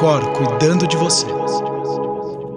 Cor 0.00 0.32
cuidando 0.32 0.86
de 0.88 0.96
você. 0.96 1.26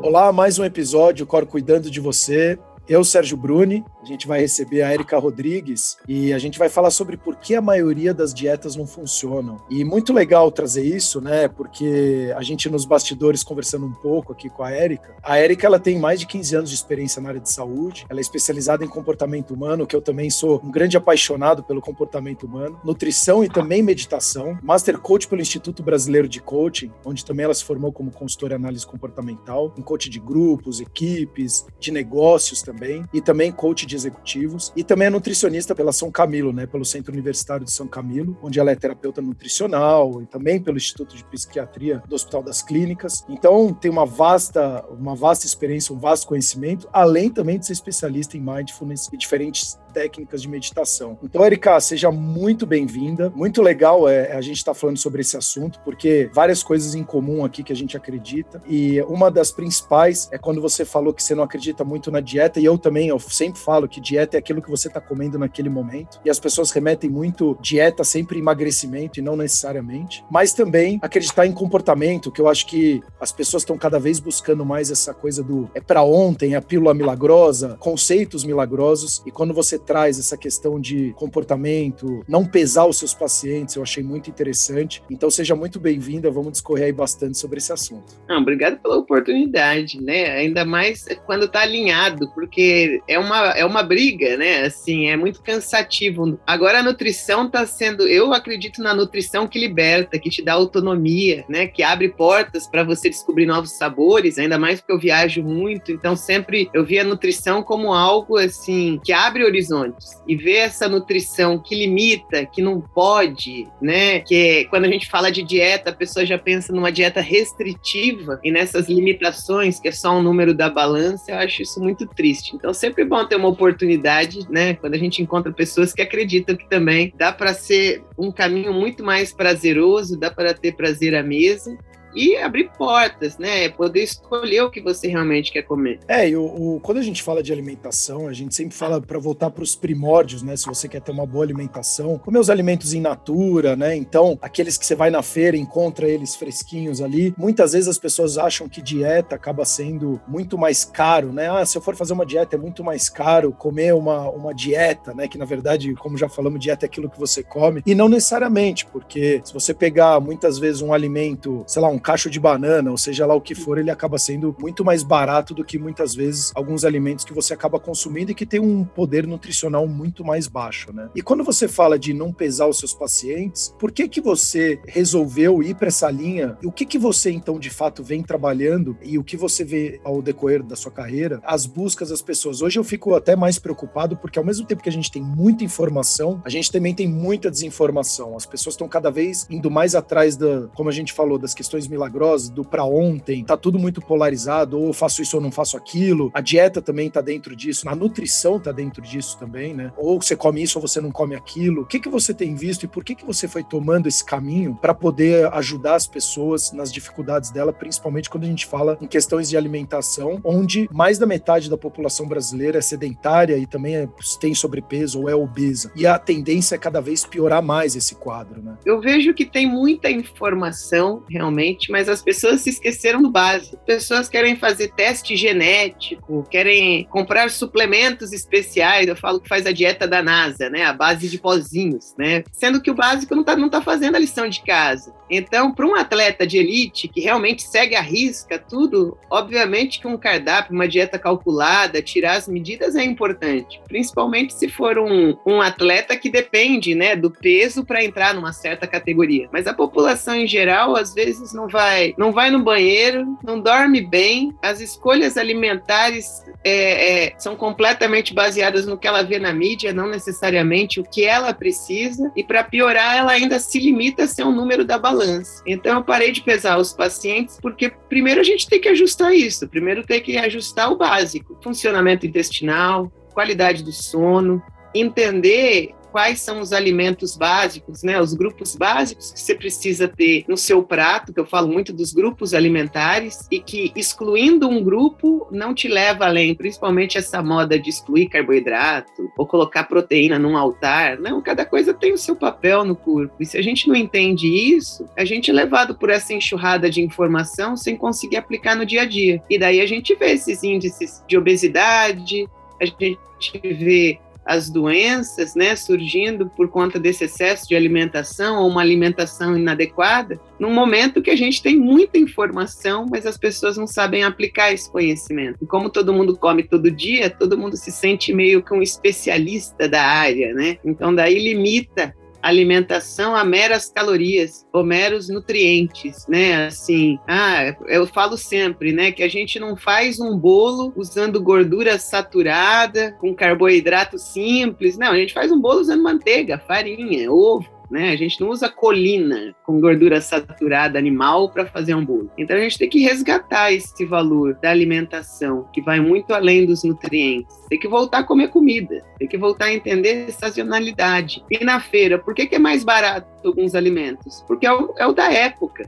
Olá, 0.01 0.31
mais 0.31 0.57
um 0.57 0.63
episódio, 0.63 1.25
Cor 1.25 1.45
Cuidando 1.45 1.91
de 1.91 1.99
Você. 1.99 2.57
Eu, 2.87 3.03
Sérgio 3.03 3.35
Bruni, 3.35 3.83
a 4.03 4.05
gente 4.05 4.27
vai 4.27 4.41
receber 4.41 4.81
a 4.81 4.93
Erika 4.93 5.17
Rodrigues 5.17 5.97
e 6.07 6.33
a 6.33 6.37
gente 6.37 6.59
vai 6.59 6.67
falar 6.67 6.91
sobre 6.91 7.15
por 7.15 7.37
que 7.37 7.55
a 7.55 7.61
maioria 7.61 8.13
das 8.13 8.33
dietas 8.33 8.75
não 8.75 8.85
funcionam. 8.85 9.61
E 9.69 9.83
muito 9.85 10.11
legal 10.11 10.51
trazer 10.51 10.83
isso, 10.83 11.21
né? 11.21 11.47
Porque 11.47 12.33
a 12.35 12.43
gente 12.43 12.69
nos 12.69 12.83
bastidores 12.83 13.43
conversando 13.43 13.85
um 13.85 13.93
pouco 13.93 14.33
aqui 14.33 14.49
com 14.49 14.61
a 14.61 14.73
Erika. 14.73 15.15
A 15.23 15.39
Erika 15.39 15.65
ela 15.65 15.79
tem 15.79 15.97
mais 15.97 16.19
de 16.19 16.27
15 16.27 16.55
anos 16.55 16.69
de 16.69 16.75
experiência 16.75 17.21
na 17.21 17.29
área 17.29 17.39
de 17.39 17.49
saúde. 17.49 18.05
Ela 18.09 18.19
é 18.19 18.21
especializada 18.21 18.83
em 18.83 18.89
comportamento 18.89 19.53
humano, 19.53 19.87
que 19.87 19.95
eu 19.95 20.01
também 20.01 20.29
sou 20.29 20.61
um 20.61 20.69
grande 20.69 20.97
apaixonado 20.97 21.63
pelo 21.63 21.79
comportamento 21.79 22.45
humano, 22.45 22.79
nutrição 22.83 23.41
e 23.41 23.47
também 23.47 23.81
meditação, 23.81 24.57
master 24.61 24.99
coach 24.99 25.29
pelo 25.29 25.41
Instituto 25.41 25.81
Brasileiro 25.81 26.27
de 26.27 26.41
Coaching, 26.41 26.91
onde 27.05 27.23
também 27.23 27.45
ela 27.45 27.53
se 27.53 27.63
formou 27.63 27.93
como 27.93 28.11
consultora 28.11 28.53
em 28.53 28.57
análise 28.57 28.85
comportamental, 28.85 29.73
um 29.77 29.81
coach 29.81 30.09
de 30.09 30.19
grupos, 30.19 30.81
equipes, 30.81 31.65
de 31.79 31.89
negócios 31.89 32.61
também, 32.61 33.05
e 33.13 33.21
também 33.21 33.49
coach 33.49 33.85
de 33.85 33.92
de 33.93 33.97
executivos 33.97 34.73
e 34.75 34.83
também 34.83 35.07
é 35.07 35.09
nutricionista 35.09 35.75
pela 35.75 35.91
São 35.91 36.11
Camilo, 36.11 36.51
né, 36.51 36.65
pelo 36.65 36.83
Centro 36.83 37.13
Universitário 37.13 37.65
de 37.65 37.71
São 37.71 37.87
Camilo, 37.87 38.37
onde 38.41 38.59
ela 38.59 38.71
é 38.71 38.75
terapeuta 38.75 39.21
nutricional 39.21 40.21
e 40.21 40.25
também 40.25 40.59
pelo 40.59 40.77
Instituto 40.77 41.15
de 41.15 41.23
Psiquiatria 41.25 42.01
do 42.07 42.15
Hospital 42.15 42.43
das 42.43 42.61
Clínicas. 42.61 43.23
Então, 43.29 43.73
tem 43.73 43.89
uma 43.89 44.05
vasta, 44.05 44.83
uma 44.89 45.15
vasta 45.15 45.45
experiência, 45.45 45.93
um 45.93 45.99
vasto 45.99 46.27
conhecimento, 46.27 46.89
além 46.91 47.29
também 47.29 47.59
de 47.59 47.65
ser 47.65 47.73
especialista 47.73 48.35
em 48.35 48.41
mindfulness 48.41 49.09
e 49.11 49.17
diferentes 49.17 49.77
técnicas 49.93 50.41
de 50.41 50.49
meditação. 50.49 51.17
Então, 51.23 51.45
Erika, 51.45 51.79
seja 51.79 52.11
muito 52.11 52.65
bem-vinda. 52.65 53.31
Muito 53.35 53.61
legal 53.61 54.09
é, 54.09 54.33
a 54.33 54.41
gente 54.41 54.57
estar 54.57 54.73
tá 54.73 54.79
falando 54.79 54.97
sobre 54.97 55.21
esse 55.21 55.37
assunto, 55.37 55.79
porque 55.85 56.29
várias 56.33 56.63
coisas 56.63 56.95
em 56.95 57.03
comum 57.03 57.45
aqui 57.45 57.63
que 57.63 57.71
a 57.71 57.75
gente 57.75 57.95
acredita. 57.95 58.61
E 58.67 59.01
uma 59.03 59.29
das 59.29 59.51
principais 59.51 60.27
é 60.31 60.37
quando 60.37 60.59
você 60.59 60.83
falou 60.83 61.13
que 61.13 61.21
você 61.21 61.35
não 61.35 61.43
acredita 61.43 61.83
muito 61.83 62.11
na 62.11 62.19
dieta, 62.19 62.59
e 62.59 62.65
eu 62.65 62.77
também, 62.77 63.07
eu 63.09 63.19
sempre 63.19 63.59
falo 63.59 63.87
que 63.87 64.01
dieta 64.01 64.35
é 64.35 64.39
aquilo 64.39 64.61
que 64.61 64.69
você 64.69 64.87
está 64.87 64.99
comendo 64.99 65.37
naquele 65.37 65.69
momento. 65.69 66.19
E 66.25 66.29
as 66.29 66.39
pessoas 66.39 66.71
remetem 66.71 67.09
muito 67.09 67.57
dieta 67.61 68.03
sempre 68.03 68.39
emagrecimento 68.39 69.19
e 69.19 69.21
não 69.21 69.35
necessariamente. 69.35 70.25
Mas 70.29 70.53
também 70.53 70.99
acreditar 71.01 71.45
em 71.45 71.51
comportamento, 71.51 72.31
que 72.31 72.41
eu 72.41 72.47
acho 72.47 72.65
que 72.65 73.01
as 73.19 73.31
pessoas 73.31 73.61
estão 73.61 73.77
cada 73.77 73.99
vez 73.99 74.19
buscando 74.19 74.65
mais 74.65 74.89
essa 74.89 75.13
coisa 75.13 75.43
do 75.43 75.69
é 75.73 75.81
para 75.81 76.03
ontem, 76.03 76.55
a 76.55 76.61
pílula 76.61 76.93
milagrosa, 76.93 77.77
conceitos 77.79 78.43
milagrosos. 78.43 79.21
E 79.25 79.31
quando 79.31 79.53
você 79.53 79.77
traz 79.83 80.17
essa 80.19 80.37
questão 80.37 80.79
de 80.79 81.13
comportamento, 81.13 82.23
não 82.27 82.45
pesar 82.45 82.85
os 82.85 82.97
seus 82.97 83.13
pacientes, 83.13 83.75
eu 83.75 83.83
achei 83.83 84.03
muito 84.03 84.29
interessante. 84.29 85.03
Então 85.09 85.29
seja 85.29 85.55
muito 85.55 85.79
bem-vinda, 85.79 86.31
vamos 86.31 86.53
discorrer 86.53 86.85
aí 86.85 86.91
bastante 86.91 87.37
sobre 87.37 87.57
esse 87.57 87.71
assunto. 87.71 88.13
Não, 88.27 88.41
obrigado 88.41 88.79
pela 88.81 88.97
oportunidade, 88.97 90.01
né? 90.01 90.31
Ainda 90.31 90.65
mais 90.65 91.05
quando 91.25 91.45
está 91.45 91.61
alinhado, 91.61 92.31
porque 92.33 93.01
é 93.07 93.19
uma, 93.19 93.49
é 93.51 93.65
uma 93.65 93.83
briga, 93.83 94.37
né? 94.37 94.65
Assim, 94.65 95.07
é 95.07 95.17
muito 95.17 95.41
cansativo. 95.41 96.39
Agora 96.45 96.79
a 96.79 96.83
nutrição 96.83 97.45
está 97.47 97.65
sendo, 97.65 98.07
eu 98.07 98.33
acredito 98.33 98.81
na 98.81 98.93
nutrição 98.93 99.47
que 99.47 99.59
liberta, 99.59 100.19
que 100.19 100.29
te 100.29 100.41
dá 100.41 100.53
autonomia, 100.53 101.43
né? 101.49 101.67
Que 101.67 101.83
abre 101.83 102.09
portas 102.09 102.67
para 102.67 102.83
você 102.83 103.09
descobrir 103.09 103.45
novos 103.45 103.71
sabores, 103.71 104.37
ainda 104.37 104.57
mais 104.57 104.79
porque 104.79 104.93
eu 104.93 104.99
viajo 104.99 105.43
muito, 105.43 105.91
então 105.91 106.15
sempre 106.15 106.69
eu 106.73 106.85
vi 106.85 106.99
a 106.99 107.03
nutrição 107.03 107.61
como 107.61 107.93
algo 107.93 108.37
assim 108.37 108.99
que 109.03 109.11
abre 109.11 109.43
horizontes 109.43 109.72
horizontes 109.73 110.21
e 110.27 110.35
ver 110.35 110.57
essa 110.57 110.87
nutrição 110.87 111.57
que 111.59 111.75
limita, 111.75 112.45
que 112.45 112.61
não 112.61 112.79
pode, 112.79 113.67
né? 113.81 114.19
Que 114.19 114.65
quando 114.69 114.85
a 114.85 114.87
gente 114.87 115.09
fala 115.09 115.31
de 115.31 115.43
dieta, 115.43 115.89
a 115.89 115.93
pessoa 115.93 116.25
já 116.25 116.37
pensa 116.37 116.73
numa 116.73 116.91
dieta 116.91 117.21
restritiva 117.21 118.39
e 118.43 118.51
nessas 118.51 118.87
limitações, 118.87 119.79
que 119.79 119.87
é 119.87 119.91
só 119.91 120.17
um 120.17 120.21
número 120.21 120.53
da 120.53 120.69
balança, 120.69 121.31
eu 121.31 121.37
acho 121.37 121.61
isso 121.61 121.79
muito 121.79 122.05
triste. 122.07 122.55
Então, 122.55 122.73
sempre 122.73 123.03
bom 123.03 123.25
ter 123.25 123.35
uma 123.35 123.49
oportunidade, 123.49 124.47
né? 124.49 124.75
Quando 124.75 124.93
a 124.93 124.97
gente 124.99 125.21
encontra 125.21 125.51
pessoas 125.51 125.93
que 125.93 126.01
acreditam 126.01 126.55
que 126.55 126.69
também 126.69 127.13
dá 127.17 127.31
para 127.31 127.53
ser 127.53 128.03
um 128.17 128.31
caminho 128.31 128.73
muito 128.73 129.03
mais 129.03 129.33
prazeroso, 129.33 130.19
dá 130.19 130.29
para 130.29 130.53
ter 130.53 130.75
prazer 130.75 131.15
à 131.15 131.23
mesa 131.23 131.75
e 132.15 132.37
abrir 132.37 132.69
portas, 132.77 133.37
né? 133.37 133.69
Poder 133.69 134.03
escolher 134.03 134.61
o 134.61 134.71
que 134.71 134.81
você 134.81 135.07
realmente 135.07 135.51
quer 135.51 135.63
comer. 135.63 135.99
É, 136.07 136.29
e 136.29 136.35
o, 136.35 136.45
o 136.45 136.79
quando 136.81 136.97
a 136.97 137.01
gente 137.01 137.23
fala 137.23 137.41
de 137.41 137.51
alimentação, 137.51 138.27
a 138.27 138.33
gente 138.33 138.55
sempre 138.55 138.75
fala 138.75 139.01
para 139.01 139.19
voltar 139.19 139.49
para 139.49 139.63
os 139.63 139.75
primórdios, 139.75 140.43
né? 140.43 140.55
Se 140.55 140.65
você 140.65 140.87
quer 140.87 141.01
ter 141.01 141.11
uma 141.11 141.25
boa 141.25 141.43
alimentação, 141.43 142.17
comer 142.17 142.39
os 142.39 142.49
alimentos 142.49 142.93
em 142.93 143.01
natura, 143.01 143.75
né? 143.75 143.95
Então, 143.95 144.37
aqueles 144.41 144.77
que 144.77 144.85
você 144.85 144.95
vai 144.95 145.09
na 145.09 145.21
feira 145.21 145.57
encontra 145.57 146.07
eles 146.07 146.35
fresquinhos 146.35 147.01
ali. 147.01 147.33
Muitas 147.37 147.73
vezes 147.73 147.87
as 147.87 147.97
pessoas 147.97 148.37
acham 148.37 148.67
que 148.67 148.81
dieta 148.81 149.35
acaba 149.35 149.65
sendo 149.65 150.19
muito 150.27 150.57
mais 150.57 150.85
caro, 150.85 151.31
né? 151.31 151.49
Ah, 151.49 151.65
se 151.65 151.77
eu 151.77 151.81
for 151.81 151.95
fazer 151.95 152.13
uma 152.13 152.25
dieta 152.25 152.55
é 152.55 152.59
muito 152.59 152.83
mais 152.83 153.09
caro 153.09 153.51
comer 153.51 153.93
uma, 153.93 154.29
uma 154.29 154.53
dieta, 154.53 155.13
né? 155.13 155.27
Que 155.27 155.37
na 155.37 155.45
verdade, 155.45 155.93
como 155.95 156.17
já 156.17 156.29
falamos, 156.29 156.59
dieta 156.59 156.85
é 156.85 156.87
aquilo 156.87 157.09
que 157.09 157.19
você 157.19 157.43
come. 157.43 157.81
E 157.85 157.95
não 157.95 158.09
necessariamente, 158.09 158.85
porque 158.85 159.41
se 159.43 159.53
você 159.53 159.73
pegar 159.73 160.19
muitas 160.19 160.57
vezes 160.59 160.81
um 160.81 160.93
alimento, 160.93 161.63
sei 161.67 161.81
lá, 161.81 161.87
um 161.87 161.99
cacho 162.03 162.29
de 162.29 162.39
banana, 162.39 162.91
ou 162.91 162.97
seja 162.97 163.25
lá 163.25 163.33
o 163.33 163.41
que 163.41 163.55
for, 163.55 163.77
ele 163.77 163.89
acaba 163.89 164.17
sendo 164.17 164.55
muito 164.59 164.83
mais 164.83 165.01
barato 165.01 165.53
do 165.53 165.63
que 165.63 165.79
muitas 165.79 166.13
vezes 166.13 166.51
alguns 166.53 166.83
alimentos 166.83 167.23
que 167.23 167.33
você 167.33 167.53
acaba 167.53 167.79
consumindo 167.79 168.31
e 168.31 168.35
que 168.35 168.45
tem 168.45 168.59
um 168.59 168.83
poder 168.83 169.25
nutricional 169.25 169.87
muito 169.87 170.23
mais 170.23 170.47
baixo, 170.47 170.91
né? 170.93 171.09
E 171.15 171.21
quando 171.21 171.43
você 171.43 171.67
fala 171.67 171.97
de 171.97 172.13
não 172.13 172.33
pesar 172.33 172.67
os 172.67 172.77
seus 172.77 172.93
pacientes, 172.93 173.73
por 173.79 173.91
que 173.91 174.07
que 174.07 174.19
você 174.19 174.79
resolveu 174.85 175.63
ir 175.63 175.75
para 175.75 175.87
essa 175.87 176.11
linha? 176.11 176.57
E 176.61 176.67
o 176.67 176.71
que 176.71 176.85
que 176.85 176.99
você 176.99 177.31
então 177.31 177.57
de 177.57 177.69
fato 177.69 178.03
vem 178.03 178.21
trabalhando 178.21 178.97
e 179.01 179.17
o 179.17 179.23
que 179.23 179.37
você 179.37 179.63
vê 179.63 180.01
ao 180.03 180.21
decorrer 180.21 180.61
da 180.61 180.75
sua 180.75 180.91
carreira, 180.91 181.39
as 181.45 181.65
buscas 181.65 182.09
das 182.09 182.21
pessoas? 182.21 182.61
Hoje 182.61 182.77
eu 182.77 182.83
fico 182.83 183.15
até 183.15 183.35
mais 183.35 183.57
preocupado 183.57 184.17
porque 184.17 184.37
ao 184.37 184.45
mesmo 184.45 184.65
tempo 184.65 184.83
que 184.83 184.89
a 184.89 184.91
gente 184.91 185.09
tem 185.09 185.21
muita 185.21 185.63
informação, 185.63 186.41
a 186.43 186.49
gente 186.49 186.71
também 186.71 186.93
tem 186.93 187.07
muita 187.07 187.49
desinformação. 187.49 188.35
As 188.35 188.45
pessoas 188.45 188.73
estão 188.73 188.89
cada 188.89 189.09
vez 189.09 189.47
indo 189.49 189.71
mais 189.71 189.95
atrás 189.95 190.35
da, 190.35 190.67
como 190.75 190.89
a 190.89 190.91
gente 190.91 191.13
falou, 191.13 191.37
das 191.37 191.53
questões 191.53 191.87
milagrosa, 191.93 192.51
do 192.51 192.63
para 192.63 192.83
ontem, 192.83 193.43
tá 193.43 193.55
tudo 193.55 193.79
muito 193.79 194.01
polarizado, 194.01 194.79
ou 194.79 194.91
faço 194.93 195.21
isso 195.21 195.37
ou 195.37 195.41
não 195.41 195.51
faço 195.51 195.77
aquilo. 195.77 196.31
A 196.33 196.41
dieta 196.41 196.81
também 196.81 197.09
tá 197.09 197.21
dentro 197.21 197.55
disso, 197.55 197.87
a 197.87 197.95
nutrição 197.95 198.59
tá 198.59 198.71
dentro 198.71 199.01
disso 199.01 199.37
também, 199.39 199.73
né? 199.73 199.91
Ou 199.97 200.21
você 200.21 200.35
come 200.35 200.61
isso 200.61 200.77
ou 200.77 200.87
você 200.87 200.99
não 200.99 201.11
come 201.11 201.35
aquilo. 201.35 201.83
O 201.83 201.85
que 201.85 201.99
que 201.99 202.09
você 202.09 202.33
tem 202.33 202.55
visto 202.55 202.83
e 202.83 202.87
por 202.87 203.03
que 203.03 203.15
que 203.15 203.25
você 203.25 203.47
foi 203.47 203.63
tomando 203.63 204.07
esse 204.07 204.23
caminho 204.23 204.77
para 204.81 204.93
poder 204.93 205.51
ajudar 205.53 205.95
as 205.95 206.07
pessoas 206.07 206.71
nas 206.71 206.91
dificuldades 206.91 207.51
dela, 207.51 207.71
principalmente 207.71 208.29
quando 208.29 208.43
a 208.43 208.47
gente 208.47 208.65
fala 208.65 208.97
em 209.01 209.07
questões 209.07 209.49
de 209.49 209.57
alimentação, 209.57 210.39
onde 210.43 210.89
mais 210.91 211.17
da 211.17 211.25
metade 211.25 211.69
da 211.69 211.77
população 211.77 212.27
brasileira 212.27 212.79
é 212.79 212.81
sedentária 212.81 213.57
e 213.57 213.65
também 213.65 213.95
é, 213.95 214.09
tem 214.39 214.53
sobrepeso 214.55 215.21
ou 215.21 215.29
é 215.29 215.35
obesa. 215.35 215.91
E 215.95 216.05
a 216.05 216.17
tendência 216.17 216.75
é 216.75 216.77
cada 216.77 217.01
vez 217.01 217.25
piorar 217.25 217.61
mais 217.61 217.95
esse 217.95 218.15
quadro, 218.15 218.61
né? 218.61 218.77
Eu 218.85 218.99
vejo 218.99 219.33
que 219.33 219.45
tem 219.45 219.67
muita 219.67 220.09
informação 220.09 221.23
realmente, 221.29 221.82
mas 221.91 222.09
as 222.09 222.21
pessoas 222.21 222.61
se 222.61 222.69
esqueceram 222.69 223.21
do 223.21 223.29
básico. 223.29 223.77
Pessoas 223.85 224.29
querem 224.29 224.55
fazer 224.55 224.89
teste 224.89 225.35
genético, 225.35 226.47
querem 226.49 227.05
comprar 227.05 227.49
suplementos 227.49 228.31
especiais. 228.31 229.07
Eu 229.07 229.15
falo 229.15 229.39
que 229.39 229.49
faz 229.49 229.65
a 229.65 229.71
dieta 229.71 230.07
da 230.07 230.21
NASA, 230.21 230.69
né? 230.69 230.83
A 230.83 230.93
base 230.93 231.27
de 231.29 231.37
pozinhos, 231.37 232.13
né? 232.17 232.43
Sendo 232.51 232.81
que 232.81 232.91
o 232.91 232.95
básico 232.95 233.33
não 233.33 233.41
está 233.41 233.55
não 233.55 233.69
tá 233.69 233.81
fazendo 233.81 234.15
a 234.15 234.19
lição 234.19 234.47
de 234.47 234.63
casa. 234.63 235.13
Então, 235.29 235.71
para 235.71 235.87
um 235.87 235.95
atleta 235.95 236.45
de 236.45 236.57
elite 236.57 237.07
que 237.07 237.21
realmente 237.21 237.63
segue 237.63 237.95
a 237.95 238.01
risca 238.01 238.59
tudo, 238.59 239.17
obviamente 239.29 239.99
que 239.99 240.07
um 240.07 240.17
cardápio, 240.17 240.73
uma 240.73 240.87
dieta 240.87 241.17
calculada, 241.17 242.01
tirar 242.01 242.37
as 242.37 242.47
medidas 242.47 242.95
é 242.95 243.03
importante. 243.03 243.81
Principalmente 243.87 244.53
se 244.53 244.69
for 244.69 244.99
um, 244.99 245.35
um 245.45 245.59
atleta 245.59 246.15
que 246.15 246.29
depende 246.29 246.93
né, 246.93 247.15
do 247.15 247.31
peso 247.31 247.83
para 247.83 248.03
entrar 248.03 248.33
numa 248.33 248.53
certa 248.53 248.85
categoria. 248.85 249.49
Mas 249.51 249.65
a 249.65 249.73
população 249.73 250.35
em 250.35 250.47
geral, 250.47 250.95
às 250.95 251.13
vezes, 251.13 251.53
não 251.53 251.67
vai, 251.73 252.13
não 252.19 252.31
vai 252.31 252.51
no 252.51 252.63
banheiro, 252.63 253.35
não 253.43 253.59
dorme 253.59 253.99
bem, 253.99 254.55
as 254.61 254.79
escolhas 254.79 255.37
alimentares 255.37 256.43
é, 256.63 257.25
é, 257.25 257.33
são 257.39 257.55
completamente 257.55 258.31
baseadas 258.31 258.85
no 258.85 258.95
que 258.95 259.07
ela 259.07 259.23
vê 259.23 259.39
na 259.39 259.51
mídia, 259.51 259.91
não 259.91 260.07
necessariamente 260.07 260.99
o 260.99 261.03
que 261.03 261.25
ela 261.25 261.51
precisa, 261.51 262.31
e 262.35 262.43
para 262.43 262.63
piorar, 262.63 263.17
ela 263.17 263.31
ainda 263.31 263.57
se 263.57 263.79
limita 263.79 264.23
a 264.23 264.27
ser 264.27 264.43
um 264.43 264.51
número 264.51 264.85
da 264.85 264.99
balança. 264.99 265.63
Então, 265.65 265.95
eu 265.95 266.03
parei 266.03 266.31
de 266.31 266.43
pesar 266.43 266.77
os 266.77 266.93
pacientes, 266.93 267.57
porque 267.59 267.91
primeiro 268.07 268.39
a 268.39 268.43
gente 268.43 268.69
tem 268.69 268.79
que 268.79 268.89
ajustar 268.89 269.33
isso, 269.33 269.67
primeiro 269.67 270.05
tem 270.05 270.21
que 270.21 270.37
ajustar 270.37 270.91
o 270.91 270.95
básico: 270.95 271.57
funcionamento 271.63 272.27
intestinal, 272.27 273.11
qualidade 273.33 273.83
do 273.83 273.91
sono, 273.91 274.61
entender 274.93 275.95
quais 276.13 276.41
são 276.41 276.59
os 276.59 276.71
alimentos 276.71 277.35
básicos, 277.35 278.03
né, 278.03 278.21
os 278.21 278.35
grupos 278.35 278.75
básicos 278.75 279.31
que 279.31 279.39
você 279.39 279.55
precisa 279.55 280.07
ter 280.07 280.45
no 280.47 280.55
seu 280.55 280.83
prato, 280.83 281.33
que 281.33 281.39
eu 281.39 281.45
falo 281.45 281.67
muito 281.67 281.91
dos 281.91 282.13
grupos 282.13 282.53
alimentares, 282.53 283.47
e 283.49 283.59
que 283.59 283.91
excluindo 283.95 284.69
um 284.69 284.83
grupo 284.83 285.47
não 285.51 285.73
te 285.73 285.87
leva 285.87 286.27
além, 286.27 286.53
principalmente 286.53 287.17
essa 287.17 287.41
moda 287.41 287.79
de 287.79 287.89
excluir 287.89 288.29
carboidrato 288.29 289.31
ou 289.35 289.47
colocar 289.47 289.85
proteína 289.85 290.37
num 290.37 290.55
altar. 290.55 291.19
Não, 291.19 291.41
cada 291.41 291.65
coisa 291.65 291.95
tem 291.95 292.13
o 292.13 292.17
seu 292.17 292.35
papel 292.35 292.85
no 292.85 292.95
corpo. 292.95 293.33
E 293.39 293.45
se 293.45 293.57
a 293.57 293.61
gente 293.63 293.87
não 293.87 293.95
entende 293.95 294.47
isso, 294.47 295.09
a 295.17 295.25
gente 295.25 295.49
é 295.49 295.53
levado 295.53 295.95
por 295.95 296.11
essa 296.11 296.31
enxurrada 296.31 296.91
de 296.91 297.01
informação 297.01 297.75
sem 297.75 297.97
conseguir 297.97 298.37
aplicar 298.37 298.75
no 298.75 298.85
dia 298.85 299.01
a 299.01 299.05
dia. 299.05 299.41
E 299.49 299.57
daí 299.57 299.81
a 299.81 299.87
gente 299.87 300.13
vê 300.13 300.33
esses 300.33 300.63
índices 300.63 301.23
de 301.27 301.35
obesidade, 301.35 302.47
a 302.79 302.85
gente 302.85 303.17
vê 303.63 304.19
as 304.45 304.69
doenças 304.69 305.55
né, 305.55 305.75
surgindo 305.75 306.49
por 306.49 306.67
conta 306.67 306.99
desse 306.99 307.25
excesso 307.25 307.67
de 307.67 307.75
alimentação 307.75 308.61
ou 308.61 308.69
uma 308.69 308.81
alimentação 308.81 309.57
inadequada, 309.57 310.39
num 310.59 310.73
momento 310.73 311.21
que 311.21 311.29
a 311.29 311.35
gente 311.35 311.61
tem 311.61 311.77
muita 311.77 312.17
informação, 312.17 313.05
mas 313.09 313.25
as 313.25 313.37
pessoas 313.37 313.77
não 313.77 313.87
sabem 313.87 314.23
aplicar 314.23 314.71
esse 314.71 314.91
conhecimento. 314.91 315.57
E 315.61 315.65
como 315.65 315.89
todo 315.89 316.13
mundo 316.13 316.37
come 316.37 316.63
todo 316.63 316.91
dia, 316.91 317.29
todo 317.29 317.57
mundo 317.57 317.77
se 317.77 317.91
sente 317.91 318.33
meio 318.33 318.61
que 318.63 318.73
um 318.73 318.81
especialista 318.81 319.87
da 319.87 320.01
área, 320.01 320.53
né? 320.53 320.77
Então 320.83 321.13
daí 321.13 321.39
limita 321.39 322.15
alimentação 322.43 323.33
a 323.35 323.45
meras 323.45 323.89
calorias 323.89 324.67
ou 324.73 324.83
meros 324.83 325.29
nutrientes, 325.29 326.27
né? 326.27 326.67
Assim, 326.67 327.17
ah, 327.25 327.73
eu 327.87 328.05
falo 328.05 328.37
sempre, 328.37 328.91
né, 328.91 329.11
que 329.11 329.23
a 329.23 329.29
gente 329.29 329.59
não 329.59 329.77
faz 329.77 330.19
um 330.19 330.37
bolo 330.37 330.91
usando 330.97 331.41
gordura 331.41 331.97
saturada, 331.97 333.13
com 333.13 333.33
carboidrato 333.33 334.19
simples, 334.19 334.97
não, 334.97 335.11
a 335.11 335.15
gente 335.15 335.33
faz 335.33 335.51
um 335.51 335.59
bolo 335.59 335.79
usando 335.79 336.03
manteiga, 336.03 336.61
farinha, 336.67 337.31
ovo, 337.31 337.65
né? 337.93 338.09
A 338.09 338.15
gente 338.15 338.41
não 338.41 338.49
usa 338.49 338.67
colina 338.67 339.55
com 339.63 339.79
gordura 339.79 340.19
saturada 340.19 340.97
animal 340.97 341.49
para 341.49 341.67
fazer 341.67 341.95
bolo. 342.03 342.31
Então 342.35 342.57
a 342.57 342.59
gente 342.59 342.79
tem 342.79 342.89
que 342.89 342.99
resgatar 342.99 343.71
esse 343.71 344.03
valor 344.03 344.55
da 344.55 344.71
alimentação, 344.71 345.69
que 345.71 345.79
vai 345.79 345.99
muito 345.99 346.33
além 346.33 346.65
dos 346.65 346.83
nutrientes. 346.83 347.55
Tem 347.69 347.79
que 347.79 347.87
voltar 347.87 348.19
a 348.19 348.23
comer 348.23 348.47
comida, 348.47 349.05
tem 349.19 349.27
que 349.27 349.37
voltar 349.37 349.65
a 349.65 349.73
entender 349.73 350.31
sazonalidade. 350.31 351.45
E 351.51 351.63
na 351.63 351.79
feira, 351.79 352.17
por 352.17 352.33
que, 352.33 352.47
que 352.47 352.55
é 352.55 352.59
mais 352.59 352.83
barato 352.83 353.27
alguns 353.45 353.75
alimentos? 353.75 354.43
Porque 354.47 354.65
é 354.65 354.73
o, 354.73 354.95
é 354.97 355.05
o 355.05 355.13
da 355.13 355.31
época. 355.31 355.87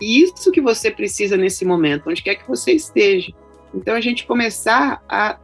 E 0.00 0.24
isso 0.24 0.50
que 0.50 0.60
você 0.60 0.90
precisa 0.90 1.36
nesse 1.36 1.64
momento, 1.64 2.10
onde 2.10 2.20
quer 2.20 2.34
que 2.34 2.48
você 2.48 2.72
esteja. 2.72 3.32
Então 3.72 3.94
a 3.94 4.00
gente 4.00 4.26
começar 4.26 5.00
a 5.08 5.38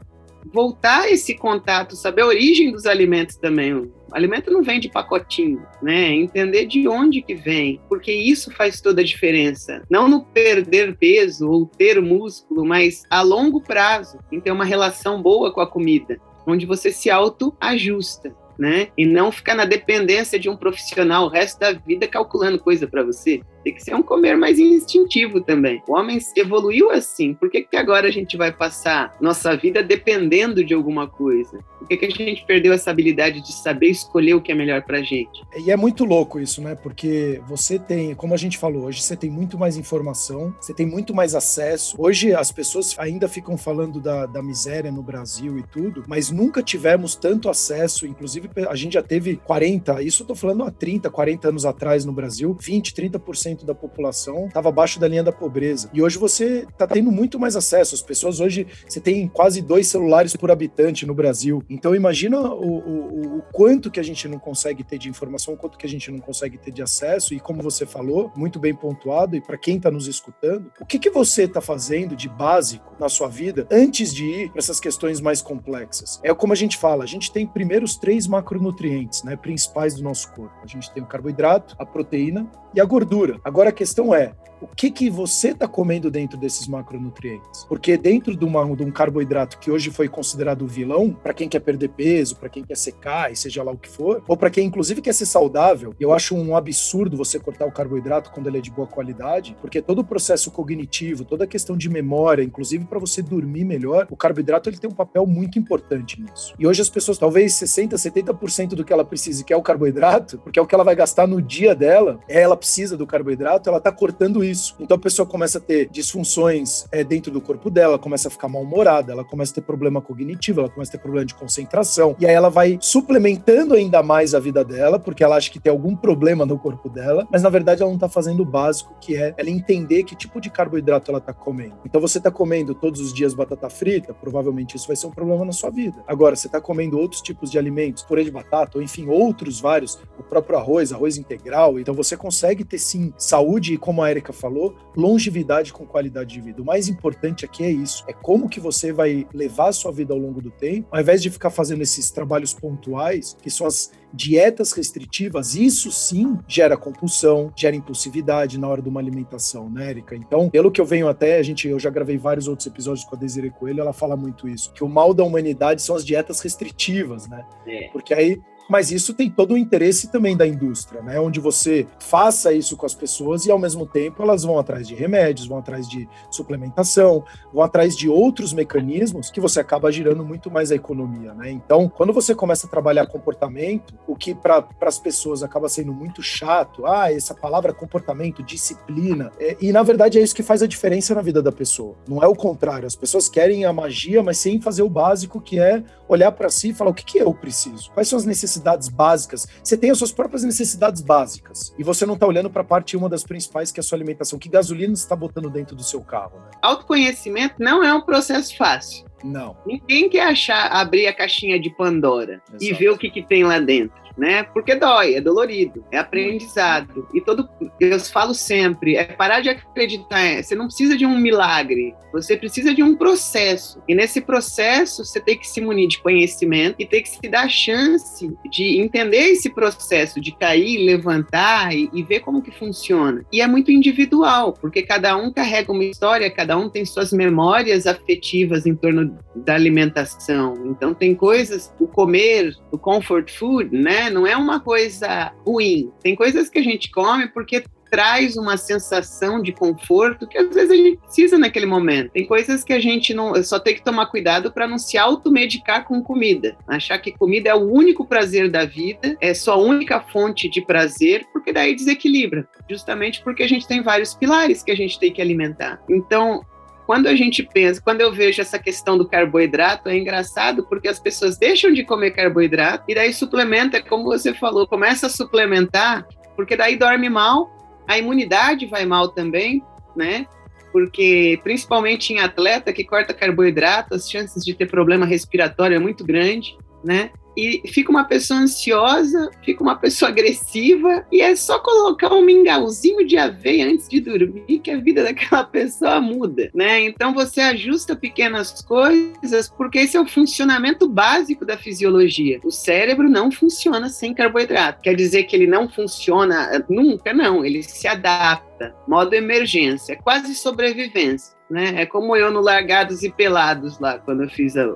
voltar 0.52 1.08
esse 1.08 1.36
contato, 1.36 1.94
saber 1.94 2.22
a 2.22 2.26
origem 2.26 2.72
dos 2.72 2.84
alimentos 2.84 3.36
também. 3.36 3.92
Alimento 4.12 4.50
não 4.50 4.62
vem 4.62 4.80
de 4.80 4.88
pacotinho, 4.88 5.66
né? 5.82 6.08
Entender 6.12 6.66
de 6.66 6.86
onde 6.88 7.22
que 7.22 7.34
vem, 7.34 7.80
porque 7.88 8.12
isso 8.12 8.50
faz 8.50 8.80
toda 8.80 9.00
a 9.00 9.04
diferença. 9.04 9.82
Não 9.90 10.08
no 10.08 10.24
perder 10.24 10.96
peso 10.96 11.48
ou 11.48 11.66
ter 11.66 12.00
músculo, 12.00 12.64
mas 12.64 13.04
a 13.10 13.22
longo 13.22 13.60
prazo, 13.60 14.18
em 14.30 14.40
ter 14.40 14.50
uma 14.50 14.64
relação 14.64 15.22
boa 15.22 15.52
com 15.52 15.60
a 15.60 15.66
comida, 15.66 16.18
onde 16.46 16.66
você 16.66 16.90
se 16.90 17.10
autoajusta 17.10 18.34
né? 18.60 18.88
E 18.94 19.06
não 19.06 19.32
ficar 19.32 19.54
na 19.54 19.64
dependência 19.64 20.38
de 20.38 20.50
um 20.50 20.56
profissional 20.56 21.24
o 21.24 21.28
resto 21.28 21.58
da 21.58 21.72
vida 21.72 22.06
calculando 22.06 22.58
coisa 22.58 22.86
para 22.86 23.02
você. 23.02 23.40
Tem 23.62 23.74
que 23.74 23.82
ser 23.82 23.94
um 23.94 24.02
comer 24.02 24.36
mais 24.36 24.58
instintivo 24.58 25.40
também. 25.40 25.82
O 25.86 25.94
homem 25.94 26.18
evoluiu 26.36 26.90
assim. 26.90 27.34
Por 27.34 27.50
que, 27.50 27.62
que 27.62 27.76
agora 27.76 28.08
a 28.08 28.10
gente 28.10 28.36
vai 28.36 28.52
passar 28.52 29.16
nossa 29.20 29.56
vida 29.56 29.82
dependendo 29.82 30.64
de 30.64 30.74
alguma 30.74 31.06
coisa? 31.06 31.58
Por 31.78 31.88
que, 31.88 31.96
que 31.96 32.06
a 32.06 32.26
gente 32.26 32.44
perdeu 32.44 32.72
essa 32.72 32.90
habilidade 32.90 33.40
de 33.40 33.52
saber 33.52 33.88
escolher 33.88 34.34
o 34.34 34.40
que 34.40 34.52
é 34.52 34.54
melhor 34.54 34.82
pra 34.82 35.02
gente? 35.02 35.42
E 35.56 35.70
é 35.70 35.76
muito 35.76 36.04
louco 36.04 36.38
isso, 36.38 36.60
né? 36.60 36.74
Porque 36.74 37.40
você 37.46 37.78
tem, 37.78 38.14
como 38.14 38.34
a 38.34 38.36
gente 38.36 38.58
falou, 38.58 38.84
hoje 38.84 39.02
você 39.02 39.16
tem 39.16 39.30
muito 39.30 39.58
mais 39.58 39.76
informação, 39.76 40.54
você 40.60 40.74
tem 40.74 40.86
muito 40.86 41.14
mais 41.14 41.34
acesso. 41.34 41.96
Hoje 41.98 42.34
as 42.34 42.52
pessoas 42.52 42.94
ainda 42.98 43.28
ficam 43.28 43.56
falando 43.56 44.00
da, 44.00 44.26
da 44.26 44.42
miséria 44.42 44.92
no 44.92 45.02
Brasil 45.02 45.58
e 45.58 45.62
tudo, 45.62 46.04
mas 46.06 46.30
nunca 46.30 46.62
tivemos 46.62 47.14
tanto 47.14 47.48
acesso, 47.48 48.06
inclusive 48.06 48.50
a 48.68 48.76
gente 48.76 48.94
já 48.94 49.02
teve 49.02 49.36
40, 49.36 50.02
isso 50.02 50.22
eu 50.22 50.26
tô 50.26 50.34
falando 50.34 50.64
há 50.64 50.70
30, 50.70 51.10
40 51.10 51.48
anos 51.48 51.64
atrás 51.64 52.04
no 52.04 52.12
Brasil, 52.12 52.56
20, 52.60 52.94
30% 52.94 53.49
da 53.56 53.74
população 53.74 54.46
estava 54.46 54.68
abaixo 54.68 54.98
da 54.98 55.08
linha 55.08 55.22
da 55.22 55.32
pobreza. 55.32 55.90
E 55.92 56.02
hoje 56.02 56.18
você 56.18 56.66
tá 56.76 56.86
tendo 56.86 57.10
muito 57.10 57.38
mais 57.38 57.56
acesso. 57.56 57.94
As 57.94 58.02
pessoas 58.02 58.40
hoje, 58.40 58.66
você 58.86 59.00
tem 59.00 59.28
quase 59.28 59.60
dois 59.60 59.86
celulares 59.86 60.36
por 60.36 60.50
habitante 60.50 61.06
no 61.06 61.14
Brasil. 61.14 61.62
Então 61.68 61.94
imagina 61.94 62.40
o, 62.40 62.78
o, 62.78 63.38
o 63.38 63.42
quanto 63.52 63.90
que 63.90 64.00
a 64.00 64.02
gente 64.02 64.26
não 64.28 64.38
consegue 64.38 64.84
ter 64.84 64.98
de 64.98 65.08
informação, 65.08 65.54
o 65.54 65.56
quanto 65.56 65.78
que 65.78 65.86
a 65.86 65.88
gente 65.88 66.10
não 66.10 66.18
consegue 66.18 66.58
ter 66.58 66.70
de 66.70 66.82
acesso. 66.82 67.34
E 67.34 67.40
como 67.40 67.62
você 67.62 67.86
falou, 67.86 68.32
muito 68.36 68.58
bem 68.58 68.74
pontuado, 68.74 69.36
e 69.36 69.40
para 69.40 69.58
quem 69.58 69.76
está 69.76 69.90
nos 69.90 70.06
escutando, 70.06 70.70
o 70.80 70.86
que, 70.86 70.98
que 70.98 71.10
você 71.10 71.44
está 71.44 71.60
fazendo 71.60 72.16
de 72.16 72.28
básico 72.28 72.94
na 72.98 73.08
sua 73.08 73.28
vida 73.28 73.66
antes 73.70 74.14
de 74.14 74.24
ir 74.24 74.50
para 74.50 74.58
essas 74.58 74.80
questões 74.80 75.20
mais 75.20 75.42
complexas? 75.42 76.20
É 76.22 76.32
como 76.34 76.52
a 76.52 76.56
gente 76.56 76.76
fala, 76.76 77.04
a 77.04 77.06
gente 77.06 77.32
tem 77.32 77.46
primeiro 77.46 77.84
os 77.84 77.96
três 77.96 78.26
macronutrientes 78.26 79.22
né, 79.22 79.36
principais 79.36 79.94
do 79.94 80.02
nosso 80.02 80.30
corpo. 80.32 80.54
A 80.62 80.66
gente 80.66 80.90
tem 80.92 81.02
o 81.02 81.06
carboidrato, 81.06 81.74
a 81.78 81.84
proteína 81.84 82.50
e 82.74 82.80
a 82.80 82.84
gordura. 82.84 83.39
Agora 83.44 83.70
a 83.70 83.72
questão 83.72 84.14
é, 84.14 84.32
o 84.60 84.66
que, 84.66 84.90
que 84.90 85.08
você 85.08 85.48
está 85.48 85.66
comendo 85.66 86.10
dentro 86.10 86.38
desses 86.38 86.68
macronutrientes. 86.68 87.64
Porque 87.64 87.96
dentro 87.96 88.36
de, 88.36 88.44
uma, 88.44 88.64
de 88.76 88.82
um 88.82 88.90
carboidrato 88.90 89.58
que 89.58 89.70
hoje 89.70 89.90
foi 89.90 90.08
considerado 90.08 90.66
vilão, 90.66 91.12
para 91.12 91.34
quem 91.34 91.48
quer 91.48 91.60
perder 91.60 91.88
peso, 91.88 92.36
para 92.36 92.48
quem 92.48 92.62
quer 92.62 92.76
secar, 92.76 93.32
e 93.32 93.36
seja 93.36 93.62
lá 93.62 93.72
o 93.72 93.78
que 93.78 93.88
for, 93.88 94.22
ou 94.28 94.36
para 94.36 94.50
quem 94.50 94.66
inclusive 94.66 95.00
quer 95.00 95.14
ser 95.14 95.26
saudável, 95.26 95.94
eu 95.98 96.12
acho 96.12 96.34
um 96.36 96.56
absurdo 96.56 97.16
você 97.16 97.38
cortar 97.38 97.66
o 97.66 97.72
carboidrato 97.72 98.30
quando 98.30 98.46
ele 98.46 98.58
é 98.58 98.60
de 98.60 98.70
boa 98.70 98.86
qualidade, 98.86 99.56
porque 99.60 99.80
todo 99.80 100.00
o 100.00 100.04
processo 100.04 100.50
cognitivo, 100.50 101.24
toda 101.24 101.44
a 101.44 101.46
questão 101.46 101.76
de 101.76 101.88
memória, 101.88 102.42
inclusive 102.42 102.84
para 102.84 102.98
você 102.98 103.22
dormir 103.22 103.64
melhor, 103.64 104.06
o 104.10 104.16
carboidrato 104.16 104.68
ele 104.68 104.78
tem 104.78 104.90
um 104.90 104.94
papel 104.94 105.26
muito 105.26 105.58
importante 105.58 106.20
nisso. 106.20 106.54
E 106.58 106.66
hoje 106.66 106.82
as 106.82 106.90
pessoas, 106.90 107.18
talvez 107.18 107.54
60, 107.54 107.96
70% 107.96 108.68
do 108.68 108.84
que 108.84 108.92
ela 108.92 109.04
precisa, 109.04 109.42
que 109.44 109.52
é 109.52 109.56
o 109.56 109.62
carboidrato, 109.62 110.38
porque 110.38 110.58
é 110.58 110.62
o 110.62 110.66
que 110.66 110.74
ela 110.74 110.84
vai 110.84 110.94
gastar 110.94 111.26
no 111.26 111.40
dia 111.40 111.74
dela, 111.74 112.20
ela 112.28 112.56
precisa 112.56 112.96
do 112.96 113.06
carboidrato, 113.06 113.68
ela 113.68 113.78
está 113.78 113.90
cortando 113.90 114.44
isso 114.44 114.49
isso. 114.50 114.74
Então 114.80 114.96
a 114.96 115.00
pessoa 115.00 115.26
começa 115.26 115.58
a 115.58 115.60
ter 115.60 115.88
disfunções 115.88 116.86
é, 116.90 117.04
dentro 117.04 117.30
do 117.30 117.40
corpo 117.40 117.70
dela, 117.70 117.98
começa 117.98 118.28
a 118.28 118.30
ficar 118.30 118.48
mal-humorada, 118.48 119.12
ela 119.12 119.24
começa 119.24 119.52
a 119.52 119.54
ter 119.56 119.62
problema 119.62 120.00
cognitivo, 120.00 120.60
ela 120.60 120.70
começa 120.70 120.90
a 120.90 120.92
ter 120.92 121.02
problema 121.02 121.24
de 121.24 121.34
concentração. 121.34 122.16
E 122.18 122.26
aí 122.26 122.34
ela 122.34 122.50
vai 122.50 122.78
suplementando 122.80 123.74
ainda 123.74 124.02
mais 124.02 124.34
a 124.34 124.40
vida 124.40 124.64
dela, 124.64 124.98
porque 124.98 125.22
ela 125.22 125.36
acha 125.36 125.50
que 125.50 125.60
tem 125.60 125.70
algum 125.70 125.94
problema 125.94 126.44
no 126.44 126.58
corpo 126.58 126.88
dela, 126.88 127.26
mas 127.30 127.42
na 127.42 127.48
verdade 127.48 127.82
ela 127.82 127.90
não 127.90 127.98
tá 127.98 128.08
fazendo 128.08 128.42
o 128.42 128.46
básico, 128.46 128.94
que 129.00 129.16
é 129.16 129.34
ela 129.36 129.50
entender 129.50 130.04
que 130.04 130.14
tipo 130.14 130.40
de 130.40 130.50
carboidrato 130.50 131.10
ela 131.10 131.20
tá 131.20 131.32
comendo. 131.32 131.76
Então 131.84 132.00
você 132.00 132.20
tá 132.20 132.30
comendo 132.30 132.74
todos 132.74 133.00
os 133.00 133.12
dias 133.12 133.34
batata 133.34 133.70
frita, 133.70 134.12
provavelmente 134.12 134.76
isso 134.76 134.86
vai 134.86 134.96
ser 134.96 135.06
um 135.06 135.10
problema 135.10 135.44
na 135.44 135.52
sua 135.52 135.70
vida. 135.70 136.02
Agora, 136.06 136.36
você 136.36 136.48
tá 136.48 136.60
comendo 136.60 136.98
outros 136.98 137.20
tipos 137.20 137.50
de 137.50 137.58
alimentos, 137.58 138.02
purê 138.02 138.24
de 138.24 138.30
batata, 138.30 138.78
ou 138.78 138.82
enfim, 138.82 139.08
outros 139.08 139.60
vários, 139.60 139.98
o 140.18 140.22
próprio 140.22 140.58
arroz, 140.58 140.92
arroz 140.92 141.16
integral, 141.16 141.78
então 141.78 141.94
você 141.94 142.16
consegue 142.16 142.64
ter 142.64 142.78
sim 142.78 143.12
saúde 143.16 143.74
e 143.74 143.78
como 143.78 144.02
a 144.02 144.10
Erika 144.10 144.32
falou, 144.40 144.74
longevidade 144.96 145.72
com 145.72 145.86
qualidade 145.86 146.34
de 146.34 146.40
vida. 146.40 146.62
O 146.62 146.64
mais 146.64 146.88
importante 146.88 147.44
aqui 147.44 147.62
é 147.62 147.70
isso, 147.70 148.04
é 148.08 148.12
como 148.12 148.48
que 148.48 148.60
você 148.60 148.92
vai 148.92 149.26
levar 149.32 149.68
a 149.68 149.72
sua 149.72 149.92
vida 149.92 150.12
ao 150.12 150.18
longo 150.18 150.40
do 150.40 150.50
tempo, 150.50 150.88
ao 150.90 151.00
invés 151.00 151.22
de 151.22 151.30
ficar 151.30 151.50
fazendo 151.50 151.82
esses 151.82 152.10
trabalhos 152.10 152.54
pontuais, 152.54 153.36
que 153.40 153.50
são 153.50 153.66
as 153.66 153.90
dietas 154.12 154.72
restritivas, 154.72 155.54
isso 155.54 155.90
sim 155.92 156.38
gera 156.48 156.76
compulsão, 156.76 157.52
gera 157.54 157.76
impulsividade 157.76 158.58
na 158.58 158.68
hora 158.68 158.82
de 158.82 158.88
uma 158.88 159.00
alimentação, 159.00 159.70
né, 159.70 159.90
Erika? 159.90 160.16
Então, 160.16 160.50
pelo 160.50 160.70
que 160.70 160.80
eu 160.80 160.84
venho 160.84 161.08
até, 161.08 161.38
a 161.38 161.42
gente, 161.42 161.68
eu 161.68 161.78
já 161.78 161.90
gravei 161.90 162.18
vários 162.18 162.48
outros 162.48 162.66
episódios 162.66 163.04
com 163.04 163.14
a 163.14 163.18
Desiree 163.18 163.50
Coelho, 163.50 163.80
ela 163.80 163.92
fala 163.92 164.16
muito 164.16 164.48
isso, 164.48 164.72
que 164.72 164.82
o 164.82 164.88
mal 164.88 165.14
da 165.14 165.22
humanidade 165.22 165.82
são 165.82 165.94
as 165.94 166.04
dietas 166.04 166.40
restritivas, 166.40 167.28
né? 167.28 167.44
É. 167.66 167.88
Porque 167.92 168.12
aí 168.12 168.40
Mas 168.70 168.92
isso 168.92 169.12
tem 169.12 169.28
todo 169.28 169.54
o 169.54 169.58
interesse 169.58 170.12
também 170.12 170.36
da 170.36 170.46
indústria, 170.46 171.02
né? 171.02 171.18
Onde 171.18 171.40
você 171.40 171.88
faça 171.98 172.52
isso 172.52 172.76
com 172.76 172.86
as 172.86 172.94
pessoas 172.94 173.44
e 173.44 173.50
ao 173.50 173.58
mesmo 173.58 173.84
tempo 173.84 174.22
elas 174.22 174.44
vão 174.44 174.60
atrás 174.60 174.86
de 174.86 174.94
remédios, 174.94 175.48
vão 175.48 175.58
atrás 175.58 175.88
de 175.88 176.08
suplementação, 176.30 177.24
vão 177.52 177.64
atrás 177.64 177.96
de 177.96 178.08
outros 178.08 178.52
mecanismos 178.52 179.28
que 179.28 179.40
você 179.40 179.58
acaba 179.58 179.90
girando 179.90 180.24
muito 180.24 180.52
mais 180.52 180.70
a 180.70 180.76
economia, 180.76 181.34
né? 181.34 181.50
Então, 181.50 181.88
quando 181.88 182.12
você 182.12 182.32
começa 182.32 182.68
a 182.68 182.70
trabalhar 182.70 183.08
comportamento, 183.08 183.92
o 184.06 184.14
que 184.14 184.36
para 184.36 184.64
as 184.82 185.00
pessoas 185.00 185.42
acaba 185.42 185.68
sendo 185.68 185.92
muito 185.92 186.22
chato, 186.22 186.86
ah, 186.86 187.12
essa 187.12 187.34
palavra 187.34 187.72
comportamento, 187.72 188.40
disciplina, 188.40 189.32
é, 189.40 189.56
e 189.60 189.72
na 189.72 189.82
verdade 189.82 190.16
é 190.16 190.22
isso 190.22 190.34
que 190.34 190.44
faz 190.44 190.62
a 190.62 190.68
diferença 190.68 191.12
na 191.12 191.22
vida 191.22 191.42
da 191.42 191.50
pessoa. 191.50 191.96
Não 192.06 192.22
é 192.22 192.28
o 192.28 192.36
contrário. 192.36 192.86
As 192.86 192.94
pessoas 192.94 193.28
querem 193.28 193.64
a 193.64 193.72
magia, 193.72 194.22
mas 194.22 194.38
sem 194.38 194.60
fazer 194.60 194.82
o 194.82 194.88
básico, 194.88 195.40
que 195.40 195.58
é 195.58 195.82
olhar 196.08 196.30
para 196.30 196.48
si 196.48 196.68
e 196.68 196.74
falar 196.74 196.92
o 196.92 196.94
que, 196.94 197.04
que 197.04 197.18
eu 197.18 197.34
preciso, 197.34 197.90
quais 197.90 198.06
são 198.06 198.16
as 198.16 198.24
necessidades 198.24 198.59
básicas. 198.88 199.46
Você 199.62 199.76
tem 199.76 199.90
as 199.90 199.98
suas 199.98 200.12
próprias 200.12 200.42
necessidades 200.42 201.02
básicas 201.02 201.74
e 201.78 201.84
você 201.84 202.06
não 202.06 202.14
está 202.14 202.26
olhando 202.26 202.50
para 202.50 202.62
a 202.62 202.64
parte 202.64 202.96
uma 202.96 203.08
das 203.08 203.24
principais, 203.24 203.70
que 203.70 203.80
é 203.80 203.82
a 203.82 203.84
sua 203.84 203.96
alimentação. 203.96 204.38
Que 204.38 204.48
gasolina 204.48 204.94
você 204.94 205.02
está 205.02 205.16
botando 205.16 205.50
dentro 205.50 205.76
do 205.76 205.82
seu 205.82 206.00
carro? 206.00 206.38
Né? 206.38 206.50
Autoconhecimento 206.62 207.56
não 207.58 207.82
é 207.82 207.92
um 207.92 208.00
processo 208.00 208.56
fácil. 208.56 209.06
Não. 209.22 209.56
Ninguém 209.66 210.08
quer 210.08 210.28
achar, 210.28 210.72
abrir 210.72 211.06
a 211.06 211.12
caixinha 211.12 211.60
de 211.60 211.70
Pandora 211.70 212.40
Exato. 212.48 212.64
e 212.64 212.72
ver 212.72 212.90
o 212.90 212.98
que, 212.98 213.10
que 213.10 213.22
tem 213.22 213.44
lá 213.44 213.58
dentro 213.58 214.00
né? 214.16 214.42
Porque 214.42 214.74
dói, 214.74 215.14
é 215.14 215.20
dolorido, 215.20 215.84
é 215.90 215.98
aprendizado. 215.98 217.08
E 217.14 217.20
todo, 217.20 217.48
eu 217.78 217.98
falo 218.00 218.34
sempre, 218.34 218.96
é 218.96 219.04
parar 219.04 219.40
de 219.40 219.48
acreditar. 219.48 220.20
É, 220.20 220.42
você 220.42 220.54
não 220.54 220.66
precisa 220.66 220.96
de 220.96 221.06
um 221.06 221.18
milagre, 221.18 221.94
você 222.12 222.36
precisa 222.36 222.74
de 222.74 222.82
um 222.82 222.94
processo. 222.96 223.82
E 223.88 223.94
nesse 223.94 224.20
processo, 224.20 225.04
você 225.04 225.20
tem 225.20 225.38
que 225.38 225.46
se 225.46 225.60
munir 225.60 225.88
de 225.88 225.98
conhecimento 225.98 226.76
e 226.78 226.86
tem 226.86 227.02
que 227.02 227.08
se 227.08 227.28
dar 227.28 227.44
a 227.44 227.48
chance 227.48 228.30
de 228.50 228.80
entender 228.80 229.30
esse 229.30 229.50
processo, 229.50 230.20
de 230.20 230.32
cair, 230.36 230.84
levantar 230.84 231.74
e, 231.74 231.88
e 231.92 232.02
ver 232.02 232.20
como 232.20 232.42
que 232.42 232.50
funciona. 232.50 233.24
E 233.32 233.40
é 233.40 233.46
muito 233.46 233.70
individual, 233.70 234.52
porque 234.52 234.82
cada 234.82 235.16
um 235.16 235.32
carrega 235.32 235.72
uma 235.72 235.84
história, 235.84 236.30
cada 236.30 236.56
um 236.56 236.68
tem 236.68 236.84
suas 236.84 237.12
memórias 237.12 237.86
afetivas 237.86 238.66
em 238.66 238.74
torno 238.74 239.16
da 239.34 239.54
alimentação. 239.54 240.54
Então 240.66 240.94
tem 240.94 241.14
coisas, 241.14 241.72
o 241.78 241.86
comer, 241.86 242.54
o 242.70 242.78
comfort 242.78 243.30
food, 243.30 243.74
né? 243.76 243.99
Não 244.08 244.26
é 244.26 244.36
uma 244.36 244.60
coisa 244.60 245.32
ruim. 245.44 245.90
Tem 246.02 246.14
coisas 246.14 246.48
que 246.48 246.58
a 246.58 246.62
gente 246.62 246.90
come 246.90 247.28
porque 247.28 247.64
traz 247.90 248.36
uma 248.36 248.56
sensação 248.56 249.42
de 249.42 249.52
conforto 249.52 250.26
que 250.26 250.38
às 250.38 250.54
vezes 250.54 250.70
a 250.70 250.76
gente 250.76 250.96
precisa 250.98 251.36
naquele 251.36 251.66
momento. 251.66 252.12
Tem 252.12 252.24
coisas 252.24 252.62
que 252.62 252.72
a 252.72 252.80
gente 252.80 253.12
não 253.12 253.42
só 253.42 253.58
tem 253.58 253.74
que 253.74 253.82
tomar 253.82 254.06
cuidado 254.06 254.52
para 254.52 254.68
não 254.68 254.78
se 254.78 254.96
automedicar 254.96 255.84
com 255.84 256.02
comida, 256.02 256.56
achar 256.68 256.98
que 256.98 257.12
comida 257.12 257.50
é 257.50 257.54
o 257.54 257.68
único 257.70 258.06
prazer 258.06 258.48
da 258.48 258.64
vida, 258.64 259.16
é 259.20 259.34
sua 259.34 259.56
única 259.56 260.00
fonte 260.00 260.48
de 260.48 260.64
prazer, 260.64 261.26
porque 261.32 261.52
daí 261.52 261.74
desequilibra, 261.74 262.46
justamente 262.68 263.22
porque 263.22 263.42
a 263.42 263.48
gente 263.48 263.66
tem 263.66 263.82
vários 263.82 264.14
pilares 264.14 264.62
que 264.62 264.70
a 264.70 264.76
gente 264.76 264.98
tem 264.98 265.12
que 265.12 265.20
alimentar. 265.20 265.82
Então, 265.88 266.42
quando 266.90 267.06
a 267.06 267.14
gente 267.14 267.44
pensa, 267.44 267.80
quando 267.80 268.00
eu 268.00 268.12
vejo 268.12 268.42
essa 268.42 268.58
questão 268.58 268.98
do 268.98 269.08
carboidrato, 269.08 269.88
é 269.88 269.96
engraçado 269.96 270.64
porque 270.64 270.88
as 270.88 270.98
pessoas 270.98 271.38
deixam 271.38 271.72
de 271.72 271.84
comer 271.84 272.10
carboidrato 272.10 272.82
e 272.88 272.96
daí 272.96 273.14
suplementa, 273.14 273.80
como 273.80 274.02
você 274.02 274.34
falou, 274.34 274.66
começa 274.66 275.06
a 275.06 275.08
suplementar, 275.08 276.04
porque 276.34 276.56
daí 276.56 276.74
dorme 276.74 277.08
mal, 277.08 277.48
a 277.86 277.96
imunidade 277.96 278.66
vai 278.66 278.84
mal 278.86 279.06
também, 279.06 279.62
né? 279.94 280.26
Porque 280.72 281.38
principalmente 281.44 282.12
em 282.12 282.18
atleta 282.18 282.72
que 282.72 282.82
corta 282.82 283.14
carboidrato, 283.14 283.94
as 283.94 284.10
chances 284.10 284.44
de 284.44 284.52
ter 284.52 284.66
problema 284.66 285.06
respiratório 285.06 285.76
é 285.76 285.78
muito 285.78 286.04
grande, 286.04 286.58
né? 286.82 287.12
E 287.40 287.68
fica 287.68 287.90
uma 287.90 288.04
pessoa 288.04 288.40
ansiosa, 288.40 289.30
fica 289.42 289.62
uma 289.62 289.76
pessoa 289.76 290.10
agressiva, 290.10 291.06
e 291.10 291.22
é 291.22 291.34
só 291.34 291.58
colocar 291.58 292.12
um 292.12 292.24
mingauzinho 292.24 293.06
de 293.06 293.16
aveia 293.16 293.66
antes 293.66 293.88
de 293.88 294.00
dormir 294.00 294.58
que 294.58 294.70
a 294.70 294.78
vida 294.78 295.02
daquela 295.02 295.44
pessoa 295.44 296.00
muda, 296.00 296.50
né? 296.54 296.82
Então 296.82 297.14
você 297.14 297.40
ajusta 297.40 297.96
pequenas 297.96 298.62
coisas, 298.62 299.48
porque 299.48 299.78
esse 299.78 299.96
é 299.96 300.00
o 300.00 300.06
funcionamento 300.06 300.88
básico 300.88 301.46
da 301.46 301.56
fisiologia. 301.56 302.40
O 302.44 302.50
cérebro 302.50 303.08
não 303.08 303.30
funciona 303.30 303.88
sem 303.88 304.12
carboidrato. 304.12 304.82
Quer 304.82 304.94
dizer 304.94 305.24
que 305.24 305.34
ele 305.34 305.46
não 305.46 305.68
funciona 305.68 306.64
nunca, 306.68 307.12
não, 307.12 307.44
ele 307.44 307.62
se 307.62 307.86
adapta. 307.86 308.74
Modo 308.86 309.14
emergência, 309.14 309.96
quase 309.96 310.34
sobrevivência 310.34 311.39
né? 311.50 311.82
É 311.82 311.86
como 311.86 312.16
eu 312.16 312.30
no 312.30 312.40
Largados 312.40 313.02
e 313.02 313.10
Pelados 313.10 313.78
lá, 313.80 313.98
quando 313.98 314.22
eu 314.22 314.30
fiz 314.30 314.56
a, 314.56 314.66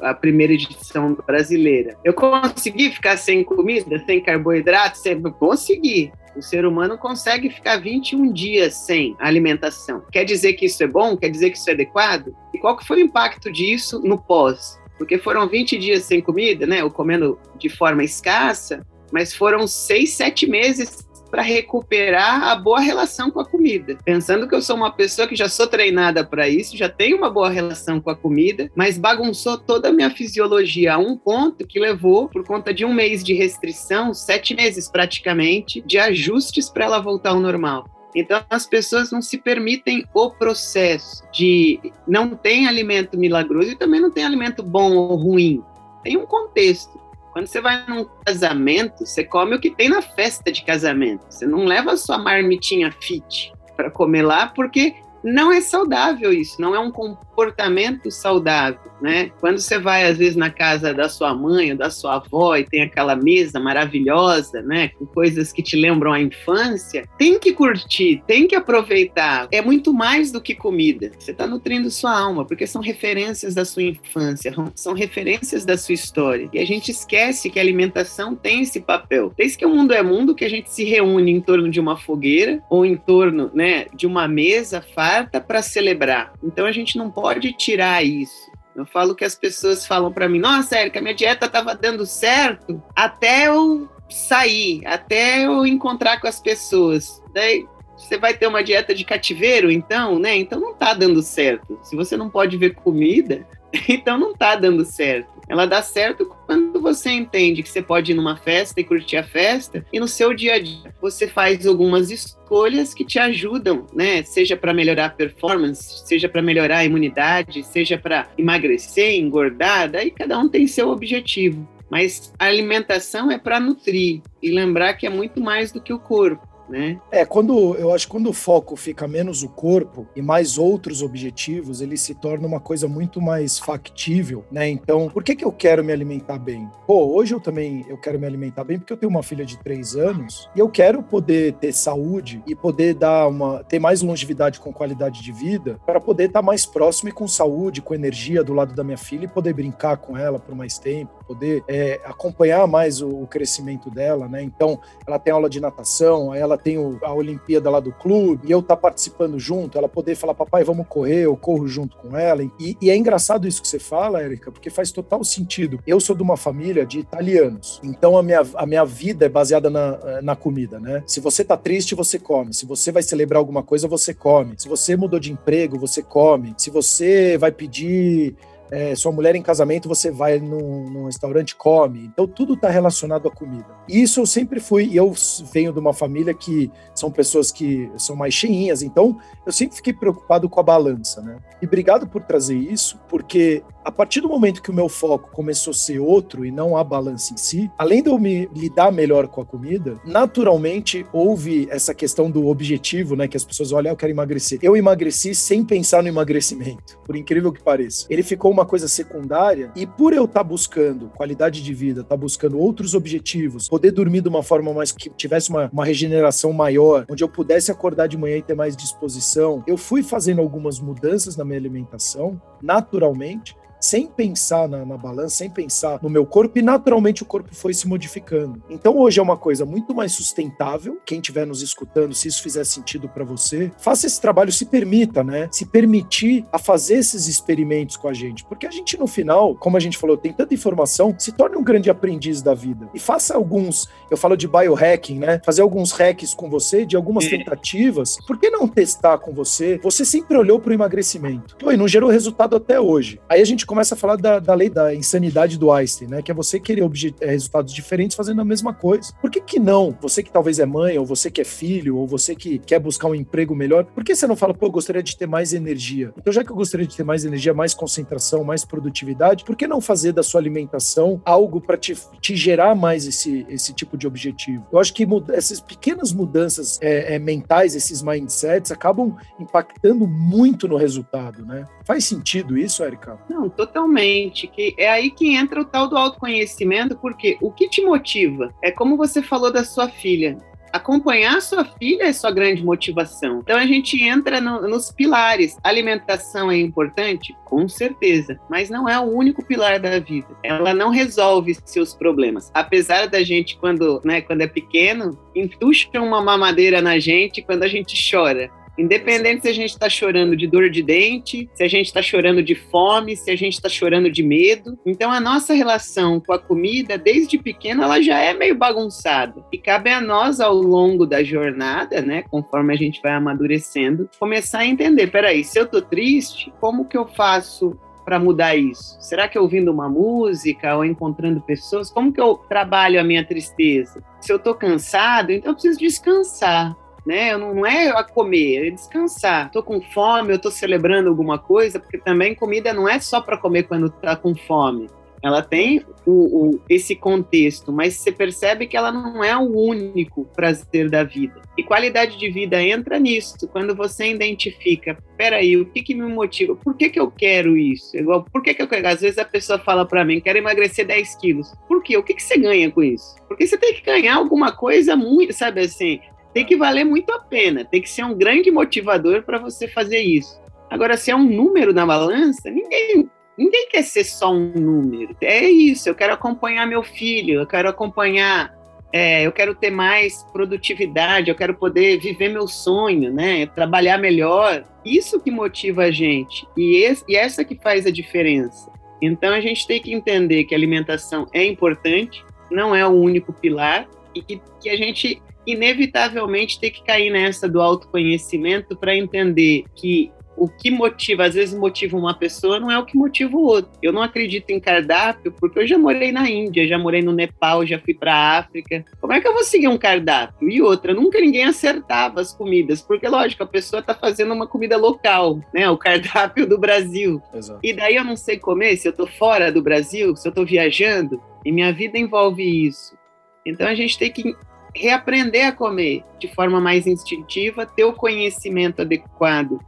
a 0.00 0.14
primeira 0.14 0.54
edição 0.54 1.16
brasileira. 1.26 1.96
Eu 2.02 2.14
consegui 2.14 2.90
ficar 2.90 3.16
sem 3.18 3.44
comida, 3.44 4.02
sem 4.06 4.20
carboidrato, 4.20 4.98
sem... 4.98 5.20
consegui. 5.22 6.10
O 6.34 6.40
ser 6.40 6.64
humano 6.64 6.96
consegue 6.96 7.50
ficar 7.50 7.76
21 7.76 8.32
dias 8.32 8.74
sem 8.74 9.14
alimentação. 9.18 10.02
Quer 10.10 10.24
dizer 10.24 10.54
que 10.54 10.64
isso 10.64 10.82
é 10.82 10.86
bom? 10.86 11.14
Quer 11.14 11.28
dizer 11.28 11.50
que 11.50 11.58
isso 11.58 11.68
é 11.68 11.74
adequado? 11.74 12.34
E 12.54 12.58
qual 12.58 12.76
que 12.76 12.86
foi 12.86 13.02
o 13.02 13.04
impacto 13.04 13.52
disso 13.52 14.00
no 14.00 14.16
pós? 14.16 14.80
Porque 14.96 15.18
foram 15.18 15.46
20 15.46 15.78
dias 15.78 16.04
sem 16.04 16.22
comida, 16.22 16.66
né? 16.66 16.82
Ou 16.82 16.90
comendo 16.90 17.38
de 17.58 17.68
forma 17.68 18.02
escassa, 18.02 18.86
mas 19.12 19.34
foram 19.34 19.66
seis, 19.66 20.14
sete 20.14 20.46
meses 20.46 21.06
para 21.32 21.40
recuperar 21.40 22.42
a 22.42 22.54
boa 22.54 22.78
relação 22.78 23.30
com 23.30 23.40
a 23.40 23.44
comida. 23.44 23.96
Pensando 24.04 24.46
que 24.46 24.54
eu 24.54 24.60
sou 24.60 24.76
uma 24.76 24.92
pessoa 24.92 25.26
que 25.26 25.34
já 25.34 25.48
sou 25.48 25.66
treinada 25.66 26.22
para 26.22 26.46
isso, 26.46 26.76
já 26.76 26.90
tenho 26.90 27.16
uma 27.16 27.30
boa 27.30 27.48
relação 27.48 28.02
com 28.02 28.10
a 28.10 28.14
comida, 28.14 28.70
mas 28.76 28.98
bagunçou 28.98 29.56
toda 29.56 29.88
a 29.88 29.92
minha 29.92 30.10
fisiologia 30.10 30.92
a 30.92 30.98
um 30.98 31.16
ponto 31.16 31.66
que 31.66 31.80
levou, 31.80 32.28
por 32.28 32.44
conta 32.44 32.74
de 32.74 32.84
um 32.84 32.92
mês 32.92 33.24
de 33.24 33.32
restrição, 33.32 34.12
sete 34.12 34.54
meses 34.54 34.90
praticamente, 34.90 35.80
de 35.80 35.96
ajustes 35.98 36.68
para 36.68 36.84
ela 36.84 37.00
voltar 37.00 37.30
ao 37.30 37.40
normal. 37.40 37.88
Então 38.14 38.44
as 38.50 38.66
pessoas 38.66 39.10
não 39.10 39.22
se 39.22 39.38
permitem 39.38 40.04
o 40.12 40.28
processo 40.28 41.24
de 41.32 41.80
não 42.06 42.36
tem 42.36 42.68
alimento 42.68 43.18
milagroso 43.18 43.70
e 43.70 43.78
também 43.78 44.02
não 44.02 44.10
tem 44.10 44.26
alimento 44.26 44.62
bom 44.62 44.92
ou 44.94 45.16
ruim. 45.16 45.62
Tem 46.04 46.18
um 46.18 46.26
contexto. 46.26 47.00
Quando 47.32 47.46
você 47.46 47.60
vai 47.60 47.84
num 47.88 48.04
casamento, 48.26 49.06
você 49.06 49.24
come 49.24 49.56
o 49.56 49.60
que 49.60 49.74
tem 49.74 49.88
na 49.88 50.02
festa 50.02 50.52
de 50.52 50.62
casamento. 50.64 51.24
Você 51.30 51.46
não 51.46 51.64
leva 51.64 51.92
a 51.92 51.96
sua 51.96 52.18
marmitinha 52.18 52.92
fit 53.00 53.52
para 53.74 53.90
comer 53.90 54.22
lá, 54.22 54.46
porque 54.48 54.94
não 55.22 55.52
é 55.52 55.60
saudável 55.60 56.32
isso, 56.32 56.60
não 56.60 56.74
é 56.74 56.78
um 56.78 56.90
comportamento 56.90 58.10
saudável, 58.10 58.90
né? 59.00 59.30
Quando 59.40 59.58
você 59.58 59.78
vai 59.78 60.04
às 60.04 60.18
vezes 60.18 60.36
na 60.36 60.50
casa 60.50 60.92
da 60.92 61.08
sua 61.08 61.34
mãe 61.34 61.72
ou 61.72 61.76
da 61.76 61.90
sua 61.90 62.16
avó 62.16 62.56
e 62.56 62.64
tem 62.64 62.82
aquela 62.82 63.16
mesa 63.16 63.58
maravilhosa, 63.58 64.62
né, 64.62 64.88
com 64.88 65.06
coisas 65.06 65.52
que 65.52 65.62
te 65.62 65.76
lembram 65.76 66.12
a 66.12 66.20
infância, 66.20 67.08
tem 67.18 67.38
que 67.38 67.52
curtir, 67.52 68.22
tem 68.26 68.46
que 68.46 68.54
aproveitar. 68.54 69.48
É 69.50 69.60
muito 69.60 69.92
mais 69.92 70.30
do 70.30 70.40
que 70.40 70.54
comida. 70.54 71.10
Você 71.18 71.30
está 71.30 71.46
nutrindo 71.46 71.90
sua 71.90 72.18
alma, 72.18 72.44
porque 72.44 72.66
são 72.66 72.82
referências 72.82 73.54
da 73.54 73.64
sua 73.64 73.82
infância, 73.82 74.54
são 74.74 74.92
referências 74.92 75.64
da 75.64 75.76
sua 75.76 75.94
história. 75.94 76.48
E 76.52 76.58
a 76.58 76.64
gente 76.64 76.90
esquece 76.90 77.50
que 77.50 77.58
a 77.58 77.62
alimentação 77.62 78.34
tem 78.34 78.62
esse 78.62 78.80
papel. 78.80 79.32
Desde 79.36 79.58
que 79.58 79.66
o 79.66 79.70
mundo 79.74 79.92
é 79.92 80.02
mundo, 80.02 80.34
que 80.34 80.44
a 80.44 80.50
gente 80.50 80.70
se 80.70 80.84
reúne 80.84 81.32
em 81.32 81.40
torno 81.40 81.70
de 81.70 81.80
uma 81.80 81.96
fogueira 81.96 82.62
ou 82.68 82.84
em 82.84 82.96
torno, 82.96 83.50
né, 83.54 83.86
de 83.94 84.06
uma 84.06 84.28
mesa 84.28 84.80
faz 85.12 85.44
para 85.44 85.62
celebrar. 85.62 86.32
Então 86.42 86.66
a 86.66 86.72
gente 86.72 86.96
não 86.96 87.10
pode 87.10 87.52
tirar 87.52 88.04
isso. 88.04 88.50
Eu 88.74 88.86
falo 88.86 89.14
que 89.14 89.24
as 89.24 89.34
pessoas 89.34 89.86
falam 89.86 90.12
para 90.12 90.28
mim: 90.28 90.38
"Nossa, 90.38 90.76
Érica, 90.76 91.00
minha 91.00 91.14
dieta 91.14 91.46
estava 91.46 91.74
dando 91.74 92.06
certo 92.06 92.82
até 92.96 93.48
eu 93.48 93.88
sair, 94.08 94.86
até 94.86 95.44
eu 95.44 95.66
encontrar 95.66 96.20
com 96.20 96.26
as 96.26 96.40
pessoas". 96.40 97.22
Daí 97.34 97.66
você 97.96 98.18
vai 98.18 98.34
ter 98.34 98.46
uma 98.46 98.64
dieta 98.64 98.94
de 98.94 99.04
cativeiro, 99.04 99.70
então, 99.70 100.18
né? 100.18 100.36
Então 100.36 100.58
não 100.58 100.74
tá 100.74 100.94
dando 100.94 101.22
certo. 101.22 101.78
Se 101.82 101.94
você 101.94 102.16
não 102.16 102.28
pode 102.28 102.56
ver 102.56 102.74
comida, 102.74 103.46
então 103.88 104.18
não 104.18 104.34
tá 104.34 104.54
dando 104.56 104.84
certo. 104.84 105.32
Ela 105.48 105.66
dá 105.66 105.82
certo 105.82 106.34
quando 106.46 106.80
você 106.80 107.10
entende 107.10 107.62
que 107.62 107.68
você 107.68 107.82
pode 107.82 108.12
ir 108.12 108.14
numa 108.14 108.36
festa 108.36 108.80
e 108.80 108.84
curtir 108.84 109.16
a 109.16 109.24
festa, 109.24 109.84
e 109.92 109.98
no 109.98 110.08
seu 110.08 110.32
dia 110.32 110.54
a 110.54 110.58
dia 110.58 110.94
você 111.00 111.26
faz 111.26 111.66
algumas 111.66 112.10
escolhas 112.10 112.94
que 112.94 113.04
te 113.04 113.18
ajudam, 113.18 113.86
né? 113.92 114.22
Seja 114.22 114.56
para 114.56 114.72
melhorar 114.72 115.06
a 115.06 115.10
performance, 115.10 116.06
seja 116.06 116.28
para 116.28 116.42
melhorar 116.42 116.78
a 116.78 116.84
imunidade, 116.84 117.62
seja 117.64 117.98
para 117.98 118.28
emagrecer, 118.38 119.14
engordar, 119.14 119.90
daí 119.90 120.10
cada 120.10 120.38
um 120.38 120.48
tem 120.48 120.66
seu 120.66 120.88
objetivo. 120.90 121.68
Mas 121.90 122.32
a 122.38 122.46
alimentação 122.46 123.30
é 123.30 123.36
para 123.36 123.60
nutrir 123.60 124.22
e 124.42 124.50
lembrar 124.50 124.94
que 124.94 125.06
é 125.06 125.10
muito 125.10 125.40
mais 125.40 125.70
do 125.72 125.80
que 125.80 125.92
o 125.92 125.98
corpo 125.98 126.51
né? 126.72 126.98
É, 127.10 127.26
quando 127.26 127.76
eu 127.76 127.92
acho 127.92 128.06
que 128.06 128.12
quando 128.12 128.30
o 128.30 128.32
foco 128.32 128.74
fica 128.76 129.06
menos 129.06 129.42
o 129.42 129.48
corpo 129.48 130.06
e 130.16 130.22
mais 130.22 130.56
outros 130.56 131.02
objetivos, 131.02 131.82
ele 131.82 131.98
se 131.98 132.14
torna 132.14 132.46
uma 132.46 132.58
coisa 132.58 132.88
muito 132.88 133.20
mais 133.20 133.58
factível, 133.58 134.42
né? 134.50 134.68
Então, 134.70 135.10
por 135.10 135.22
que 135.22 135.36
que 135.36 135.44
eu 135.44 135.52
quero 135.52 135.84
me 135.84 135.92
alimentar 135.92 136.38
bem? 136.38 136.68
Pô, 136.86 137.14
hoje 137.14 137.34
eu 137.34 137.40
também 137.40 137.84
eu 137.88 137.98
quero 137.98 138.18
me 138.18 138.26
alimentar 138.26 138.64
bem 138.64 138.78
porque 138.78 138.92
eu 138.92 138.96
tenho 138.96 139.10
uma 139.10 139.22
filha 139.22 139.44
de 139.44 139.58
três 139.58 139.94
anos 139.94 140.48
e 140.56 140.60
eu 140.60 140.68
quero 140.68 141.02
poder 141.02 141.52
ter 141.54 141.74
saúde 141.74 142.42
e 142.46 142.54
poder 142.54 142.94
dar 142.94 143.28
uma 143.28 143.62
ter 143.64 143.78
mais 143.78 144.00
longevidade 144.00 144.58
com 144.58 144.72
qualidade 144.72 145.22
de 145.22 145.30
vida 145.30 145.78
para 145.84 146.00
poder 146.00 146.24
estar 146.24 146.40
tá 146.40 146.46
mais 146.46 146.64
próximo 146.64 147.10
e 147.10 147.12
com 147.12 147.28
saúde, 147.28 147.82
com 147.82 147.94
energia 147.94 148.42
do 148.42 148.54
lado 148.54 148.74
da 148.74 148.82
minha 148.82 148.96
filha 148.96 149.26
e 149.26 149.28
poder 149.28 149.52
brincar 149.52 149.98
com 149.98 150.16
ela 150.16 150.38
por 150.38 150.54
mais 150.54 150.78
tempo 150.78 151.21
poder 151.32 151.64
é, 151.66 151.98
acompanhar 152.04 152.66
mais 152.66 153.00
o, 153.00 153.08
o, 153.08 153.26
crescimento 153.26 153.90
dela, 153.90 154.28
né? 154.28 154.42
Então, 154.42 154.78
ela 155.06 155.18
tem 155.18 155.32
aula 155.32 155.48
de 155.48 155.60
natação, 155.60 156.34
ela 156.34 156.58
tem 156.58 156.78
o, 156.78 156.98
a 157.02 157.12
Olimpíada 157.14 157.70
lá 157.70 157.80
do 157.80 157.90
clube, 157.90 158.48
e 158.48 158.50
eu 158.50 158.62
tá 158.62 158.76
participando 158.76 159.38
junto, 159.38 159.78
ela 159.78 159.88
poder 159.88 160.14
falar, 160.14 160.34
papai, 160.34 160.62
vamos 160.62 160.86
correr, 160.86 161.24
eu 161.24 161.36
corro 161.36 161.66
junto 161.66 161.96
com 161.96 162.16
ela. 162.16 162.42
E, 162.60 162.76
e 162.80 162.90
é 162.90 162.96
engraçado 162.96 163.48
isso 163.48 163.62
que 163.62 163.68
você 163.68 163.78
fala, 163.78 164.22
Érica, 164.22 164.52
porque 164.52 164.68
faz 164.68 164.92
total 164.92 165.24
sentido. 165.24 165.80
Eu 165.86 165.98
sou 165.98 166.14
de 166.14 166.22
uma 166.22 166.36
família 166.36 166.84
de 166.84 166.98
italianos, 166.98 167.80
então 167.82 168.18
a 168.18 168.22
minha, 168.22 168.42
a 168.54 168.66
minha 168.66 168.84
vida 168.84 169.24
é 169.24 169.28
baseada 169.28 169.70
na, 169.70 170.20
na 170.20 170.36
comida, 170.36 170.78
né? 170.78 171.02
Se 171.06 171.18
você 171.18 171.42
tá 171.42 171.56
triste, 171.56 171.94
você 171.94 172.18
come. 172.18 172.52
Se 172.52 172.66
você 172.66 172.92
vai 172.92 173.02
celebrar 173.02 173.38
alguma 173.38 173.62
coisa, 173.62 173.88
você 173.88 174.12
come. 174.12 174.54
Se 174.58 174.68
você 174.68 174.96
mudou 174.96 175.18
de 175.18 175.32
emprego, 175.32 175.78
você 175.78 176.02
come. 176.02 176.54
Se 176.58 176.68
você 176.68 177.38
vai 177.38 177.50
pedir 177.50 178.36
é, 178.72 178.94
sua 178.96 179.12
mulher 179.12 179.36
em 179.36 179.42
casamento, 179.42 179.86
você 179.86 180.10
vai 180.10 180.38
num, 180.40 180.88
num 180.88 181.04
restaurante 181.04 181.54
come. 181.54 182.06
Então 182.06 182.26
tudo 182.26 182.54
está 182.54 182.70
relacionado 182.70 183.28
à 183.28 183.30
comida. 183.30 183.66
Isso 183.86 184.20
eu 184.20 184.26
sempre 184.26 184.58
fui, 184.60 184.86
e 184.86 184.96
eu 184.96 185.12
venho 185.52 185.74
de 185.74 185.78
uma 185.78 185.92
família 185.92 186.32
que 186.32 186.70
são 186.94 187.10
pessoas 187.10 187.52
que 187.52 187.92
são 187.98 188.16
mais 188.16 188.32
cheinhas, 188.32 188.82
então 188.82 189.18
eu 189.44 189.52
sempre 189.52 189.76
fiquei 189.76 189.92
preocupado 189.92 190.48
com 190.48 190.58
a 190.58 190.62
balança, 190.62 191.20
né? 191.20 191.36
E 191.60 191.66
obrigado 191.66 192.08
por 192.08 192.22
trazer 192.22 192.56
isso, 192.56 192.98
porque 193.10 193.62
a 193.84 193.90
partir 193.90 194.20
do 194.20 194.28
momento 194.28 194.62
que 194.62 194.70
o 194.70 194.74
meu 194.74 194.88
foco 194.88 195.30
começou 195.32 195.72
a 195.72 195.74
ser 195.74 195.98
outro 195.98 196.44
e 196.44 196.50
não 196.50 196.76
a 196.76 196.84
balança 196.84 197.34
em 197.34 197.36
si, 197.36 197.70
além 197.76 198.02
de 198.02 198.08
eu 198.08 198.18
me 198.18 198.48
lidar 198.54 198.92
melhor 198.92 199.26
com 199.28 199.40
a 199.40 199.44
comida, 199.44 200.00
naturalmente 200.04 201.06
houve 201.12 201.66
essa 201.70 201.94
questão 201.94 202.30
do 202.30 202.46
objetivo, 202.46 203.16
né? 203.16 203.26
Que 203.26 203.36
as 203.36 203.44
pessoas 203.44 203.72
olham, 203.72 203.90
ah, 203.90 203.92
eu 203.92 203.96
quero 203.96 204.12
emagrecer. 204.12 204.58
Eu 204.62 204.76
emagreci 204.76 205.34
sem 205.34 205.64
pensar 205.64 206.02
no 206.02 206.08
emagrecimento, 206.08 206.98
por 207.04 207.16
incrível 207.16 207.52
que 207.52 207.62
pareça. 207.62 208.06
Ele 208.08 208.22
ficou 208.22 208.50
uma 208.50 208.64
coisa 208.64 208.86
secundária 208.88 209.72
e 209.74 209.86
por 209.86 210.12
eu 210.12 210.24
estar 210.24 210.40
tá 210.40 210.44
buscando 210.44 211.08
qualidade 211.08 211.62
de 211.62 211.74
vida, 211.74 212.02
estar 212.02 212.16
tá 212.16 212.20
buscando 212.20 212.58
outros 212.58 212.94
objetivos, 212.94 213.68
poder 213.68 213.90
dormir 213.90 214.20
de 214.20 214.28
uma 214.28 214.42
forma 214.42 214.72
mais 214.72 214.92
que 214.92 215.10
tivesse 215.10 215.50
uma, 215.50 215.68
uma 215.72 215.84
regeneração 215.84 216.52
maior, 216.52 217.04
onde 217.10 217.24
eu 217.24 217.28
pudesse 217.28 217.70
acordar 217.70 218.06
de 218.06 218.16
manhã 218.16 218.36
e 218.36 218.42
ter 218.42 218.54
mais 218.54 218.76
disposição, 218.76 219.62
eu 219.66 219.76
fui 219.76 220.02
fazendo 220.02 220.40
algumas 220.40 220.78
mudanças 220.78 221.36
na 221.36 221.44
minha 221.44 221.58
alimentação, 221.58 222.40
naturalmente, 222.62 223.56
sem 223.82 224.06
pensar 224.06 224.68
na, 224.68 224.84
na, 224.84 224.96
balança, 224.96 225.36
sem 225.36 225.50
pensar 225.50 225.98
no 226.00 226.08
meu 226.08 226.24
corpo, 226.24 226.58
e 226.58 226.62
naturalmente 226.62 227.22
o 227.22 227.26
corpo 227.26 227.54
foi 227.54 227.74
se 227.74 227.88
modificando. 227.88 228.62
Então 228.70 228.96
hoje 228.96 229.18
é 229.18 229.22
uma 229.22 229.36
coisa 229.36 229.66
muito 229.66 229.94
mais 229.94 230.12
sustentável. 230.12 231.00
Quem 231.04 231.18
estiver 231.18 231.46
nos 231.46 231.62
escutando, 231.62 232.14
se 232.14 232.28
isso 232.28 232.42
fizer 232.42 232.64
sentido 232.64 233.08
para 233.08 233.24
você, 233.24 233.72
faça 233.78 234.06
esse 234.06 234.20
trabalho, 234.20 234.52
se 234.52 234.66
permita, 234.66 235.24
né? 235.24 235.48
Se 235.50 235.66
permitir 235.66 236.46
a 236.52 236.58
fazer 236.58 236.94
esses 236.94 237.26
experimentos 237.26 237.96
com 237.96 238.08
a 238.08 238.12
gente. 238.12 238.44
Porque 238.44 238.66
a 238.66 238.70
gente, 238.70 238.96
no 238.96 239.06
final, 239.06 239.54
como 239.56 239.76
a 239.76 239.80
gente 239.80 239.98
falou, 239.98 240.16
tem 240.16 240.32
tanta 240.32 240.54
informação, 240.54 241.14
se 241.18 241.32
torne 241.32 241.56
um 241.56 241.64
grande 241.64 241.90
aprendiz 241.90 242.40
da 242.40 242.54
vida. 242.54 242.88
E 242.94 243.00
faça 243.00 243.34
alguns, 243.34 243.88
eu 244.10 244.16
falo 244.16 244.36
de 244.36 244.46
biohacking, 244.46 245.18
né? 245.18 245.40
Fazer 245.44 245.62
alguns 245.62 245.90
hacks 245.92 246.34
com 246.34 246.48
você, 246.48 246.86
de 246.86 246.94
algumas 246.94 247.26
tentativas. 247.26 248.16
Por 248.26 248.38
que 248.38 248.48
não 248.48 248.68
testar 248.68 249.18
com 249.18 249.32
você? 249.32 249.80
Você 249.82 250.04
sempre 250.04 250.36
olhou 250.36 250.60
para 250.60 250.70
o 250.70 250.74
emagrecimento. 250.74 251.56
Pô, 251.56 251.72
e 251.72 251.76
não 251.76 251.88
gerou 251.88 252.10
resultado 252.10 252.54
até 252.54 252.80
hoje. 252.80 253.20
Aí 253.28 253.40
a 253.40 253.44
gente 253.44 253.66
começa 253.72 253.94
a 253.94 253.96
falar 253.96 254.16
da, 254.16 254.38
da 254.38 254.52
lei 254.52 254.68
da 254.68 254.94
insanidade 254.94 255.58
do 255.58 255.72
Einstein, 255.72 256.06
né? 256.06 256.20
Que 256.20 256.30
é 256.30 256.34
você 256.34 256.60
querer 256.60 256.84
é, 257.22 257.30
resultados 257.30 257.72
diferentes 257.72 258.14
fazendo 258.14 258.42
a 258.42 258.44
mesma 258.44 258.74
coisa. 258.74 259.14
Por 259.18 259.30
que 259.30 259.40
que 259.40 259.58
não? 259.58 259.96
Você 260.02 260.22
que 260.22 260.30
talvez 260.30 260.58
é 260.58 260.66
mãe, 260.66 260.98
ou 260.98 261.06
você 261.06 261.30
que 261.30 261.40
é 261.40 261.44
filho, 261.44 261.96
ou 261.96 262.06
você 262.06 262.34
que 262.34 262.58
quer 262.58 262.78
buscar 262.78 263.08
um 263.08 263.14
emprego 263.14 263.56
melhor, 263.56 263.86
por 263.86 264.04
que 264.04 264.14
você 264.14 264.26
não 264.26 264.36
fala, 264.36 264.52
pô, 264.52 264.66
eu 264.66 264.70
gostaria 264.70 265.02
de 265.02 265.16
ter 265.16 265.26
mais 265.26 265.54
energia? 265.54 266.12
Então, 266.18 266.30
já 266.30 266.44
que 266.44 266.52
eu 266.52 266.56
gostaria 266.56 266.86
de 266.86 266.94
ter 266.94 267.02
mais 267.02 267.24
energia, 267.24 267.54
mais 267.54 267.72
concentração, 267.72 268.44
mais 268.44 268.62
produtividade, 268.62 269.42
por 269.42 269.56
que 269.56 269.66
não 269.66 269.80
fazer 269.80 270.12
da 270.12 270.22
sua 270.22 270.38
alimentação 270.38 271.22
algo 271.24 271.58
para 271.58 271.78
te, 271.78 271.96
te 272.20 272.36
gerar 272.36 272.74
mais 272.74 273.06
esse, 273.06 273.46
esse 273.48 273.72
tipo 273.72 273.96
de 273.96 274.06
objetivo? 274.06 274.66
Eu 274.70 274.78
acho 274.78 274.92
que 274.92 275.08
essas 275.32 275.60
pequenas 275.60 276.12
mudanças 276.12 276.78
é, 276.82 277.14
é, 277.14 277.18
mentais, 277.18 277.74
esses 277.74 278.02
mindsets, 278.02 278.70
acabam 278.70 279.16
impactando 279.40 280.06
muito 280.06 280.68
no 280.68 280.76
resultado, 280.76 281.46
né? 281.46 281.66
Faz 281.86 282.04
sentido 282.04 282.58
isso, 282.58 282.84
Erika? 282.84 283.18
Não, 283.30 283.48
totalmente. 283.66 284.46
Que 284.46 284.74
é 284.76 284.90
aí 284.90 285.10
que 285.10 285.34
entra 285.34 285.60
o 285.60 285.64
tal 285.64 285.88
do 285.88 285.96
autoconhecimento, 285.96 286.96
porque 286.96 287.38
o 287.40 287.50
que 287.50 287.68
te 287.68 287.82
motiva 287.82 288.52
é 288.62 288.70
como 288.70 288.96
você 288.96 289.22
falou 289.22 289.52
da 289.52 289.64
sua 289.64 289.88
filha. 289.88 290.36
Acompanhar 290.72 291.42
sua 291.42 291.66
filha 291.66 292.04
é 292.04 292.12
sua 292.14 292.30
grande 292.30 292.64
motivação. 292.64 293.40
Então 293.40 293.58
a 293.58 293.66
gente 293.66 294.02
entra 294.02 294.40
no, 294.40 294.66
nos 294.66 294.90
pilares. 294.90 295.58
Alimentação 295.62 296.50
é 296.50 296.56
importante? 296.58 297.36
Com 297.44 297.68
certeza, 297.68 298.40
mas 298.48 298.70
não 298.70 298.88
é 298.88 298.98
o 298.98 299.02
único 299.02 299.44
pilar 299.44 299.78
da 299.78 299.98
vida. 299.98 300.28
Ela 300.42 300.72
não 300.72 300.88
resolve 300.88 301.54
seus 301.66 301.94
problemas. 301.94 302.50
Apesar 302.54 303.06
da 303.06 303.22
gente, 303.22 303.58
quando, 303.58 304.00
né, 304.02 304.22
quando 304.22 304.40
é 304.40 304.46
pequeno, 304.46 305.18
entuxa 305.36 306.00
uma 306.00 306.22
mamadeira 306.22 306.80
na 306.80 306.98
gente 306.98 307.42
quando 307.42 307.64
a 307.64 307.68
gente 307.68 307.94
chora. 308.10 308.50
Independente 308.78 309.42
se 309.42 309.48
a 309.48 309.52
gente 309.52 309.70
está 309.70 309.88
chorando 309.88 310.36
de 310.36 310.46
dor 310.46 310.70
de 310.70 310.82
dente, 310.82 311.48
se 311.54 311.62
a 311.62 311.68
gente 311.68 311.86
está 311.86 312.00
chorando 312.00 312.42
de 312.42 312.54
fome, 312.54 313.16
se 313.16 313.30
a 313.30 313.36
gente 313.36 313.54
está 313.54 313.68
chorando 313.68 314.10
de 314.10 314.22
medo. 314.22 314.78
Então, 314.86 315.10
a 315.10 315.20
nossa 315.20 315.52
relação 315.52 316.20
com 316.20 316.32
a 316.32 316.38
comida, 316.38 316.96
desde 316.96 317.38
pequena, 317.38 317.84
ela 317.84 318.00
já 318.00 318.18
é 318.18 318.32
meio 318.32 318.54
bagunçada. 318.54 319.44
E 319.52 319.58
cabe 319.58 319.90
a 319.90 320.00
nós, 320.00 320.40
ao 320.40 320.54
longo 320.54 321.06
da 321.06 321.22
jornada, 321.22 322.00
né, 322.00 322.22
conforme 322.30 322.72
a 322.72 322.76
gente 322.76 323.00
vai 323.02 323.12
amadurecendo, 323.12 324.08
começar 324.18 324.60
a 324.60 324.66
entender: 324.66 325.08
peraí, 325.08 325.44
se 325.44 325.58
eu 325.58 325.66
tô 325.66 325.82
triste, 325.82 326.52
como 326.60 326.86
que 326.86 326.96
eu 326.96 327.06
faço 327.06 327.78
para 328.04 328.18
mudar 328.18 328.56
isso? 328.56 328.96
Será 329.00 329.28
que 329.28 329.38
ouvindo 329.38 329.70
uma 329.70 329.88
música 329.88 330.76
ou 330.76 330.84
encontrando 330.84 331.40
pessoas? 331.40 331.90
Como 331.90 332.12
que 332.12 332.20
eu 332.20 332.34
trabalho 332.48 333.00
a 333.00 333.04
minha 333.04 333.24
tristeza? 333.24 334.02
Se 334.20 334.32
eu 334.32 334.36
estou 334.36 334.54
cansado, 334.54 335.30
então 335.30 335.50
eu 335.50 335.54
preciso 335.54 335.78
descansar 335.78 336.76
né? 337.06 337.36
Não 337.36 337.66
é 337.66 337.88
a 337.88 338.04
comer, 338.04 338.68
é 338.68 338.70
descansar. 338.70 339.50
Tô 339.50 339.62
com 339.62 339.80
fome, 339.80 340.32
eu 340.32 340.38
tô 340.38 340.50
celebrando 340.50 341.08
alguma 341.08 341.38
coisa, 341.38 341.78
porque 341.78 341.98
também 341.98 342.34
comida 342.34 342.72
não 342.72 342.88
é 342.88 342.98
só 343.00 343.20
para 343.20 343.36
comer 343.36 343.64
quando 343.64 343.90
tá 343.90 344.16
com 344.16 344.34
fome. 344.34 344.88
Ela 345.22 345.40
tem 345.40 345.84
o, 346.04 346.10
o, 346.10 346.60
esse 346.68 346.96
contexto, 346.96 347.72
mas 347.72 347.94
você 347.94 348.10
percebe 348.10 348.66
que 348.66 348.76
ela 348.76 348.90
não 348.90 349.22
é 349.22 349.36
o 349.36 349.56
único 349.56 350.24
prazer 350.34 350.90
da 350.90 351.04
vida. 351.04 351.40
E 351.56 351.62
qualidade 351.62 352.18
de 352.18 352.28
vida 352.28 352.60
entra 352.60 352.98
nisso, 352.98 353.46
quando 353.46 353.74
você 353.74 354.10
identifica, 354.10 354.98
peraí, 355.16 355.56
o 355.56 355.64
que, 355.64 355.80
que 355.80 355.94
me 355.94 356.12
motiva? 356.12 356.56
Por 356.56 356.76
que, 356.76 356.88
que 356.88 356.98
eu 356.98 357.08
quero 357.08 357.56
isso? 357.56 357.96
Igual, 357.96 358.24
por 358.24 358.42
que, 358.42 358.52
que 358.52 358.62
eu 358.62 358.66
quero? 358.66 358.88
Às 358.88 359.00
vezes 359.00 359.18
a 359.18 359.24
pessoa 359.24 359.60
fala 359.60 359.86
para 359.86 360.04
mim, 360.04 360.20
quero 360.20 360.38
emagrecer 360.38 360.84
10 360.86 361.14
quilos. 361.16 361.54
Por 361.68 361.84
quê? 361.84 361.96
O 361.96 362.02
que, 362.02 362.14
que 362.14 362.22
você 362.22 362.36
ganha 362.36 362.68
com 362.70 362.82
isso? 362.82 363.14
Porque 363.28 363.46
você 363.46 363.56
tem 363.56 363.74
que 363.74 363.82
ganhar 363.82 364.16
alguma 364.16 364.50
coisa 364.50 364.96
muito, 364.96 365.32
sabe 365.32 365.60
assim, 365.60 366.00
tem 366.32 366.44
que 366.44 366.56
valer 366.56 366.84
muito 366.84 367.12
a 367.12 367.18
pena, 367.18 367.64
tem 367.64 367.82
que 367.82 367.90
ser 367.90 368.04
um 368.04 368.16
grande 368.16 368.50
motivador 368.50 369.22
para 369.22 369.38
você 369.38 369.68
fazer 369.68 370.00
isso. 370.00 370.40
Agora, 370.70 370.96
se 370.96 371.10
é 371.10 371.16
um 371.16 371.28
número 371.28 371.72
na 371.72 371.84
balança, 371.84 372.50
ninguém, 372.50 373.08
ninguém 373.36 373.68
quer 373.68 373.82
ser 373.82 374.04
só 374.04 374.32
um 374.32 374.52
número. 374.54 375.14
É 375.20 375.44
isso, 375.44 375.88
eu 375.88 375.94
quero 375.94 376.14
acompanhar 376.14 376.66
meu 376.66 376.82
filho, 376.82 377.40
eu 377.40 377.46
quero 377.46 377.68
acompanhar, 377.68 378.54
é, 378.90 379.26
eu 379.26 379.32
quero 379.32 379.54
ter 379.54 379.70
mais 379.70 380.22
produtividade, 380.32 381.28
eu 381.28 381.34
quero 381.34 381.54
poder 381.54 381.98
viver 381.98 382.30
meu 382.30 382.48
sonho, 382.48 383.12
né? 383.12 383.46
Trabalhar 383.46 383.98
melhor. 383.98 384.64
Isso 384.84 385.20
que 385.20 385.30
motiva 385.30 385.84
a 385.84 385.90
gente 385.90 386.46
e, 386.56 386.82
esse, 386.84 387.04
e 387.08 387.16
essa 387.16 387.44
que 387.44 387.54
faz 387.54 387.86
a 387.86 387.90
diferença. 387.90 388.70
Então 389.00 389.34
a 389.34 389.40
gente 389.40 389.66
tem 389.66 389.80
que 389.80 389.92
entender 389.92 390.44
que 390.44 390.54
a 390.54 390.58
alimentação 390.58 391.26
é 391.32 391.44
importante, 391.44 392.24
não 392.50 392.74
é 392.74 392.86
o 392.86 392.90
único 392.90 393.32
pilar 393.32 393.86
e 394.14 394.22
que, 394.22 394.40
que 394.60 394.70
a 394.70 394.76
gente 394.76 395.20
inevitavelmente 395.46 396.60
ter 396.60 396.70
que 396.70 396.84
cair 396.84 397.10
nessa 397.10 397.48
do 397.48 397.60
autoconhecimento 397.60 398.76
para 398.76 398.96
entender 398.96 399.64
que 399.74 400.12
o 400.36 400.48
que 400.48 400.70
motiva, 400.70 401.24
às 401.24 401.34
vezes 401.34 401.54
motiva 401.54 401.96
uma 401.96 402.14
pessoa, 402.14 402.58
não 402.58 402.70
é 402.70 402.78
o 402.78 402.84
que 402.84 402.96
motiva 402.96 403.36
o 403.36 403.44
outro. 403.44 403.70
Eu 403.82 403.92
não 403.92 404.02
acredito 404.02 404.50
em 404.50 404.58
cardápio 404.58 405.32
porque 405.32 405.60
eu 405.60 405.66
já 405.66 405.78
morei 405.78 406.10
na 406.10 406.28
Índia, 406.28 406.66
já 406.66 406.78
morei 406.78 407.02
no 407.02 407.12
Nepal, 407.12 407.66
já 407.66 407.78
fui 407.78 407.94
para 407.94 408.14
a 408.14 408.38
África. 408.38 408.84
Como 409.00 409.12
é 409.12 409.20
que 409.20 409.28
eu 409.28 409.34
vou 409.34 409.44
seguir 409.44 409.68
um 409.68 409.78
cardápio? 409.78 410.48
E 410.48 410.62
outra, 410.62 410.94
nunca 410.94 411.20
ninguém 411.20 411.44
acertava 411.44 412.20
as 412.20 412.34
comidas, 412.34 412.80
porque 412.80 413.06
lógico, 413.08 413.42
a 413.42 413.46
pessoa 413.46 413.80
está 413.80 413.94
fazendo 413.94 414.32
uma 414.32 414.46
comida 414.46 414.76
local, 414.76 415.40
né? 415.52 415.68
O 415.68 415.76
cardápio 415.76 416.46
do 416.46 416.58
Brasil. 416.58 417.22
Exato. 417.34 417.60
E 417.62 417.72
daí 417.72 417.96
eu 417.96 418.04
não 418.04 418.16
sei 418.16 418.38
comer 418.38 418.76
se 418.76 418.88
eu 418.88 418.90
estou 418.90 419.06
fora 419.06 419.52
do 419.52 419.62
Brasil, 419.62 420.16
se 420.16 420.26
eu 420.26 420.30
estou 420.30 420.46
viajando, 420.46 421.22
e 421.44 421.52
minha 421.52 421.72
vida 421.72 421.98
envolve 421.98 422.42
isso. 422.66 422.96
Então 423.44 423.66
a 423.66 423.74
gente 423.74 423.98
tem 423.98 424.10
que 424.10 424.34
reaprender 424.74 425.46
a 425.46 425.52
comer 425.52 426.02
de 426.18 426.28
forma 426.28 426.60
mais 426.60 426.86
instintiva, 426.86 427.66
ter 427.66 427.84
o 427.84 427.92
conhecimento 427.92 428.82
adequado 428.82 429.60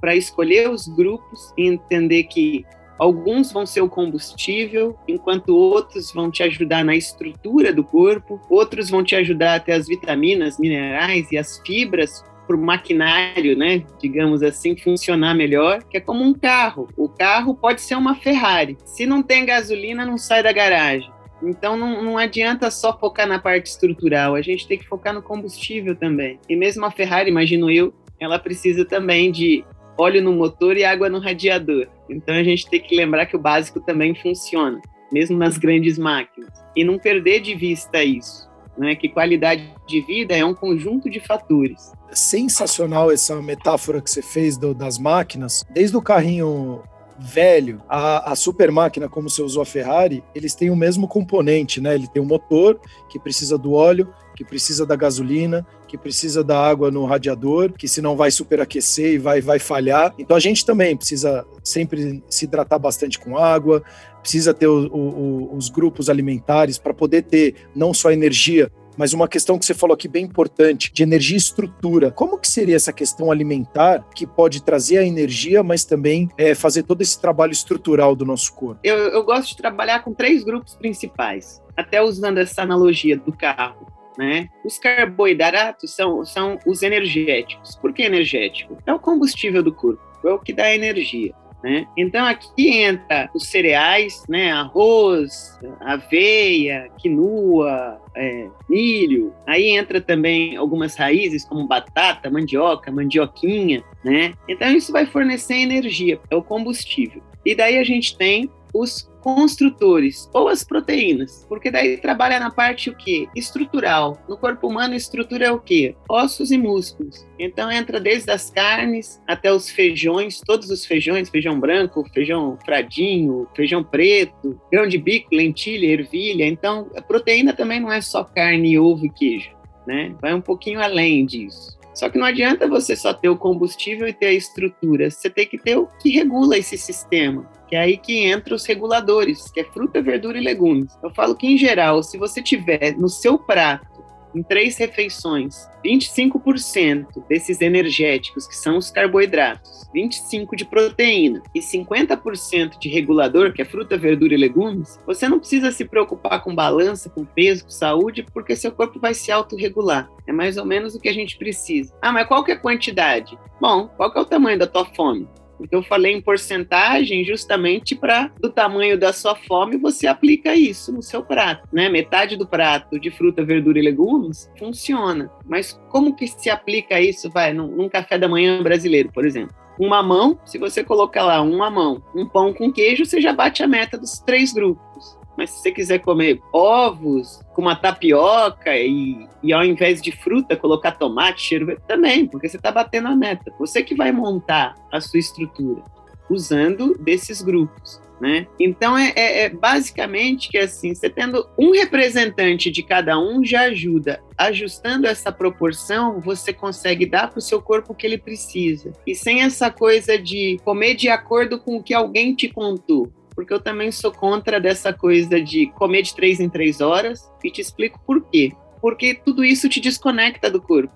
para 0.00 0.14
escolher 0.14 0.70
os 0.70 0.86
grupos 0.86 1.52
e 1.56 1.66
entender 1.66 2.24
que 2.24 2.64
alguns 2.98 3.52
vão 3.52 3.66
ser 3.66 3.82
o 3.82 3.88
combustível, 3.88 4.96
enquanto 5.06 5.54
outros 5.56 6.12
vão 6.12 6.30
te 6.30 6.42
ajudar 6.42 6.84
na 6.84 6.94
estrutura 6.94 7.72
do 7.72 7.84
corpo, 7.84 8.40
outros 8.48 8.88
vão 8.88 9.04
te 9.04 9.14
ajudar 9.14 9.56
a 9.56 9.60
ter 9.60 9.72
as 9.72 9.86
vitaminas, 9.86 10.58
minerais 10.58 11.30
e 11.30 11.38
as 11.38 11.58
fibras 11.58 12.24
para 12.46 12.56
o 12.56 12.62
maquinário, 12.62 13.56
né, 13.56 13.84
digamos 13.98 14.42
assim, 14.42 14.76
funcionar 14.76 15.34
melhor, 15.34 15.82
que 15.82 15.96
é 15.96 16.00
como 16.00 16.22
um 16.22 16.32
carro. 16.32 16.88
O 16.96 17.08
carro 17.08 17.54
pode 17.54 17.80
ser 17.80 17.96
uma 17.96 18.14
Ferrari. 18.14 18.78
Se 18.84 19.04
não 19.04 19.22
tem 19.22 19.44
gasolina, 19.44 20.06
não 20.06 20.16
sai 20.16 20.42
da 20.42 20.52
garagem. 20.52 21.10
Então 21.42 21.76
não, 21.76 22.02
não 22.02 22.18
adianta 22.18 22.70
só 22.70 22.96
focar 22.98 23.26
na 23.26 23.38
parte 23.38 23.66
estrutural, 23.66 24.34
a 24.34 24.42
gente 24.42 24.66
tem 24.66 24.78
que 24.78 24.86
focar 24.86 25.12
no 25.12 25.22
combustível 25.22 25.94
também. 25.94 26.38
E 26.48 26.56
mesmo 26.56 26.84
a 26.84 26.90
Ferrari, 26.90 27.30
imagino 27.30 27.70
eu, 27.70 27.92
ela 28.18 28.38
precisa 28.38 28.84
também 28.84 29.30
de 29.30 29.64
óleo 29.98 30.22
no 30.22 30.32
motor 30.32 30.76
e 30.76 30.84
água 30.84 31.08
no 31.08 31.18
radiador. 31.18 31.86
Então 32.08 32.34
a 32.34 32.42
gente 32.42 32.68
tem 32.68 32.80
que 32.80 32.96
lembrar 32.96 33.26
que 33.26 33.36
o 33.36 33.40
básico 33.40 33.80
também 33.80 34.14
funciona, 34.14 34.80
mesmo 35.12 35.36
nas 35.36 35.58
grandes 35.58 35.98
máquinas. 35.98 36.50
E 36.74 36.84
não 36.84 36.98
perder 36.98 37.40
de 37.40 37.54
vista 37.54 38.02
isso, 38.02 38.48
né? 38.76 38.94
que 38.94 39.08
qualidade 39.08 39.72
de 39.86 40.00
vida 40.02 40.36
é 40.36 40.44
um 40.44 40.54
conjunto 40.54 41.10
de 41.10 41.20
fatores. 41.20 41.92
Sensacional 42.12 43.10
essa 43.10 43.40
metáfora 43.42 44.00
que 44.00 44.10
você 44.10 44.22
fez 44.22 44.56
do, 44.56 44.74
das 44.74 44.98
máquinas, 44.98 45.64
desde 45.70 45.96
o 45.96 46.02
carrinho 46.02 46.82
velho, 47.18 47.82
a, 47.88 48.32
a 48.32 48.36
super 48.36 48.70
máquina, 48.70 49.08
como 49.08 49.28
você 49.28 49.42
usou 49.42 49.62
a 49.62 49.66
Ferrari, 49.66 50.22
eles 50.34 50.54
têm 50.54 50.70
o 50.70 50.76
mesmo 50.76 51.08
componente, 51.08 51.80
né? 51.80 51.94
Ele 51.94 52.08
tem 52.08 52.22
um 52.22 52.26
motor 52.26 52.80
que 53.08 53.18
precisa 53.18 53.56
do 53.56 53.72
óleo, 53.72 54.08
que 54.34 54.44
precisa 54.44 54.84
da 54.84 54.94
gasolina, 54.94 55.66
que 55.88 55.96
precisa 55.96 56.44
da 56.44 56.58
água 56.58 56.90
no 56.90 57.04
radiador, 57.06 57.72
que 57.72 57.88
senão 57.88 58.16
vai 58.16 58.30
superaquecer 58.30 59.14
e 59.14 59.18
vai, 59.18 59.40
vai 59.40 59.58
falhar. 59.58 60.14
Então 60.18 60.36
a 60.36 60.40
gente 60.40 60.64
também 60.64 60.96
precisa 60.96 61.46
sempre 61.64 62.22
se 62.28 62.44
hidratar 62.44 62.78
bastante 62.78 63.18
com 63.18 63.38
água, 63.38 63.82
precisa 64.20 64.52
ter 64.52 64.66
o, 64.66 64.86
o, 64.88 65.56
os 65.56 65.70
grupos 65.70 66.10
alimentares 66.10 66.78
para 66.78 66.92
poder 66.92 67.22
ter 67.22 67.54
não 67.74 67.94
só 67.94 68.10
energia, 68.10 68.70
mas 68.96 69.12
uma 69.12 69.28
questão 69.28 69.58
que 69.58 69.64
você 69.64 69.74
falou 69.74 69.94
aqui 69.94 70.08
bem 70.08 70.24
importante, 70.24 70.92
de 70.92 71.02
energia 71.02 71.36
e 71.36 71.38
estrutura. 71.38 72.10
Como 72.10 72.38
que 72.38 72.48
seria 72.48 72.76
essa 72.76 72.92
questão 72.92 73.30
alimentar 73.30 74.04
que 74.14 74.26
pode 74.26 74.62
trazer 74.62 74.98
a 74.98 75.06
energia, 75.06 75.62
mas 75.62 75.84
também 75.84 76.28
é, 76.36 76.54
fazer 76.54 76.82
todo 76.82 77.02
esse 77.02 77.20
trabalho 77.20 77.52
estrutural 77.52 78.14
do 78.14 78.24
nosso 78.24 78.52
corpo? 78.54 78.80
Eu, 78.82 78.96
eu 78.96 79.24
gosto 79.24 79.48
de 79.48 79.56
trabalhar 79.56 80.00
com 80.00 80.12
três 80.12 80.42
grupos 80.42 80.74
principais, 80.74 81.62
até 81.76 82.02
usando 82.02 82.38
essa 82.38 82.62
analogia 82.62 83.16
do 83.16 83.32
carro. 83.32 83.86
Né? 84.18 84.48
Os 84.64 84.78
carboidratos 84.78 85.94
são, 85.94 86.24
são 86.24 86.58
os 86.66 86.82
energéticos. 86.82 87.76
Por 87.76 87.92
que 87.92 88.02
energético? 88.02 88.78
É 88.86 88.92
o 88.92 88.98
combustível 88.98 89.62
do 89.62 89.72
corpo, 89.72 90.02
é 90.24 90.32
o 90.32 90.38
que 90.38 90.54
dá 90.54 90.72
energia. 90.72 91.34
Né? 91.66 91.84
Então 91.96 92.24
aqui 92.24 92.78
entra 92.78 93.28
os 93.34 93.48
cereais, 93.48 94.22
né? 94.28 94.52
arroz, 94.52 95.58
aveia, 95.80 96.88
quinoa, 96.96 98.00
é, 98.14 98.46
milho. 98.70 99.34
Aí 99.44 99.70
entra 99.70 100.00
também 100.00 100.54
algumas 100.54 100.94
raízes 100.94 101.44
como 101.44 101.66
batata, 101.66 102.30
mandioca, 102.30 102.92
mandioquinha, 102.92 103.82
né? 104.04 104.32
Então 104.48 104.70
isso 104.70 104.92
vai 104.92 105.06
fornecer 105.06 105.56
energia, 105.56 106.20
é 106.30 106.36
o 106.36 106.42
combustível. 106.42 107.20
E 107.44 107.52
daí 107.52 107.78
a 107.78 107.84
gente 107.84 108.16
tem 108.16 108.48
os 108.80 109.10
construtores 109.26 110.30
ou 110.32 110.48
as 110.48 110.62
proteínas, 110.62 111.44
porque 111.48 111.68
daí 111.68 111.96
trabalha 111.96 112.38
na 112.38 112.48
parte 112.50 112.90
o 112.90 112.94
que? 112.94 113.28
Estrutural. 113.34 114.22
No 114.28 114.36
corpo 114.36 114.68
humano, 114.68 114.94
estrutura 114.94 115.46
é 115.46 115.50
o 115.50 115.58
que? 115.58 115.96
Ossos 116.08 116.52
e 116.52 116.58
músculos. 116.58 117.26
Então 117.36 117.70
entra 117.70 117.98
desde 117.98 118.30
as 118.30 118.50
carnes 118.50 119.20
até 119.26 119.52
os 119.52 119.68
feijões, 119.68 120.40
todos 120.46 120.70
os 120.70 120.86
feijões, 120.86 121.28
feijão 121.28 121.58
branco, 121.58 122.08
feijão 122.14 122.56
fradinho, 122.64 123.48
feijão 123.56 123.82
preto, 123.82 124.60
grão 124.70 124.86
de 124.86 124.96
bico, 124.96 125.34
lentilha, 125.34 125.86
ervilha. 125.86 126.46
Então 126.46 126.88
a 126.96 127.02
proteína 127.02 127.52
também 127.52 127.80
não 127.80 127.90
é 127.90 128.00
só 128.00 128.22
carne, 128.22 128.78
ovo 128.78 129.06
e 129.06 129.10
queijo, 129.10 129.50
né? 129.86 130.14
Vai 130.20 130.34
um 130.34 130.40
pouquinho 130.40 130.80
além 130.80 131.26
disso. 131.26 131.76
Só 131.96 132.10
que 132.10 132.18
não 132.18 132.26
adianta 132.26 132.68
você 132.68 132.94
só 132.94 133.14
ter 133.14 133.30
o 133.30 133.36
combustível 133.36 134.06
e 134.06 134.12
ter 134.12 134.26
a 134.26 134.32
estrutura. 134.34 135.10
Você 135.10 135.30
tem 135.30 135.46
que 135.46 135.56
ter 135.56 135.78
o 135.78 135.88
que 136.00 136.10
regula 136.10 136.58
esse 136.58 136.76
sistema 136.76 137.55
que 137.68 137.76
é 137.76 137.80
aí 137.80 137.96
que 137.96 138.24
entra 138.24 138.54
os 138.54 138.64
reguladores, 138.64 139.50
que 139.50 139.60
é 139.60 139.64
fruta, 139.64 140.00
verdura 140.00 140.38
e 140.38 140.44
legumes. 140.44 140.96
Eu 141.02 141.10
falo 141.10 141.34
que, 141.34 141.46
em 141.46 141.58
geral, 141.58 142.02
se 142.02 142.16
você 142.16 142.42
tiver 142.42 142.96
no 142.96 143.08
seu 143.08 143.38
prato, 143.38 143.96
em 144.36 144.42
três 144.42 144.76
refeições, 144.76 145.66
25% 145.84 147.26
desses 147.26 147.62
energéticos, 147.62 148.46
que 148.46 148.54
são 148.54 148.76
os 148.76 148.90
carboidratos, 148.90 149.88
25% 149.94 150.54
de 150.54 150.64
proteína 150.66 151.42
e 151.54 151.60
50% 151.60 152.78
de 152.78 152.88
regulador, 152.90 153.52
que 153.52 153.62
é 153.62 153.64
fruta, 153.64 153.96
verdura 153.96 154.34
e 154.34 154.36
legumes, 154.36 155.00
você 155.06 155.26
não 155.26 155.38
precisa 155.38 155.72
se 155.72 155.86
preocupar 155.86 156.42
com 156.42 156.54
balança, 156.54 157.08
com 157.08 157.24
peso, 157.24 157.64
com 157.64 157.70
saúde, 157.70 158.26
porque 158.34 158.54
seu 158.54 158.70
corpo 158.70 159.00
vai 159.00 159.14
se 159.14 159.32
autorregular. 159.32 160.10
É 160.26 160.32
mais 160.32 160.58
ou 160.58 160.66
menos 160.66 160.94
o 160.94 161.00
que 161.00 161.08
a 161.08 161.14
gente 161.14 161.38
precisa. 161.38 161.94
Ah, 162.02 162.12
mas 162.12 162.28
qual 162.28 162.44
que 162.44 162.50
é 162.50 162.54
a 162.54 162.60
quantidade? 162.60 163.38
Bom, 163.58 163.88
qual 163.96 164.12
que 164.12 164.18
é 164.18 164.20
o 164.20 164.26
tamanho 164.26 164.58
da 164.58 164.66
tua 164.66 164.84
fome? 164.84 165.26
Eu 165.70 165.82
falei 165.82 166.12
em 166.12 166.20
porcentagem 166.20 167.24
justamente 167.24 167.94
para 167.94 168.30
do 168.40 168.50
tamanho 168.50 168.98
da 168.98 169.12
sua 169.12 169.34
fome 169.34 169.76
você 169.76 170.06
aplica 170.06 170.54
isso 170.54 170.92
no 170.92 171.02
seu 171.02 171.22
prato, 171.22 171.68
né? 171.72 171.88
Metade 171.88 172.36
do 172.36 172.46
prato 172.46 172.98
de 172.98 173.10
fruta, 173.10 173.44
verdura 173.44 173.78
e 173.78 173.82
legumes 173.82 174.50
funciona. 174.58 175.30
Mas 175.44 175.78
como 175.90 176.14
que 176.14 176.26
se 176.26 176.50
aplica 176.50 177.00
isso, 177.00 177.30
vai, 177.30 177.52
num, 177.52 177.68
num 177.68 177.88
café 177.88 178.18
da 178.18 178.28
manhã 178.28 178.62
brasileiro, 178.62 179.10
por 179.12 179.24
exemplo? 179.24 179.54
Uma 179.78 180.02
mão, 180.02 180.38
se 180.44 180.58
você 180.58 180.82
colocar 180.82 181.24
lá 181.24 181.42
uma 181.42 181.70
mão, 181.70 182.02
um 182.14 182.26
pão 182.26 182.52
com 182.52 182.72
queijo, 182.72 183.04
você 183.04 183.20
já 183.20 183.32
bate 183.32 183.62
a 183.62 183.68
meta 183.68 183.98
dos 183.98 184.18
três 184.20 184.52
grupos. 184.52 185.18
Mas 185.36 185.50
se 185.50 185.62
você 185.62 185.70
quiser 185.70 185.98
comer 185.98 186.40
ovos 186.52 187.40
com 187.54 187.62
uma 187.62 187.76
tapioca 187.76 188.74
e, 188.74 189.26
e 189.42 189.52
ao 189.52 189.64
invés 189.64 190.00
de 190.00 190.12
fruta 190.12 190.56
colocar 190.56 190.92
tomate, 190.92 191.42
cheiro 191.42 191.80
também, 191.86 192.26
porque 192.26 192.48
você 192.48 192.56
está 192.56 192.70
batendo 192.70 193.08
a 193.08 193.16
meta. 193.16 193.52
Você 193.58 193.82
que 193.82 193.94
vai 193.94 194.12
montar 194.12 194.74
a 194.90 195.00
sua 195.00 195.18
estrutura 195.18 195.82
usando 196.28 196.96
desses 196.98 197.42
grupos. 197.42 198.00
Né? 198.18 198.46
Então 198.58 198.96
é, 198.96 199.12
é, 199.14 199.42
é, 199.42 199.48
basicamente 199.50 200.48
que 200.48 200.56
assim, 200.56 200.94
você 200.94 201.10
tendo 201.10 201.46
um 201.58 201.72
representante 201.72 202.70
de 202.70 202.82
cada 202.82 203.18
um 203.18 203.44
já 203.44 203.62
ajuda. 203.62 204.20
Ajustando 204.38 205.06
essa 205.06 205.30
proporção, 205.30 206.18
você 206.20 206.50
consegue 206.50 207.04
dar 207.04 207.28
para 207.28 207.38
o 207.38 207.42
seu 207.42 207.60
corpo 207.60 207.92
o 207.92 207.94
que 207.94 208.06
ele 208.06 208.16
precisa. 208.16 208.92
E 209.06 209.14
sem 209.14 209.42
essa 209.42 209.70
coisa 209.70 210.18
de 210.18 210.58
comer 210.64 210.94
de 210.94 211.10
acordo 211.10 211.58
com 211.58 211.76
o 211.76 211.82
que 211.82 211.92
alguém 211.92 212.34
te 212.34 212.48
contou 212.48 213.12
porque 213.36 213.52
eu 213.52 213.60
também 213.60 213.92
sou 213.92 214.10
contra 214.10 214.58
dessa 214.58 214.94
coisa 214.94 215.40
de 215.40 215.66
comer 215.72 216.02
de 216.02 216.14
três 216.16 216.40
em 216.40 216.48
três 216.48 216.80
horas, 216.80 217.30
e 217.44 217.50
te 217.50 217.60
explico 217.60 218.00
por 218.04 218.22
quê. 218.22 218.52
Porque 218.80 219.14
tudo 219.14 219.44
isso 219.44 219.68
te 219.68 219.78
desconecta 219.78 220.50
do 220.50 220.60
corpo. 220.60 220.92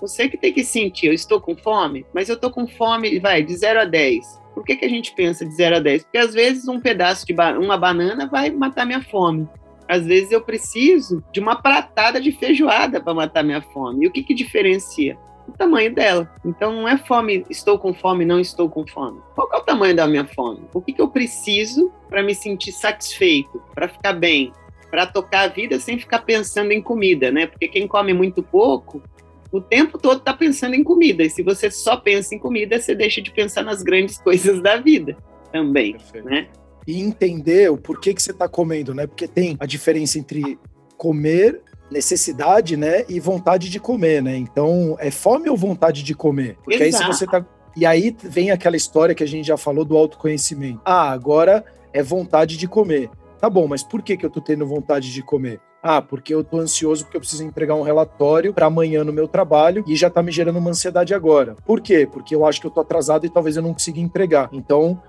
Você 0.00 0.28
que 0.28 0.36
tem 0.36 0.52
que 0.52 0.64
sentir, 0.64 1.06
eu 1.06 1.12
estou 1.12 1.40
com 1.40 1.54
fome, 1.54 2.04
mas 2.12 2.28
eu 2.28 2.34
estou 2.34 2.50
com 2.50 2.66
fome, 2.66 3.20
vai, 3.20 3.42
de 3.42 3.54
0 3.54 3.82
a 3.82 3.84
10. 3.84 4.40
Por 4.54 4.64
que, 4.64 4.76
que 4.76 4.84
a 4.84 4.88
gente 4.88 5.14
pensa 5.14 5.44
de 5.44 5.54
0 5.54 5.76
a 5.76 5.80
10? 5.80 6.04
Porque 6.04 6.18
às 6.18 6.34
vezes 6.34 6.66
um 6.66 6.80
pedaço 6.80 7.24
de 7.26 7.32
ba 7.32 7.56
uma 7.58 7.76
banana 7.78 8.26
vai 8.26 8.50
matar 8.50 8.84
minha 8.84 9.02
fome. 9.02 9.48
Às 9.88 10.06
vezes 10.06 10.32
eu 10.32 10.40
preciso 10.40 11.22
de 11.32 11.40
uma 11.40 11.54
pratada 11.54 12.20
de 12.20 12.32
feijoada 12.32 13.00
para 13.00 13.14
matar 13.14 13.44
minha 13.44 13.62
fome. 13.62 14.04
E 14.04 14.08
o 14.08 14.10
que, 14.10 14.22
que 14.22 14.34
diferencia? 14.34 15.16
O 15.46 15.52
tamanho 15.52 15.94
dela. 15.94 16.30
Então 16.44 16.72
não 16.72 16.88
é 16.88 16.96
fome, 16.96 17.44
estou 17.50 17.78
com 17.78 17.92
fome, 17.92 18.24
não 18.24 18.40
estou 18.40 18.68
com 18.68 18.86
fome. 18.86 19.20
Qual 19.34 19.48
é 19.52 19.56
o 19.56 19.62
tamanho 19.62 19.94
da 19.94 20.06
minha 20.06 20.24
fome? 20.24 20.60
O 20.72 20.80
que, 20.80 20.92
que 20.92 21.02
eu 21.02 21.08
preciso 21.08 21.92
para 22.08 22.22
me 22.22 22.34
sentir 22.34 22.72
satisfeito, 22.72 23.62
para 23.74 23.88
ficar 23.88 24.12
bem, 24.12 24.52
para 24.90 25.06
tocar 25.06 25.42
a 25.42 25.48
vida 25.48 25.80
sem 25.80 25.98
ficar 25.98 26.20
pensando 26.20 26.72
em 26.72 26.82
comida, 26.82 27.30
né? 27.30 27.46
Porque 27.46 27.66
quem 27.68 27.88
come 27.88 28.12
muito 28.12 28.42
pouco, 28.42 29.02
o 29.50 29.60
tempo 29.60 29.98
todo 29.98 30.18
está 30.18 30.34
pensando 30.34 30.74
em 30.74 30.84
comida. 30.84 31.22
E 31.22 31.30
se 31.30 31.42
você 31.42 31.70
só 31.70 31.96
pensa 31.96 32.34
em 32.34 32.38
comida, 32.38 32.80
você 32.80 32.94
deixa 32.94 33.20
de 33.20 33.30
pensar 33.30 33.62
nas 33.62 33.82
grandes 33.82 34.18
coisas 34.22 34.60
da 34.62 34.76
vida 34.76 35.16
também, 35.50 35.92
Perfeito. 35.92 36.26
né? 36.26 36.48
E 36.86 37.00
entender 37.00 37.70
o 37.70 37.76
porquê 37.76 38.12
que 38.12 38.22
você 38.22 38.32
está 38.32 38.48
comendo, 38.48 38.94
né? 38.94 39.06
Porque 39.06 39.28
tem 39.28 39.56
a 39.60 39.66
diferença 39.66 40.18
entre 40.18 40.58
comer 40.96 41.60
necessidade, 41.92 42.76
né, 42.76 43.04
e 43.08 43.20
vontade 43.20 43.68
de 43.68 43.78
comer, 43.78 44.22
né? 44.22 44.36
Então, 44.36 44.96
é 44.98 45.10
fome 45.10 45.48
ou 45.48 45.56
vontade 45.56 46.02
de 46.02 46.14
comer? 46.14 46.56
Porque 46.64 46.82
Exato. 46.82 47.04
aí 47.04 47.12
se 47.12 47.18
você 47.18 47.26
tá 47.26 47.44
e 47.74 47.86
aí 47.86 48.14
vem 48.22 48.50
aquela 48.50 48.76
história 48.76 49.14
que 49.14 49.24
a 49.24 49.26
gente 49.26 49.46
já 49.46 49.56
falou 49.56 49.84
do 49.84 49.96
autoconhecimento. 49.96 50.80
Ah, 50.84 51.10
agora 51.10 51.64
é 51.92 52.02
vontade 52.02 52.56
de 52.56 52.68
comer. 52.68 53.08
Tá 53.40 53.48
bom, 53.48 53.66
mas 53.66 53.82
por 53.82 54.02
que 54.02 54.16
que 54.16 54.26
eu 54.26 54.30
tô 54.30 54.40
tendo 54.40 54.66
vontade 54.66 55.12
de 55.12 55.22
comer? 55.22 55.58
Ah, 55.82 56.00
porque 56.00 56.32
eu 56.32 56.44
tô 56.44 56.58
ansioso 56.58 57.04
porque 57.04 57.16
eu 57.16 57.20
preciso 57.20 57.44
entregar 57.44 57.74
um 57.74 57.82
relatório 57.82 58.54
para 58.54 58.66
amanhã 58.66 59.02
no 59.02 59.12
meu 59.12 59.26
trabalho 59.26 59.82
e 59.86 59.96
já 59.96 60.08
tá 60.08 60.22
me 60.22 60.30
gerando 60.30 60.58
uma 60.58 60.70
ansiedade 60.70 61.12
agora. 61.12 61.56
Por 61.66 61.80
quê? 61.80 62.08
Porque 62.10 62.34
eu 62.36 62.46
acho 62.46 62.60
que 62.60 62.66
eu 62.66 62.70
tô 62.70 62.80
atrasado 62.80 63.26
e 63.26 63.30
talvez 63.30 63.56
eu 63.56 63.62
não 63.62 63.72
consiga 63.72 63.98
entregar. 63.98 64.48
Então, 64.52 65.02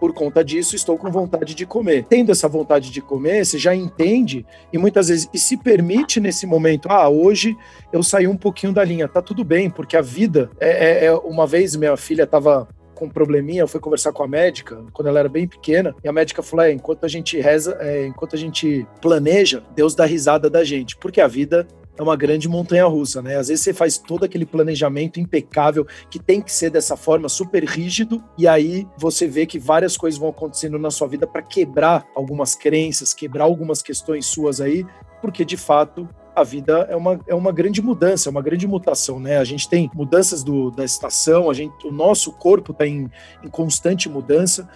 por 0.00 0.14
conta 0.14 0.42
disso, 0.42 0.74
estou 0.74 0.96
com 0.96 1.10
vontade 1.10 1.54
de 1.54 1.66
comer. 1.66 2.06
Tendo 2.08 2.32
essa 2.32 2.48
vontade 2.48 2.90
de 2.90 3.02
comer, 3.02 3.44
você 3.44 3.58
já 3.58 3.74
entende 3.74 4.46
e 4.72 4.78
muitas 4.78 5.08
vezes 5.08 5.28
e 5.32 5.38
se 5.38 5.58
permite 5.58 6.18
nesse 6.18 6.46
momento. 6.46 6.88
Ah, 6.90 7.08
hoje 7.08 7.54
eu 7.92 8.02
saí 8.02 8.26
um 8.26 8.36
pouquinho 8.36 8.72
da 8.72 8.82
linha, 8.82 9.06
tá 9.06 9.20
tudo 9.20 9.44
bem, 9.44 9.68
porque 9.68 9.96
a 9.96 10.00
vida 10.00 10.50
é, 10.58 11.04
é, 11.04 11.04
é 11.04 11.12
uma 11.12 11.46
vez 11.46 11.76
minha 11.76 11.96
filha 11.98 12.22
estava 12.22 12.66
com 12.94 13.06
um 13.06 13.10
probleminha, 13.10 13.62
eu 13.62 13.68
fui 13.68 13.80
conversar 13.80 14.12
com 14.12 14.22
a 14.22 14.28
médica 14.28 14.84
quando 14.92 15.08
ela 15.08 15.20
era 15.20 15.28
bem 15.28 15.48
pequena, 15.48 15.94
e 16.04 16.08
a 16.08 16.12
médica 16.12 16.42
falou: 16.42 16.64
é, 16.64 16.72
enquanto 16.72 17.04
a 17.04 17.08
gente 17.08 17.38
reza, 17.40 17.76
é, 17.80 18.06
enquanto 18.06 18.34
a 18.34 18.38
gente 18.38 18.86
planeja, 19.00 19.62
Deus 19.74 19.94
dá 19.94 20.04
risada 20.04 20.50
da 20.50 20.64
gente, 20.64 20.96
porque 20.96 21.20
a 21.20 21.26
vida 21.26 21.66
é 22.00 22.02
uma 22.02 22.16
grande 22.16 22.48
montanha 22.48 22.86
russa, 22.86 23.20
né? 23.20 23.36
Às 23.36 23.48
vezes 23.48 23.62
você 23.62 23.74
faz 23.74 23.98
todo 23.98 24.24
aquele 24.24 24.46
planejamento 24.46 25.20
impecável 25.20 25.86
que 26.10 26.18
tem 26.18 26.40
que 26.40 26.50
ser 26.50 26.70
dessa 26.70 26.96
forma, 26.96 27.28
super 27.28 27.62
rígido, 27.62 28.24
e 28.38 28.48
aí 28.48 28.88
você 28.96 29.28
vê 29.28 29.44
que 29.44 29.58
várias 29.58 29.98
coisas 29.98 30.18
vão 30.18 30.30
acontecendo 30.30 30.78
na 30.78 30.90
sua 30.90 31.06
vida 31.06 31.26
para 31.26 31.42
quebrar 31.42 32.06
algumas 32.14 32.54
crenças, 32.54 33.12
quebrar 33.12 33.44
algumas 33.44 33.82
questões 33.82 34.24
suas 34.24 34.62
aí, 34.62 34.86
porque 35.20 35.44
de 35.44 35.58
fato 35.58 36.08
a 36.34 36.42
vida 36.42 36.86
é 36.88 36.96
uma, 36.96 37.20
é 37.26 37.34
uma 37.34 37.52
grande 37.52 37.82
mudança, 37.82 38.28
é 38.28 38.30
uma 38.30 38.40
grande 38.40 38.66
mutação, 38.66 39.20
né? 39.20 39.36
A 39.36 39.44
gente 39.44 39.68
tem 39.68 39.90
mudanças 39.92 40.42
do, 40.42 40.70
da 40.70 40.86
estação, 40.86 41.50
a 41.50 41.54
gente, 41.54 41.86
o 41.86 41.92
nosso 41.92 42.32
corpo 42.32 42.72
está 42.72 42.86
em, 42.86 43.10
em 43.44 43.48
constante 43.50 44.08
mudança, 44.08 44.66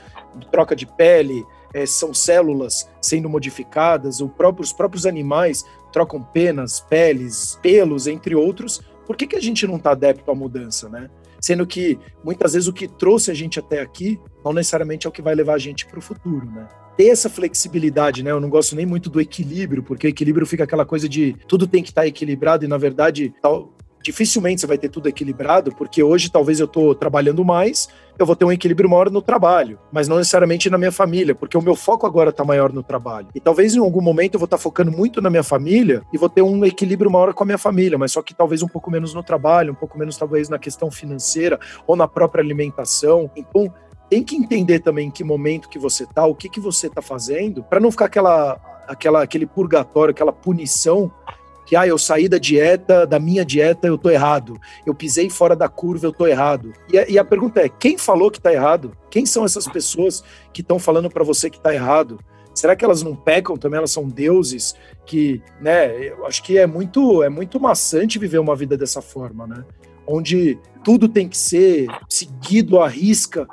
troca 0.50 0.76
de 0.76 0.84
pele, 0.84 1.42
é, 1.74 1.84
são 1.84 2.14
células 2.14 2.88
sendo 3.02 3.28
modificadas, 3.28 4.20
os 4.20 4.72
próprios 4.72 5.04
animais 5.04 5.64
trocam 5.92 6.22
penas, 6.22 6.80
peles, 6.80 7.58
pelos, 7.60 8.06
entre 8.06 8.34
outros. 8.34 8.80
Por 9.06 9.16
que, 9.16 9.26
que 9.26 9.36
a 9.36 9.40
gente 9.40 9.66
não 9.66 9.76
está 9.76 9.90
adepto 9.90 10.30
à 10.30 10.34
mudança, 10.34 10.88
né? 10.88 11.10
Sendo 11.40 11.66
que 11.66 11.98
muitas 12.24 12.54
vezes 12.54 12.68
o 12.68 12.72
que 12.72 12.88
trouxe 12.88 13.30
a 13.30 13.34
gente 13.34 13.58
até 13.58 13.80
aqui 13.80 14.18
não 14.42 14.52
necessariamente 14.52 15.06
é 15.06 15.10
o 15.10 15.12
que 15.12 15.20
vai 15.20 15.34
levar 15.34 15.54
a 15.54 15.58
gente 15.58 15.84
para 15.84 15.98
o 15.98 16.02
futuro, 16.02 16.46
né? 16.50 16.66
ter 16.96 17.08
essa 17.08 17.28
flexibilidade, 17.28 18.22
né? 18.22 18.30
Eu 18.30 18.40
não 18.40 18.48
gosto 18.48 18.76
nem 18.76 18.86
muito 18.86 19.10
do 19.10 19.20
equilíbrio, 19.20 19.82
porque 19.82 20.06
o 20.06 20.08
equilíbrio 20.10 20.46
fica 20.46 20.64
aquela 20.64 20.86
coisa 20.86 21.08
de 21.08 21.36
tudo 21.48 21.66
tem 21.66 21.82
que 21.82 21.90
estar 21.90 22.02
tá 22.02 22.06
equilibrado 22.06 22.64
e 22.64 22.68
na 22.68 22.78
verdade 22.78 23.34
tal, 23.42 23.74
dificilmente 24.04 24.60
você 24.60 24.66
vai 24.66 24.76
ter 24.76 24.90
tudo 24.90 25.08
equilibrado, 25.08 25.74
porque 25.74 26.02
hoje 26.02 26.30
talvez 26.30 26.60
eu 26.60 26.66
estou 26.66 26.94
trabalhando 26.94 27.42
mais, 27.42 27.88
eu 28.18 28.26
vou 28.26 28.36
ter 28.36 28.44
um 28.44 28.52
equilíbrio 28.52 28.88
maior 28.88 29.10
no 29.10 29.22
trabalho, 29.22 29.78
mas 29.90 30.06
não 30.06 30.18
necessariamente 30.18 30.68
na 30.68 30.76
minha 30.76 30.92
família, 30.92 31.34
porque 31.34 31.56
o 31.56 31.62
meu 31.62 31.74
foco 31.74 32.06
agora 32.06 32.28
está 32.28 32.44
maior 32.44 32.70
no 32.70 32.82
trabalho. 32.82 33.28
E 33.34 33.40
talvez 33.40 33.74
em 33.74 33.78
algum 33.78 34.02
momento 34.02 34.34
eu 34.34 34.38
vou 34.38 34.44
estar 34.44 34.58
tá 34.58 34.62
focando 34.62 34.92
muito 34.92 35.22
na 35.22 35.30
minha 35.30 35.42
família 35.42 36.02
e 36.12 36.18
vou 36.18 36.28
ter 36.28 36.42
um 36.42 36.66
equilíbrio 36.66 37.10
maior 37.10 37.32
com 37.32 37.44
a 37.44 37.46
minha 37.46 37.58
família, 37.58 37.96
mas 37.96 38.12
só 38.12 38.20
que 38.20 38.34
talvez 38.34 38.62
um 38.62 38.68
pouco 38.68 38.90
menos 38.90 39.14
no 39.14 39.22
trabalho, 39.22 39.72
um 39.72 39.76
pouco 39.76 39.98
menos 39.98 40.18
talvez 40.18 40.50
na 40.50 40.58
questão 40.58 40.90
financeira 40.90 41.58
ou 41.86 41.96
na 41.96 42.06
própria 42.06 42.44
alimentação. 42.44 43.30
Então, 43.34 43.72
tem 44.10 44.22
que 44.22 44.36
entender 44.36 44.80
também 44.80 45.08
em 45.08 45.10
que 45.10 45.24
momento 45.24 45.66
que 45.66 45.78
você 45.78 46.04
tá, 46.04 46.26
o 46.26 46.34
que 46.34 46.50
que 46.50 46.60
você 46.60 46.90
tá 46.90 47.00
fazendo, 47.00 47.64
para 47.64 47.80
não 47.80 47.90
ficar 47.90 48.04
aquela, 48.04 48.60
aquela, 48.86 49.22
aquele 49.22 49.46
purgatório, 49.46 50.12
aquela 50.12 50.32
punição 50.32 51.10
que 51.66 51.76
ah, 51.76 51.86
eu 51.86 51.98
saí 51.98 52.28
da 52.28 52.38
dieta, 52.38 53.06
da 53.06 53.18
minha 53.18 53.44
dieta, 53.44 53.86
eu 53.86 53.96
tô 53.96 54.10
errado. 54.10 54.58
Eu 54.84 54.94
pisei 54.94 55.30
fora 55.30 55.56
da 55.56 55.68
curva, 55.68 56.06
eu 56.06 56.12
tô 56.12 56.26
errado. 56.26 56.72
E 56.92 56.98
a, 56.98 57.08
e 57.08 57.18
a 57.18 57.24
pergunta 57.24 57.60
é: 57.60 57.68
quem 57.68 57.96
falou 57.96 58.30
que 58.30 58.40
tá 58.40 58.52
errado? 58.52 58.96
Quem 59.10 59.24
são 59.24 59.44
essas 59.44 59.66
pessoas 59.66 60.22
que 60.52 60.60
estão 60.60 60.78
falando 60.78 61.08
para 61.08 61.24
você 61.24 61.48
que 61.48 61.60
tá 61.60 61.74
errado? 61.74 62.18
Será 62.54 62.76
que 62.76 62.84
elas 62.84 63.02
não 63.02 63.16
pecam 63.16 63.56
também? 63.56 63.78
Elas 63.78 63.90
são 63.90 64.08
deuses 64.08 64.76
que, 65.04 65.42
né? 65.60 66.08
Eu 66.08 66.24
acho 66.26 66.42
que 66.42 66.56
é 66.56 66.66
muito 66.66 67.22
é 67.22 67.28
muito 67.28 67.58
maçante 67.58 68.18
viver 68.18 68.38
uma 68.38 68.54
vida 68.54 68.76
dessa 68.76 69.02
forma, 69.02 69.46
né? 69.46 69.64
Onde 70.06 70.58
tudo 70.84 71.08
tem 71.08 71.28
que 71.28 71.36
ser 71.36 71.88
seguido 72.08 72.78
à 72.78 72.86
risca 72.86 73.48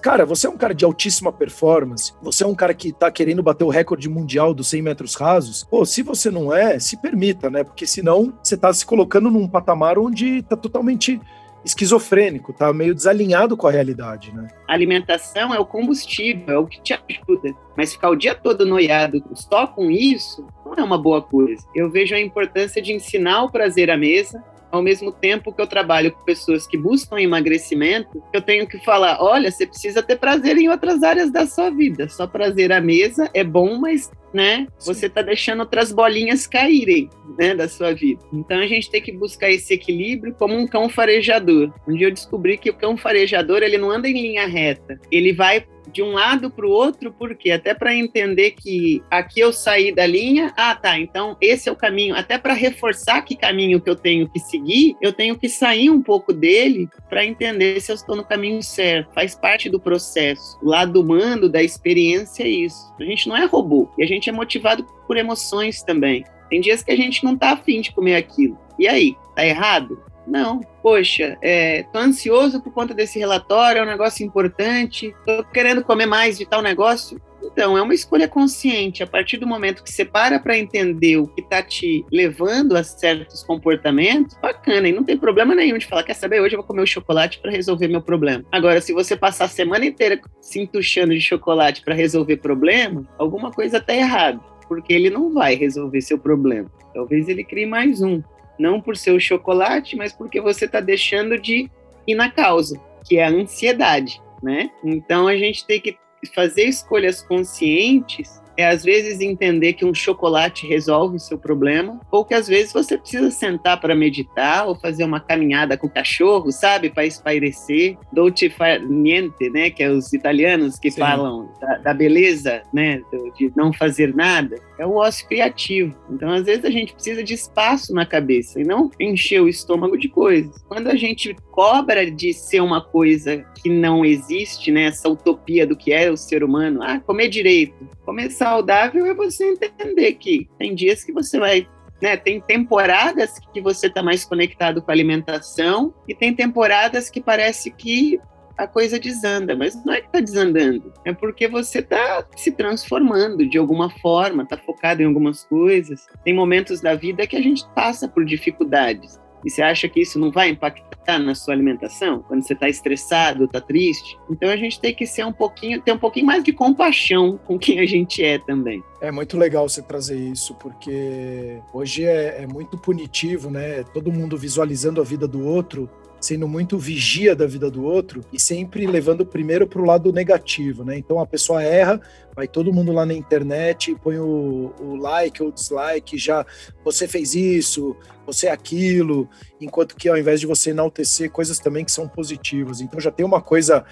Cara, 0.00 0.24
você 0.24 0.46
é 0.46 0.50
um 0.50 0.56
cara 0.56 0.74
de 0.74 0.84
altíssima 0.84 1.30
performance, 1.30 2.14
você 2.22 2.44
é 2.44 2.46
um 2.46 2.54
cara 2.54 2.72
que 2.72 2.92
tá 2.92 3.10
querendo 3.10 3.42
bater 3.42 3.64
o 3.64 3.68
recorde 3.68 4.08
mundial 4.08 4.54
dos 4.54 4.68
100 4.68 4.82
metros 4.82 5.14
rasos. 5.14 5.64
Pô, 5.70 5.84
se 5.84 6.02
você 6.02 6.30
não 6.30 6.52
é, 6.52 6.78
se 6.78 6.96
permita, 6.96 7.50
né? 7.50 7.62
Porque 7.62 7.86
senão 7.86 8.32
você 8.42 8.56
tá 8.56 8.72
se 8.72 8.86
colocando 8.86 9.30
num 9.30 9.46
patamar 9.46 9.98
onde 9.98 10.42
tá 10.42 10.56
totalmente 10.56 11.20
esquizofrênico, 11.66 12.52
tá 12.52 12.72
meio 12.72 12.94
desalinhado 12.94 13.56
com 13.56 13.66
a 13.66 13.70
realidade, 13.70 14.32
né? 14.32 14.46
Alimentação 14.68 15.52
é 15.52 15.58
o 15.58 15.66
combustível, 15.66 16.54
é 16.54 16.58
o 16.58 16.66
que 16.66 16.80
te 16.80 16.94
ajuda. 16.94 17.52
Mas 17.76 17.92
ficar 17.92 18.08
o 18.08 18.16
dia 18.16 18.34
todo 18.34 18.64
noiado 18.64 19.22
só 19.34 19.66
com 19.66 19.90
isso 19.90 20.46
não 20.64 20.74
é 20.74 20.82
uma 20.82 20.96
boa 20.96 21.20
coisa. 21.20 21.66
Eu 21.74 21.90
vejo 21.90 22.14
a 22.14 22.20
importância 22.20 22.80
de 22.80 22.92
ensinar 22.92 23.42
o 23.42 23.50
prazer 23.50 23.90
à 23.90 23.96
mesa, 23.96 24.42
ao 24.76 24.82
mesmo 24.82 25.10
tempo 25.10 25.52
que 25.52 25.60
eu 25.60 25.66
trabalho 25.66 26.12
com 26.12 26.24
pessoas 26.24 26.66
que 26.66 26.76
buscam 26.76 27.20
emagrecimento, 27.20 28.22
eu 28.32 28.40
tenho 28.40 28.66
que 28.66 28.78
falar: 28.84 29.18
olha, 29.20 29.50
você 29.50 29.66
precisa 29.66 30.02
ter 30.02 30.16
prazer 30.16 30.56
em 30.56 30.68
outras 30.68 31.02
áreas 31.02 31.30
da 31.30 31.46
sua 31.46 31.70
vida. 31.70 32.08
Só 32.08 32.26
prazer 32.26 32.72
à 32.72 32.80
mesa 32.80 33.30
é 33.34 33.42
bom, 33.42 33.78
mas 33.78 34.10
né, 34.36 34.66
você 34.84 35.06
está 35.06 35.22
deixando 35.22 35.60
outras 35.60 35.90
bolinhas 35.90 36.46
caírem 36.46 37.08
né, 37.38 37.54
da 37.54 37.66
sua 37.66 37.94
vida. 37.94 38.22
Então 38.30 38.58
a 38.58 38.66
gente 38.66 38.90
tem 38.90 39.00
que 39.00 39.10
buscar 39.10 39.50
esse 39.50 39.72
equilíbrio 39.72 40.34
como 40.34 40.54
um 40.54 40.66
cão 40.66 40.90
farejador. 40.90 41.72
Um 41.88 41.94
dia 41.94 42.08
eu 42.08 42.12
descobri 42.12 42.58
que 42.58 42.68
o 42.68 42.74
cão 42.74 42.98
farejador 42.98 43.62
ele 43.62 43.78
não 43.78 43.90
anda 43.90 44.06
em 44.06 44.12
linha 44.12 44.46
reta, 44.46 45.00
ele 45.10 45.32
vai 45.32 45.64
de 45.96 46.02
um 46.02 46.12
lado 46.12 46.50
para 46.50 46.66
o 46.66 46.70
outro, 46.70 47.10
porque 47.12 47.50
até 47.50 47.72
para 47.72 47.94
entender 47.94 48.50
que 48.50 49.02
aqui 49.10 49.40
eu 49.40 49.52
saí 49.52 49.94
da 49.94 50.06
linha, 50.06 50.52
ah, 50.56 50.74
tá, 50.74 50.98
então 50.98 51.36
esse 51.40 51.68
é 51.68 51.72
o 51.72 51.76
caminho, 51.76 52.14
até 52.14 52.36
para 52.36 52.52
reforçar 52.52 53.22
que 53.22 53.36
caminho 53.36 53.80
que 53.80 53.88
eu 53.88 53.96
tenho 53.96 54.28
que 54.28 54.38
seguir, 54.38 54.94
eu 55.00 55.12
tenho 55.12 55.38
que 55.38 55.48
sair 55.48 55.88
um 55.88 56.02
pouco 56.02 56.32
dele 56.32 56.88
para 57.08 57.24
entender 57.24 57.80
se 57.80 57.90
eu 57.90 57.94
estou 57.94 58.16
no 58.16 58.24
caminho 58.24 58.62
certo. 58.62 59.12
Faz 59.14 59.34
parte 59.34 59.70
do 59.70 59.80
processo. 59.80 60.58
O 60.62 60.68
lado 60.68 61.00
humano 61.00 61.48
da 61.48 61.62
experiência 61.62 62.42
é 62.42 62.48
isso. 62.48 62.92
A 63.00 63.04
gente 63.04 63.28
não 63.28 63.36
é 63.36 63.46
robô 63.46 63.88
e 63.96 64.02
a 64.02 64.06
gente 64.06 64.25
é 64.30 64.32
motivado 64.32 64.84
por 65.06 65.16
emoções 65.16 65.82
também. 65.82 66.24
Tem 66.48 66.60
dias 66.60 66.82
que 66.82 66.92
a 66.92 66.96
gente 66.96 67.24
não 67.24 67.36
tá 67.36 67.52
afim 67.52 67.80
de 67.80 67.92
comer 67.92 68.16
aquilo. 68.16 68.58
E 68.78 68.86
aí, 68.86 69.16
tá 69.34 69.44
errado? 69.44 70.02
Não, 70.26 70.60
poxa, 70.82 71.38
é, 71.40 71.84
tô 71.92 71.98
ansioso 71.98 72.60
por 72.60 72.72
conta 72.72 72.92
desse 72.92 73.18
relatório, 73.18 73.78
é 73.78 73.82
um 73.82 73.86
negócio 73.86 74.26
importante, 74.26 75.14
tô 75.24 75.44
querendo 75.44 75.84
comer 75.84 76.06
mais 76.06 76.36
de 76.36 76.44
tal 76.44 76.60
negócio. 76.60 77.20
Então, 77.46 77.76
é 77.76 77.82
uma 77.82 77.94
escolha 77.94 78.28
consciente. 78.28 79.02
A 79.02 79.06
partir 79.06 79.36
do 79.36 79.46
momento 79.46 79.82
que 79.82 79.90
você 79.90 80.04
para 80.04 80.38
para 80.38 80.58
entender 80.58 81.16
o 81.16 81.26
que 81.26 81.40
está 81.40 81.62
te 81.62 82.04
levando 82.10 82.76
a 82.76 82.82
certos 82.82 83.42
comportamentos, 83.42 84.36
bacana. 84.40 84.88
E 84.88 84.92
não 84.92 85.04
tem 85.04 85.16
problema 85.16 85.54
nenhum 85.54 85.78
de 85.78 85.86
falar, 85.86 86.02
quer 86.02 86.14
saber, 86.14 86.40
hoje 86.40 86.54
eu 86.54 86.58
vou 86.58 86.66
comer 86.66 86.82
o 86.82 86.86
chocolate 86.86 87.38
para 87.38 87.50
resolver 87.50 87.88
meu 87.88 88.02
problema. 88.02 88.44
Agora, 88.50 88.80
se 88.80 88.92
você 88.92 89.16
passar 89.16 89.44
a 89.44 89.48
semana 89.48 89.86
inteira 89.86 90.20
se 90.40 90.60
entuchando 90.60 91.14
de 91.14 91.20
chocolate 91.20 91.82
para 91.82 91.94
resolver 91.94 92.36
problema, 92.38 93.06
alguma 93.18 93.50
coisa 93.50 93.78
está 93.78 93.94
errada. 93.94 94.40
Porque 94.68 94.92
ele 94.92 95.10
não 95.10 95.32
vai 95.32 95.54
resolver 95.54 96.00
seu 96.00 96.18
problema. 96.18 96.70
Talvez 96.92 97.28
ele 97.28 97.44
crie 97.44 97.66
mais 97.66 98.02
um 98.02 98.22
não 98.58 98.80
por 98.80 98.96
ser 98.96 99.12
o 99.12 99.20
chocolate, 99.20 99.96
mas 99.96 100.12
porque 100.12 100.40
você 100.40 100.64
está 100.64 100.80
deixando 100.80 101.38
de 101.38 101.70
ir 102.06 102.14
na 102.14 102.30
causa, 102.30 102.80
que 103.06 103.18
é 103.18 103.24
a 103.24 103.30
ansiedade, 103.30 104.20
né? 104.42 104.70
Então 104.84 105.28
a 105.28 105.36
gente 105.36 105.66
tem 105.66 105.80
que 105.80 105.96
fazer 106.26 106.64
escolhas 106.64 107.22
conscientes 107.22 108.40
é 108.56 108.66
às 108.66 108.82
vezes 108.82 109.20
entender 109.20 109.74
que 109.74 109.84
um 109.84 109.94
chocolate 109.94 110.66
resolve 110.66 111.16
o 111.16 111.20
seu 111.20 111.38
problema, 111.38 112.00
ou 112.10 112.24
que 112.24 112.34
às 112.34 112.48
vezes 112.48 112.72
você 112.72 112.96
precisa 112.96 113.30
sentar 113.30 113.78
para 113.78 113.94
meditar 113.94 114.66
ou 114.66 114.74
fazer 114.74 115.04
uma 115.04 115.20
caminhada 115.20 115.76
com 115.76 115.86
o 115.86 115.90
cachorro, 115.90 116.50
sabe, 116.50 116.88
para 116.88 117.04
espairecer. 117.04 117.98
Dolce 118.12 118.48
far 118.48 118.80
niente, 118.80 119.50
né, 119.50 119.70
que 119.70 119.82
é 119.82 119.90
os 119.90 120.12
italianos 120.12 120.78
que 120.78 120.90
Sim. 120.90 121.00
falam 121.00 121.50
da, 121.60 121.78
da, 121.78 121.94
beleza, 121.94 122.62
né, 122.72 123.02
de 123.36 123.52
não 123.54 123.72
fazer 123.72 124.14
nada. 124.14 124.56
É 124.78 124.86
o 124.86 124.94
ócio 124.96 125.26
criativo. 125.28 125.94
Então, 126.10 126.30
às 126.30 126.44
vezes 126.44 126.64
a 126.64 126.70
gente 126.70 126.94
precisa 126.94 127.22
de 127.22 127.34
espaço 127.34 127.92
na 127.92 128.06
cabeça 128.06 128.60
e 128.60 128.64
não 128.64 128.90
encher 128.98 129.40
o 129.40 129.48
estômago 129.48 129.98
de 129.98 130.08
coisas. 130.08 130.62
Quando 130.68 130.88
a 130.88 130.96
gente 130.96 131.36
cobra 131.56 132.10
de 132.10 132.34
ser 132.34 132.60
uma 132.60 132.82
coisa 132.82 133.38
que 133.54 133.70
não 133.70 134.04
existe, 134.04 134.70
né, 134.70 134.82
essa 134.82 135.08
utopia 135.08 135.66
do 135.66 135.74
que 135.74 135.90
é 135.90 136.10
o 136.10 136.16
ser 136.16 136.44
humano, 136.44 136.82
ah, 136.82 137.00
comer 137.00 137.28
direito, 137.28 137.88
começar 138.04 138.36
saudável 138.36 139.06
é 139.06 139.14
você 139.14 139.52
entender 139.52 140.12
que 140.12 140.46
tem 140.58 140.74
dias 140.74 141.02
que 141.02 141.12
você 141.12 141.38
vai 141.38 141.66
né, 142.02 142.14
tem 142.14 142.38
temporadas 142.42 143.38
que 143.54 143.60
você 143.62 143.86
está 143.86 144.02
mais 144.02 144.22
conectado 144.22 144.82
com 144.82 144.90
a 144.90 144.94
alimentação 144.94 145.94
e 146.06 146.14
tem 146.14 146.34
temporadas 146.34 147.08
que 147.08 147.22
parece 147.22 147.70
que 147.70 148.20
a 148.56 148.66
coisa 148.66 149.00
desanda, 149.00 149.56
mas 149.56 149.82
não 149.82 149.94
é 149.94 150.00
que 150.02 150.06
está 150.08 150.20
desandando, 150.20 150.92
é 151.06 151.12
porque 151.12 151.48
você 151.48 151.78
está 151.78 152.26
se 152.36 152.52
transformando 152.52 153.48
de 153.48 153.56
alguma 153.56 153.88
forma, 153.88 154.42
está 154.42 154.58
focado 154.58 155.02
em 155.02 155.06
algumas 155.06 155.44
coisas. 155.44 156.06
Tem 156.22 156.34
momentos 156.34 156.80
da 156.80 156.94
vida 156.94 157.26
que 157.26 157.36
a 157.36 157.42
gente 157.42 157.66
passa 157.74 158.06
por 158.06 158.24
dificuldades. 158.24 159.18
E 159.44 159.50
você 159.50 159.62
acha 159.62 159.88
que 159.88 160.00
isso 160.00 160.18
não 160.18 160.30
vai 160.30 160.50
impactar 160.50 161.18
na 161.18 161.34
sua 161.34 161.54
alimentação? 161.54 162.22
Quando 162.26 162.42
você 162.42 162.52
está 162.52 162.68
estressado, 162.68 163.44
está 163.44 163.60
triste? 163.60 164.18
Então 164.30 164.48
a 164.48 164.56
gente 164.56 164.80
tem 164.80 164.94
que 164.94 165.06
ser 165.06 165.24
um 165.24 165.32
pouquinho, 165.32 165.80
ter 165.80 165.92
um 165.92 165.98
pouquinho 165.98 166.26
mais 166.26 166.42
de 166.42 166.52
compaixão 166.52 167.38
com 167.46 167.58
quem 167.58 167.80
a 167.80 167.86
gente 167.86 168.24
é 168.24 168.38
também. 168.38 168.82
É 169.00 169.10
muito 169.10 169.36
legal 169.36 169.68
você 169.68 169.82
trazer 169.82 170.18
isso, 170.18 170.54
porque 170.54 171.60
hoje 171.72 172.04
é, 172.04 172.42
é 172.42 172.46
muito 172.46 172.76
punitivo, 172.76 173.50
né? 173.50 173.82
Todo 173.84 174.12
mundo 174.12 174.36
visualizando 174.36 175.00
a 175.00 175.04
vida 175.04 175.28
do 175.28 175.46
outro 175.46 175.88
sendo 176.20 176.48
muito 176.48 176.78
vigia 176.78 177.36
da 177.36 177.46
vida 177.46 177.70
do 177.70 177.84
outro 177.84 178.22
e 178.32 178.40
sempre 178.40 178.86
levando 178.86 179.24
primeiro 179.24 179.66
para 179.66 179.80
o 179.80 179.84
lado 179.84 180.12
negativo, 180.12 180.84
né? 180.84 180.98
Então 180.98 181.20
a 181.20 181.26
pessoa 181.26 181.62
erra, 181.62 182.00
vai 182.34 182.48
todo 182.48 182.72
mundo 182.72 182.92
lá 182.92 183.06
na 183.06 183.14
internet, 183.14 183.94
põe 184.02 184.18
o, 184.18 184.72
o 184.80 184.96
like 184.96 185.42
ou 185.42 185.52
dislike, 185.52 186.18
já 186.18 186.44
você 186.84 187.06
fez 187.06 187.34
isso, 187.34 187.96
você 188.26 188.48
é 188.48 188.50
aquilo, 188.50 189.28
enquanto 189.60 189.96
que 189.96 190.08
ao 190.08 190.16
invés 190.16 190.40
de 190.40 190.46
você 190.46 190.70
enaltecer 190.70 191.30
coisas 191.30 191.58
também 191.58 191.84
que 191.84 191.92
são 191.92 192.08
positivas. 192.08 192.80
Então 192.80 193.00
já 193.00 193.10
tem 193.10 193.24
uma 193.24 193.40
coisa, 193.40 193.84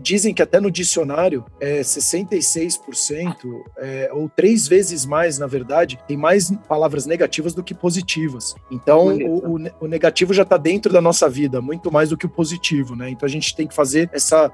dizem 0.00 0.32
que 0.32 0.40
até 0.40 0.60
no 0.60 0.70
dicionário 0.70 1.44
é 1.60 1.80
66%, 1.80 3.34
é, 3.76 4.10
ou 4.12 4.28
três 4.28 4.68
vezes 4.68 5.04
mais, 5.04 5.38
na 5.38 5.46
verdade, 5.46 5.98
tem 6.06 6.16
mais 6.16 6.50
palavras 6.68 7.04
negativas 7.04 7.52
do 7.52 7.62
que 7.62 7.74
positivas. 7.74 8.54
Então 8.70 9.08
o, 9.08 9.56
o, 9.56 9.70
o 9.80 9.86
negativo 9.86 10.32
já 10.32 10.42
está 10.42 10.56
dentro 10.56 10.92
da 10.92 11.00
nossa 11.00 11.28
vida, 11.28 11.60
muito 11.60 11.90
mais 11.90 12.10
do 12.10 12.16
que 12.16 12.26
o 12.26 12.30
positivo, 12.30 12.94
né? 12.94 13.10
Então 13.10 13.26
a 13.26 13.30
gente 13.30 13.54
tem 13.56 13.66
que 13.66 13.74
fazer 13.74 14.08
essa 14.12 14.50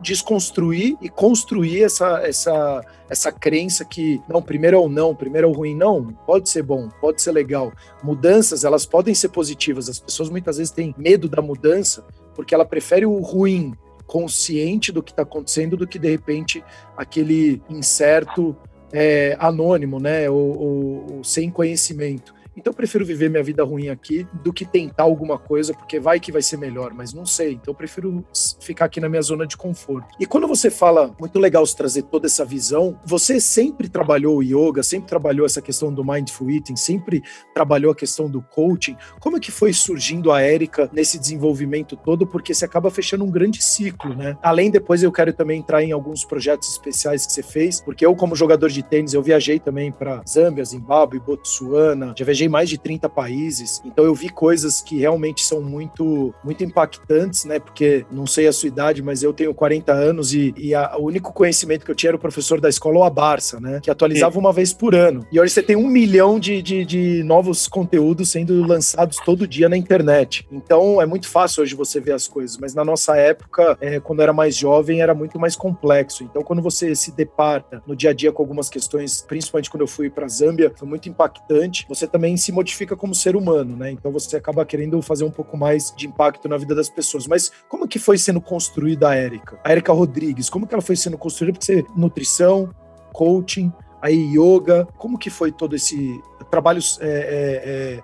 desconstruir 0.00 0.96
e 1.00 1.08
construir 1.08 1.82
essa, 1.82 2.20
essa, 2.26 2.84
essa 3.08 3.32
crença 3.32 3.84
que 3.84 4.20
não, 4.28 4.42
primeiro 4.42 4.76
é 4.76 4.80
o 4.80 4.88
não, 4.88 5.14
primeiro 5.14 5.46
é 5.46 5.50
o 5.50 5.52
ruim. 5.52 5.74
Não, 5.74 6.12
pode 6.26 6.48
ser 6.48 6.62
bom, 6.62 6.88
pode 7.00 7.22
ser 7.22 7.32
legal. 7.32 7.72
Mudanças, 8.02 8.64
elas 8.64 8.86
podem 8.86 9.14
ser 9.14 9.28
positivas. 9.28 9.88
As 9.88 9.98
pessoas 9.98 10.30
muitas 10.30 10.56
vezes 10.58 10.72
têm 10.72 10.94
medo 10.96 11.28
da 11.28 11.42
mudança 11.42 12.04
porque 12.34 12.54
ela 12.54 12.64
prefere 12.64 13.06
o 13.06 13.18
ruim 13.20 13.74
consciente 14.06 14.92
do 14.92 15.02
que 15.02 15.10
está 15.10 15.22
acontecendo 15.22 15.76
do 15.76 15.86
que 15.86 15.98
de 15.98 16.08
repente 16.08 16.62
aquele 16.96 17.60
incerto 17.68 18.56
é, 18.92 19.36
anônimo, 19.40 19.98
né, 19.98 20.30
ou, 20.30 20.58
ou, 20.58 21.16
ou 21.16 21.24
sem 21.24 21.50
conhecimento. 21.50 22.35
Então 22.56 22.70
eu 22.70 22.76
prefiro 22.76 23.04
viver 23.04 23.28
minha 23.28 23.42
vida 23.42 23.62
ruim 23.62 23.88
aqui 23.88 24.26
do 24.42 24.52
que 24.52 24.64
tentar 24.64 25.02
alguma 25.02 25.38
coisa, 25.38 25.74
porque 25.74 26.00
vai 26.00 26.18
que 26.18 26.32
vai 26.32 26.40
ser 26.40 26.56
melhor, 26.56 26.94
mas 26.94 27.12
não 27.12 27.26
sei. 27.26 27.52
Então 27.52 27.72
eu 27.72 27.74
prefiro 27.74 28.24
ficar 28.60 28.86
aqui 28.86 28.98
na 28.98 29.08
minha 29.08 29.20
zona 29.20 29.46
de 29.46 29.56
conforto. 29.56 30.08
E 30.18 30.24
quando 30.24 30.48
você 30.48 30.70
fala, 30.70 31.14
muito 31.20 31.38
legal 31.38 31.66
você 31.66 31.76
trazer 31.76 32.02
toda 32.02 32.26
essa 32.26 32.44
visão, 32.44 32.98
você 33.04 33.40
sempre 33.40 33.88
trabalhou 33.88 34.38
o 34.38 34.42
yoga, 34.42 34.82
sempre 34.82 35.08
trabalhou 35.08 35.44
essa 35.44 35.60
questão 35.60 35.92
do 35.92 36.04
mindful 36.04 36.50
eating, 36.50 36.76
sempre 36.76 37.22
trabalhou 37.54 37.92
a 37.92 37.94
questão 37.94 38.30
do 38.30 38.40
coaching. 38.40 38.96
Como 39.20 39.36
é 39.36 39.40
que 39.40 39.52
foi 39.52 39.72
surgindo 39.72 40.32
a 40.32 40.40
Érica 40.40 40.88
nesse 40.92 41.18
desenvolvimento 41.18 41.96
todo? 41.96 42.26
Porque 42.26 42.54
você 42.54 42.64
acaba 42.64 42.90
fechando 42.90 43.24
um 43.24 43.30
grande 43.30 43.62
ciclo, 43.62 44.14
né? 44.14 44.36
Além 44.42 44.70
depois 44.70 45.02
eu 45.02 45.12
quero 45.12 45.32
também 45.32 45.60
entrar 45.60 45.82
em 45.82 45.92
alguns 45.92 46.24
projetos 46.24 46.70
especiais 46.70 47.26
que 47.26 47.32
você 47.32 47.42
fez, 47.42 47.80
porque 47.80 48.06
eu 48.06 48.14
como 48.16 48.34
jogador 48.34 48.70
de 48.70 48.82
tênis, 48.82 49.12
eu 49.12 49.22
viajei 49.22 49.58
também 49.58 49.92
para 49.92 50.22
Zâmbia, 50.26 50.64
Zimbábue, 50.64 51.20
Botsuana, 51.20 52.14
já 52.16 52.24
viajei 52.24 52.45
mais 52.48 52.68
de 52.68 52.78
30 52.78 53.08
países, 53.08 53.80
então 53.84 54.04
eu 54.04 54.14
vi 54.14 54.28
coisas 54.28 54.80
que 54.80 54.98
realmente 54.98 55.44
são 55.44 55.60
muito, 55.60 56.34
muito 56.44 56.62
impactantes, 56.64 57.44
né? 57.44 57.58
Porque 57.58 58.04
não 58.10 58.26
sei 58.26 58.46
a 58.46 58.52
sua 58.52 58.68
idade, 58.68 59.02
mas 59.02 59.22
eu 59.22 59.32
tenho 59.32 59.54
40 59.54 59.92
anos 59.92 60.34
e, 60.34 60.54
e 60.56 60.74
a, 60.74 60.96
o 60.96 61.04
único 61.04 61.32
conhecimento 61.32 61.84
que 61.84 61.90
eu 61.90 61.94
tinha 61.94 62.10
era 62.10 62.16
o 62.16 62.20
professor 62.20 62.60
da 62.60 62.68
escola, 62.68 62.98
o 62.98 63.04
Abarça, 63.04 63.60
né? 63.60 63.80
Que 63.82 63.90
atualizava 63.90 64.32
Sim. 64.32 64.38
uma 64.38 64.52
vez 64.52 64.72
por 64.72 64.94
ano. 64.94 65.26
E 65.30 65.40
hoje 65.40 65.52
você 65.52 65.62
tem 65.62 65.76
um 65.76 65.88
milhão 65.88 66.38
de, 66.38 66.62
de, 66.62 66.84
de 66.84 67.22
novos 67.24 67.68
conteúdos 67.68 68.30
sendo 68.30 68.64
lançados 68.66 69.16
todo 69.24 69.46
dia 69.46 69.68
na 69.68 69.76
internet. 69.76 70.46
Então 70.50 71.00
é 71.00 71.06
muito 71.06 71.28
fácil 71.28 71.62
hoje 71.62 71.74
você 71.74 72.00
ver 72.00 72.12
as 72.12 72.26
coisas, 72.28 72.56
mas 72.58 72.74
na 72.74 72.84
nossa 72.84 73.16
época, 73.16 73.76
é, 73.80 74.00
quando 74.00 74.20
eu 74.20 74.24
era 74.24 74.32
mais 74.32 74.56
jovem, 74.56 75.00
era 75.00 75.14
muito 75.14 75.38
mais 75.38 75.56
complexo. 75.56 76.24
Então 76.24 76.42
quando 76.42 76.62
você 76.62 76.94
se 76.94 77.12
depara 77.12 77.82
no 77.86 77.96
dia 77.96 78.10
a 78.10 78.12
dia 78.12 78.32
com 78.32 78.42
algumas 78.42 78.68
questões, 78.68 79.22
principalmente 79.22 79.70
quando 79.70 79.82
eu 79.82 79.86
fui 79.86 80.10
para 80.10 80.28
Zâmbia, 80.28 80.72
foi 80.74 80.88
muito 80.88 81.08
impactante. 81.08 81.86
Você 81.88 82.06
também 82.06 82.35
se 82.36 82.52
modifica 82.52 82.96
como 82.96 83.14
ser 83.14 83.36
humano, 83.36 83.76
né? 83.76 83.90
Então 83.90 84.10
você 84.10 84.36
acaba 84.36 84.64
querendo 84.64 85.00
fazer 85.02 85.24
um 85.24 85.30
pouco 85.30 85.56
mais 85.56 85.94
de 85.96 86.06
impacto 86.06 86.48
na 86.48 86.56
vida 86.56 86.74
das 86.74 86.88
pessoas. 86.88 87.26
Mas 87.26 87.50
como 87.68 87.86
que 87.88 87.98
foi 87.98 88.18
sendo 88.18 88.40
construída 88.40 89.08
a 89.08 89.14
Érica? 89.14 89.58
A 89.64 89.72
Érica 89.72 89.92
Rodrigues, 89.92 90.50
como 90.50 90.66
que 90.66 90.74
ela 90.74 90.82
foi 90.82 90.96
sendo 90.96 91.18
construída? 91.18 91.58
Porque 91.58 91.66
você, 91.66 91.84
nutrição, 91.96 92.74
coaching, 93.12 93.72
aí 94.00 94.36
yoga, 94.36 94.86
como 94.98 95.18
que 95.18 95.30
foi 95.30 95.50
todo 95.50 95.74
esse 95.74 96.20
trabalho 96.50 96.80
é, 97.00 97.06
é, 97.08 97.98
é 97.98 98.02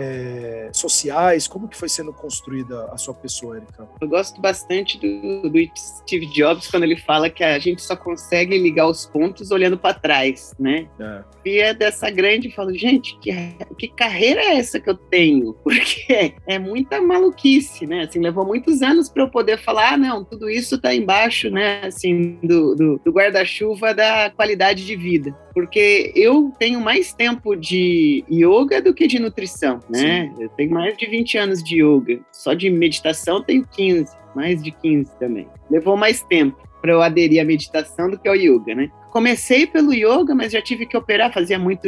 é, 0.00 0.70
sociais? 0.72 1.46
Como 1.46 1.68
que 1.68 1.76
foi 1.76 1.88
sendo 1.88 2.12
construída 2.12 2.86
a 2.92 2.96
sua 2.96 3.14
pessoa, 3.14 3.56
Erika? 3.56 3.88
Eu 4.00 4.08
gosto 4.08 4.40
bastante 4.40 4.98
do, 4.98 5.48
do, 5.48 5.58
Steve 5.76 6.26
Jobs 6.26 6.68
quando 6.68 6.84
ele 6.84 6.96
fala 6.96 7.28
que 7.28 7.44
a 7.44 7.58
gente 7.58 7.82
só 7.82 7.94
consegue 7.94 8.56
ligar 8.56 8.86
os 8.86 9.06
pontos 9.06 9.50
olhando 9.50 9.76
para 9.76 9.94
trás, 9.94 10.54
né? 10.58 10.88
É. 10.98 11.22
E 11.44 11.58
é 11.58 11.74
dessa 11.74 12.10
grande, 12.10 12.48
eu 12.48 12.54
falo, 12.54 12.72
gente, 12.74 13.18
que, 13.18 13.30
que 13.78 13.88
carreira 13.88 14.40
é 14.40 14.56
essa 14.58 14.80
que 14.80 14.88
eu 14.88 14.96
tenho? 14.96 15.54
Porque 15.62 16.34
é 16.46 16.58
muita 16.58 17.00
maluquice, 17.00 17.86
né? 17.86 18.02
Assim, 18.02 18.20
levou 18.20 18.46
muitos 18.46 18.82
anos 18.82 19.08
para 19.08 19.22
eu 19.22 19.28
poder 19.28 19.58
falar, 19.58 19.94
ah, 19.94 19.96
não, 19.96 20.24
tudo 20.24 20.48
isso 20.48 20.76
está 20.76 20.94
embaixo, 20.94 21.50
né? 21.50 21.82
Assim, 21.84 22.38
do, 22.42 22.74
do, 22.74 23.00
do 23.04 23.12
guarda-chuva 23.12 23.94
da 23.94 24.30
qualidade 24.30 24.86
de 24.86 24.96
vida 24.96 25.36
porque 25.52 26.12
eu 26.14 26.52
tenho 26.58 26.80
mais 26.80 27.12
tempo 27.12 27.54
de 27.54 28.24
yoga 28.30 28.80
do 28.80 28.94
que 28.94 29.06
de 29.06 29.18
nutrição, 29.18 29.80
né? 29.90 30.32
Sim. 30.36 30.42
Eu 30.42 30.48
tenho 30.50 30.70
mais 30.70 30.96
de 30.96 31.06
20 31.06 31.38
anos 31.38 31.62
de 31.62 31.82
yoga. 31.82 32.20
Só 32.32 32.54
de 32.54 32.70
meditação 32.70 33.42
tenho 33.42 33.66
15, 33.66 34.16
mais 34.34 34.62
de 34.62 34.70
15 34.70 35.18
também. 35.18 35.48
Levou 35.70 35.96
mais 35.96 36.22
tempo 36.22 36.56
para 36.80 36.92
eu 36.92 37.02
aderir 37.02 37.40
à 37.40 37.44
meditação 37.44 38.10
do 38.10 38.18
que 38.18 38.28
ao 38.28 38.34
yoga, 38.34 38.74
né? 38.74 38.90
Comecei 39.10 39.66
pelo 39.66 39.92
yoga, 39.92 40.34
mas 40.34 40.52
já 40.52 40.62
tive 40.62 40.86
que 40.86 40.96
operar, 40.96 41.32
fazia 41.32 41.58
muito 41.58 41.86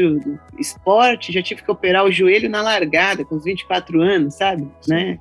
esporte, 0.59 1.33
já 1.33 1.43
tive 1.43 1.63
que 1.63 1.71
operar 1.71 2.05
o 2.05 2.11
joelho 2.11 2.51
na 2.51 2.61
largada, 2.61 3.25
com 3.25 3.37
os 3.37 3.45
24 3.45 4.03
anos, 4.03 4.35
sabe? 4.35 4.69
Né? 4.89 5.19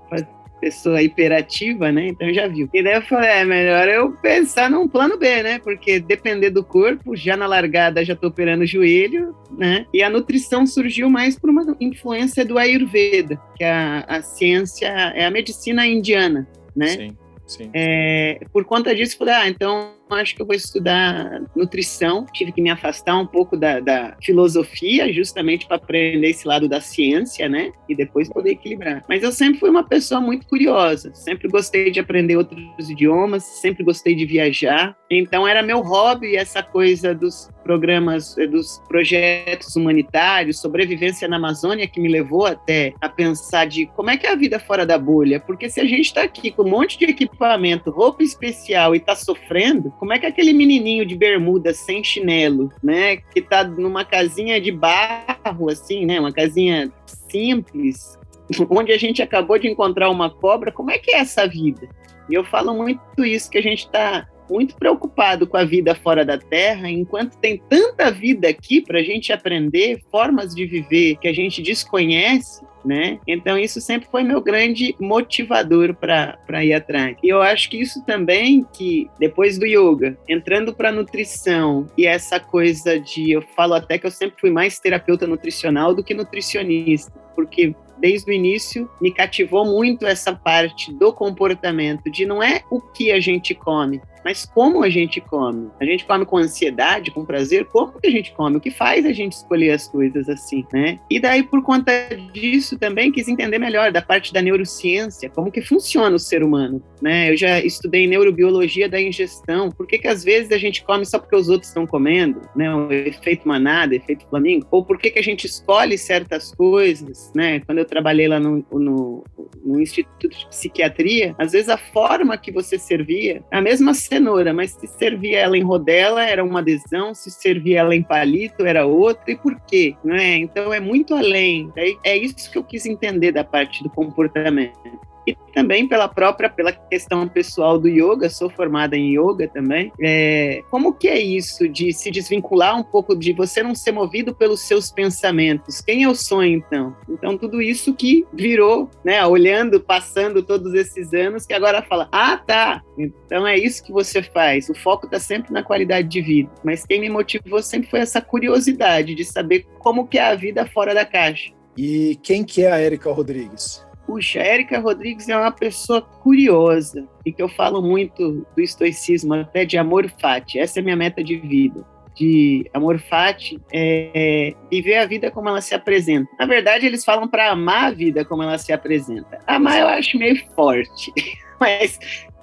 Pessoa 0.62 1.02
hiperativa, 1.02 1.91
né? 1.91 2.08
Então 2.08 2.32
já 2.32 2.47
viu. 2.47 2.69
E 2.71 2.84
daí 2.84 2.93
eu 2.93 3.02
falei, 3.02 3.30
é 3.32 3.43
melhor 3.43 3.88
eu 3.89 4.12
pensar 4.12 4.69
num 4.69 4.88
plano 4.88 5.17
B, 5.17 5.41
né? 5.41 5.60
Porque 5.60 6.00
depender 6.00 6.52
do 6.52 6.63
corpo, 6.63 7.15
já 7.15 7.36
na 7.36 7.47
largada 7.47 8.06
já 8.06 8.15
tô 8.15 8.28
operando 8.28 8.63
o 8.63 8.67
joelho, 8.67 9.36
né? 9.58 9.88
E 9.91 10.04
a 10.04 10.10
nutrição 10.10 10.67
surgiu 10.67 11.10
mais 11.10 11.38
por 11.38 11.50
uma 11.50 11.76
influência 11.82 12.45
do 12.45 12.60
Ayurveda, 12.60 13.41
que 13.58 13.63
é 13.63 13.71
a, 13.71 14.06
a 14.08 14.21
ciência, 14.21 14.86
é 14.88 15.26
a 15.26 15.32
medicina 15.32 15.86
indiana, 15.88 16.47
né? 16.76 16.88
Sim. 16.88 17.17
Sim. 17.47 17.69
É, 17.74 18.39
por 18.54 18.63
conta 18.63 18.95
disso, 18.95 19.17
falei, 19.17 19.34
ah, 19.34 19.50
então 19.50 19.91
acho 20.13 20.36
que 20.36 20.41
eu 20.41 20.45
vou 20.45 20.56
estudar 20.56 21.41
nutrição. 21.56 22.26
Tive 22.34 22.52
que 22.52 22.62
me 22.62 22.69
afastar 22.69 23.17
um 23.17 23.26
pouco 23.26 23.58
da, 23.58 23.80
da 23.80 24.15
filosofia, 24.21 25.12
justamente 25.12 25.67
para 25.67 25.78
aprender 25.78 26.30
esse 26.30 26.47
lado 26.47 26.67
da 26.67 26.82
ciência, 26.82 27.47
né? 27.47 27.71
E 27.88 27.95
depois 27.95 28.30
poder 28.30 28.52
equilibrar. 28.52 29.04
Mas 29.08 29.24
eu 29.24 29.32
sempre 29.32 29.60
fui 29.60 29.69
uma 29.69 29.84
pessoa 29.84 30.21
muito 30.21 30.47
curiosa, 30.47 31.13
sempre 31.13 31.47
gostei 31.47 31.91
de 31.91 32.00
aprender 32.00 32.38
outros 32.38 32.89
idiomas, 32.89 33.43
sempre 33.43 33.84
gostei 33.84 34.15
de 34.15 34.26
viajar. 34.26 34.95
Então 35.10 35.47
era 35.47 35.62
meu 35.62 35.82
hobby 35.82 36.36
essa 36.36 36.63
coisa 36.63 37.13
dos 37.13 37.50
programas, 37.63 38.38
eh, 38.38 38.47
dos 38.47 38.82
projetos 38.88 39.76
humanitários, 39.76 40.60
sobrevivência 40.60 41.28
na 41.28 41.38
Amazônia, 41.38 41.88
que 41.88 42.00
me 42.00 42.10
levou 42.10 42.45
até 42.45 42.93
a 43.02 43.08
pensar 43.08 43.65
de 43.65 43.86
como 43.88 44.10
é 44.10 44.17
que 44.17 44.28
é 44.28 44.32
a 44.32 44.36
vida 44.36 44.60
fora 44.60 44.86
da 44.86 44.97
bolha. 44.97 45.39
Porque 45.39 45.69
se 45.69 45.80
a 45.80 45.86
gente 45.86 46.02
está 46.02 46.24
aqui 46.24 46.52
com 46.52 46.63
um 46.63 46.69
monte 46.69 46.97
de 46.97 47.06
equipamento, 47.06 47.91
roupa 47.91 48.24
especial 48.24 48.93
e 48.93 48.97
está 48.97 49.15
sofrendo, 49.15 49.91
como 50.02 50.14
é 50.14 50.18
que 50.18 50.26
aquele 50.26 50.52
menininho 50.52 51.06
de 51.06 51.16
bermuda 51.16 51.76
sem 51.76 52.04
chinelo, 52.04 52.74
né, 52.82 53.18
que 53.18 53.40
tá 53.40 53.64
numa 53.64 54.04
casinha 54.04 54.60
de 54.60 54.72
barro, 54.72 55.70
assim, 55.70 56.08
né, 56.08 56.20
uma 56.20 56.34
casinha 56.34 56.92
simples, 57.06 58.18
onde 58.72 58.92
a 58.92 58.98
gente 58.98 59.22
acabou 59.22 59.60
de 59.60 59.68
encontrar 59.68 60.10
uma 60.10 60.28
cobra, 60.28 60.72
como 60.72 60.90
é 60.90 60.98
que 60.98 61.12
é 61.12 61.20
essa 61.20 61.48
vida? 61.48 61.88
E 62.28 62.34
eu 62.34 62.44
falo 62.44 62.74
muito 62.74 63.24
isso, 63.24 63.48
que 63.52 63.60
a 63.60 63.62
gente 63.62 63.86
está 63.86 64.28
muito 64.52 64.76
preocupado 64.76 65.48
com 65.48 65.58
a 65.58 65.64
vida 65.64 65.96
fora 65.96 66.26
da 66.26 66.38
Terra, 66.38 66.90
enquanto 66.90 67.38
tem 67.38 67.58
tanta 67.70 68.12
vida 68.12 68.50
aqui 68.50 68.82
para 68.82 69.00
a 69.00 69.04
gente 69.04 69.32
aprender, 69.32 70.02
formas 70.12 70.54
de 70.54 70.66
viver 70.66 71.16
que 71.18 71.28
a 71.28 71.34
gente 71.34 71.62
desconhece, 71.62 72.64
né? 72.84 73.20
Então 73.28 73.58
isso 73.58 73.80
sempre 73.80 74.10
foi 74.10 74.24
meu 74.24 74.42
grande 74.42 74.96
motivador 75.00 75.94
para 75.94 76.66
ir 76.66 76.74
atrás. 76.74 77.16
E 77.24 77.30
eu 77.30 77.42
acho 77.42 77.70
que 77.70 77.80
isso 77.80 78.04
também 78.06 78.66
que 78.74 79.08
depois 79.20 79.58
do 79.58 79.66
yoga, 79.66 80.18
entrando 80.28 80.74
para 80.74 80.92
nutrição 80.92 81.88
e 81.98 82.06
essa 82.06 82.40
coisa 82.40 83.00
de 83.00 83.32
eu 83.32 83.42
falo 83.56 83.74
até 83.74 83.98
que 83.98 84.06
eu 84.06 84.12
sempre 84.12 84.40
fui 84.40 84.50
mais 84.50 84.80
terapeuta 84.80 85.28
nutricional 85.28 85.94
do 85.94 86.04
que 86.04 86.14
nutricionista, 86.14 87.12
porque 87.36 87.76
desde 88.00 88.32
o 88.32 88.34
início 88.34 88.90
me 89.00 89.14
cativou 89.14 89.64
muito 89.64 90.08
essa 90.08 90.34
parte 90.34 90.92
do 90.92 91.14
comportamento, 91.14 92.10
de 92.10 92.26
não 92.26 92.42
é 92.42 92.64
o 92.72 92.82
que 92.82 93.12
a 93.12 93.20
gente 93.20 93.54
come, 93.54 94.02
mas 94.24 94.46
como 94.46 94.84
a 94.84 94.90
gente 94.90 95.20
come. 95.22 95.70
A 95.80 95.86
gente 95.86 96.06
come 96.06 96.26
com 96.26 96.38
ansiedade, 96.38 97.12
com 97.12 97.26
prazer, 97.26 97.66
como 97.66 98.00
que 98.00 98.08
a 98.08 98.12
gente 98.12 98.32
come? 98.34 98.58
O 98.58 98.62
que 98.62 98.72
faz 98.72 99.06
a 99.06 99.14
gente 99.14 99.34
escolher 99.34 99.72
as 99.72 99.88
coisas 99.88 100.30
assim, 100.30 100.66
né? 100.74 101.00
E 101.10 101.20
daí, 101.20 101.44
por 101.44 101.62
conta 101.62 101.92
disso, 102.34 102.78
também 102.78 103.12
quis 103.12 103.28
entender 103.28 103.58
melhor 103.58 103.92
da 103.92 104.02
parte 104.02 104.34
da 104.34 104.42
neurociência, 104.42 105.30
como 105.30 105.52
que 105.52 105.62
funciona 105.62 106.16
o 106.16 106.20
ser 106.20 106.44
humano, 106.44 106.82
né? 107.02 107.32
Eu 107.32 107.38
já 107.38 107.60
estudei 107.60 108.08
neurobiologia 108.08 108.88
da 108.88 109.02
ingestão. 109.02 109.72
Por 109.72 109.88
que 109.88 109.98
que 109.98 110.08
às 110.08 110.24
vezes 110.24 110.52
a 110.52 110.58
gente 110.58 110.84
come 110.84 111.06
só 111.06 111.20
porque 111.20 111.36
os 111.36 111.50
outros 111.50 111.70
estão 111.70 111.86
comendo, 111.86 112.42
né? 112.56 112.74
O 112.74 112.92
efeito 112.92 113.48
manada, 113.48 113.96
efeito 113.96 114.28
flamingo. 114.28 114.68
Ou 114.72 114.86
por 114.86 114.98
que 114.98 115.12
que 115.12 115.20
a 115.20 115.24
gente 115.24 115.46
escolhe 115.46 115.98
certas 115.98 116.54
coisas, 116.54 117.32
né? 117.36 117.60
Quando 117.62 117.80
eu 117.80 117.86
trabalhei 117.86 118.28
lá 118.28 118.40
no, 118.40 118.66
no, 118.72 119.24
no 119.64 119.82
Instituto 119.82 120.30
de 120.30 120.48
Psiquiatria, 120.48 121.36
às 121.38 121.52
vezes 121.52 121.70
a 121.70 121.78
forma 121.78 122.38
que 122.38 122.52
você 122.52 122.78
servia, 122.78 123.44
a 123.52 123.62
mesma 123.62 123.94
cenoura, 124.12 124.54
mas 124.54 124.71
se 124.71 124.88
servia 124.88 125.39
ela 125.39 125.58
em 125.58 125.63
rodela 125.63 126.26
era 126.26 126.43
uma 126.43 126.60
adesão, 126.60 127.15
se 127.15 127.32
servia 127.32 127.80
ela 127.80 127.95
em 127.95 128.04
palito 128.04 128.65
era 128.65 128.86
outra, 128.86 129.32
e 129.32 129.38
por 129.38 129.58
quê? 129.62 129.95
Né? 130.04 130.36
Então 130.36 130.74
é 130.74 130.82
muito 130.82 131.15
além. 131.15 131.71
É 132.04 132.17
isso 132.17 132.52
que 132.52 132.58
eu 132.58 132.63
quis 132.63 132.86
entender 132.86 133.32
da 133.32 133.43
parte 133.43 133.82
do 133.82 133.89
comportamento 133.89 134.78
e 135.26 135.36
também 135.54 135.88
pela 135.88 136.08
própria 136.08 136.50
pela 136.50 136.72
questão 136.72 137.28
pessoal 137.28 137.78
do 137.78 137.88
yoga 137.88 138.30
sou 138.30 138.50
formada 138.50 138.98
em 138.98 139.18
yoga 139.18 139.48
também. 139.48 139.92
É, 140.00 140.62
como 140.70 140.94
que 140.94 141.08
é 141.08 141.20
isso 141.20 141.68
de 141.68 141.94
se 141.94 142.10
desvincular 142.10 142.78
um 142.78 142.84
pouco 142.84 143.16
de 143.16 143.34
você 143.34 143.62
não 143.62 143.76
ser 143.76 143.92
movido 143.92 144.34
pelos 144.34 144.62
seus 144.62 144.92
pensamentos? 144.92 145.82
Quem 145.82 146.04
é 146.04 146.10
o 146.10 146.16
sonho 146.16 146.58
então? 146.58 146.96
Então 147.10 147.38
tudo 147.38 147.62
isso 147.62 147.94
que 147.94 148.26
virou 148.34 148.90
né 149.04 149.26
olhando 149.26 149.80
passando 149.80 150.44
todos 150.44 150.74
esses 150.74 151.13
anos 151.13 151.46
que 151.46 151.54
agora 151.54 151.82
fala 151.82 152.08
ah 152.12 152.38
tá 152.38 152.82
então 152.98 153.48
é 153.48 153.58
isso 153.58 153.84
que 153.84 153.92
você 153.92 154.22
faz. 154.22 154.69
O 154.69 154.76
foco 154.76 155.06
está 155.06 155.19
sempre 155.19 155.52
na 155.54 155.63
qualidade 155.63 156.08
de 156.08 156.22
vida. 156.22 156.52
Mas 156.63 156.86
quem 156.86 157.00
me 157.00 157.10
motivou 157.10 157.62
sempre 157.62 157.90
foi 157.90 158.00
essa 158.00 158.22
curiosidade 158.22 159.15
de 159.15 159.26
saber 159.26 159.65
como 159.80 160.08
que 160.08 160.17
é 160.17 160.24
a 160.24 160.36
vida 160.36 160.65
fora 160.65 160.94
da 160.94 161.06
caixa. 161.06 161.52
E 161.78 162.19
quem 162.22 162.44
que 162.44 162.63
é 162.63 162.72
a 162.72 162.78
Érica 162.78 163.12
Rodrigues 163.12 163.86
puxa, 164.12 164.40
Érica 164.40 164.78
Rodrigues 164.78 165.30
é 165.30 165.38
uma 165.38 165.54
pessoa 165.54 166.02
curiosa 166.02 167.08
e 167.26 167.32
que 167.32 167.42
eu 167.42 167.48
falo 167.48 167.82
muito 167.82 168.46
do 168.54 168.62
estoicismo, 168.62 169.34
até 169.34 169.64
de 169.64 169.78
amor 169.78 170.12
fati. 170.20 170.60
Essa 170.60 170.80
é 170.80 170.82
a 170.82 170.84
minha 170.84 170.98
meta 170.98 171.24
de 171.24 171.38
vida. 171.38 171.86
De 172.14 172.70
amor 172.74 173.00
fati 173.00 173.58
é 173.72 174.54
viver 174.70 174.98
a 174.98 175.06
vida 175.06 175.32
como 175.32 175.48
ela 175.48 175.62
se 175.62 175.74
apresenta. 175.74 176.30
Na 176.38 176.46
verdade, 176.46 176.86
eles 176.86 177.06
falam 177.06 177.26
para 177.26 177.52
amar 177.52 177.86
a 177.86 177.92
vida 177.92 178.26
como 178.26 178.44
ela 178.44 178.58
se 178.58 178.74
apresenta. 178.74 179.40
Amar 179.48 179.80
eu 179.80 179.88
acho 179.88 180.18
meio 180.18 180.46
forte, 180.54 181.14
mas 181.58 181.98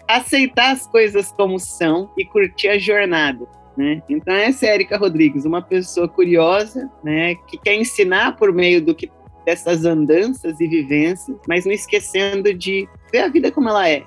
aceitar 0.08 0.72
as 0.72 0.86
coisas 0.86 1.30
como 1.32 1.58
são 1.58 2.10
e 2.16 2.24
curtir 2.24 2.68
a 2.68 2.78
jornada. 2.78 3.46
Né? 3.76 4.02
Então 4.08 4.34
essa 4.34 4.66
é 4.66 4.70
a 4.70 4.74
Erika 4.74 4.96
Rodrigues, 4.96 5.44
uma 5.44 5.62
pessoa 5.62 6.08
curiosa, 6.08 6.90
né, 7.04 7.36
que 7.46 7.56
quer 7.56 7.76
ensinar 7.76 8.36
por 8.36 8.52
meio 8.52 8.82
do 8.84 8.92
que 8.92 9.06
dessas 9.48 9.86
andanças 9.86 10.60
e 10.60 10.68
vivências, 10.68 11.34
mas 11.48 11.64
não 11.64 11.72
esquecendo 11.72 12.52
de 12.52 12.86
ver 13.10 13.20
a 13.20 13.28
vida 13.28 13.50
como 13.50 13.70
ela 13.70 13.88
é. 13.88 14.04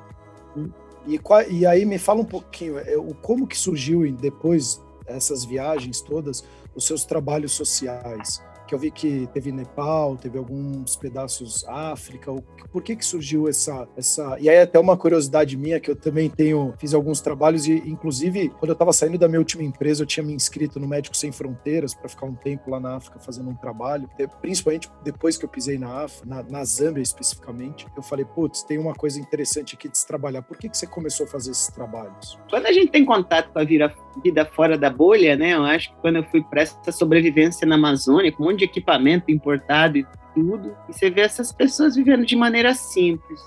E, 1.07 1.19
e 1.49 1.65
aí 1.65 1.83
me 1.83 1.97
fala 1.97 2.21
um 2.21 2.25
pouquinho, 2.25 2.77
é, 2.77 2.93
como 3.23 3.47
que 3.47 3.57
surgiu 3.57 4.09
depois 4.11 4.79
dessas 5.03 5.43
viagens 5.43 5.99
todas, 5.99 6.43
os 6.75 6.85
seus 6.85 7.05
trabalhos 7.05 7.53
sociais? 7.53 8.39
Que 8.71 8.75
eu 8.75 8.79
vi 8.79 8.89
que 8.89 9.27
teve 9.33 9.51
Nepal, 9.51 10.15
teve 10.15 10.37
alguns 10.37 10.95
pedaços 10.95 11.65
África. 11.67 12.33
Por 12.71 12.81
que 12.81 12.95
que 12.95 13.05
surgiu 13.05 13.49
essa 13.49 13.85
essa? 13.97 14.37
E 14.39 14.49
aí 14.49 14.59
até 14.59 14.79
uma 14.79 14.95
curiosidade 14.95 15.57
minha 15.57 15.77
que 15.77 15.91
eu 15.91 15.95
também 15.95 16.29
tenho, 16.29 16.73
fiz 16.77 16.93
alguns 16.93 17.19
trabalhos 17.19 17.67
e 17.67 17.73
inclusive 17.85 18.47
quando 18.47 18.69
eu 18.69 18.73
estava 18.73 18.93
saindo 18.93 19.17
da 19.17 19.27
minha 19.27 19.39
última 19.39 19.61
empresa, 19.61 20.03
eu 20.03 20.07
tinha 20.07 20.23
me 20.23 20.33
inscrito 20.33 20.79
no 20.79 20.87
Médicos 20.87 21.19
Sem 21.19 21.33
Fronteiras 21.33 21.93
para 21.93 22.07
ficar 22.07 22.25
um 22.25 22.33
tempo 22.33 22.71
lá 22.71 22.79
na 22.79 22.95
África 22.95 23.19
fazendo 23.19 23.49
um 23.49 23.55
trabalho, 23.55 24.09
principalmente 24.41 24.89
depois 25.03 25.37
que 25.37 25.43
eu 25.43 25.49
pisei 25.49 25.77
na 25.77 26.05
África, 26.05 26.25
na, 26.25 26.41
na 26.41 26.63
Zâmbia 26.63 27.01
especificamente. 27.01 27.85
Eu 27.93 28.01
falei, 28.01 28.23
putz, 28.23 28.63
tem 28.63 28.77
uma 28.77 28.93
coisa 28.93 29.19
interessante 29.19 29.75
aqui 29.75 29.89
de 29.89 29.97
se 29.97 30.07
trabalhar. 30.07 30.43
Por 30.43 30.55
que 30.55 30.69
que 30.69 30.77
você 30.77 30.87
começou 30.87 31.25
a 31.25 31.29
fazer 31.29 31.51
esses 31.51 31.67
trabalhos? 31.67 32.39
Quando 32.49 32.67
a 32.67 32.71
gente 32.71 32.89
tem 32.89 33.03
contato 33.03 33.51
com 33.51 33.59
a 33.59 33.65
vida, 33.65 33.93
vida 34.23 34.45
fora 34.45 34.77
da 34.77 34.89
bolha, 34.89 35.35
né? 35.35 35.55
Eu 35.55 35.65
acho 35.65 35.89
que 35.89 35.95
quando 35.99 36.15
eu 36.15 36.23
fui 36.23 36.41
para 36.41 36.61
essa 36.61 36.91
sobrevivência 36.93 37.67
na 37.67 37.75
Amazônia, 37.75 38.31
com 38.31 38.43
um 38.43 38.45
monte 38.47 38.60
de 38.61 38.65
equipamento 38.65 39.31
importado 39.31 39.97
e 39.97 40.05
tudo, 40.33 40.75
e 40.87 40.93
você 40.93 41.09
vê 41.09 41.21
essas 41.21 41.51
pessoas 41.51 41.95
vivendo 41.95 42.25
de 42.25 42.35
maneira 42.35 42.73
simples. 42.73 43.41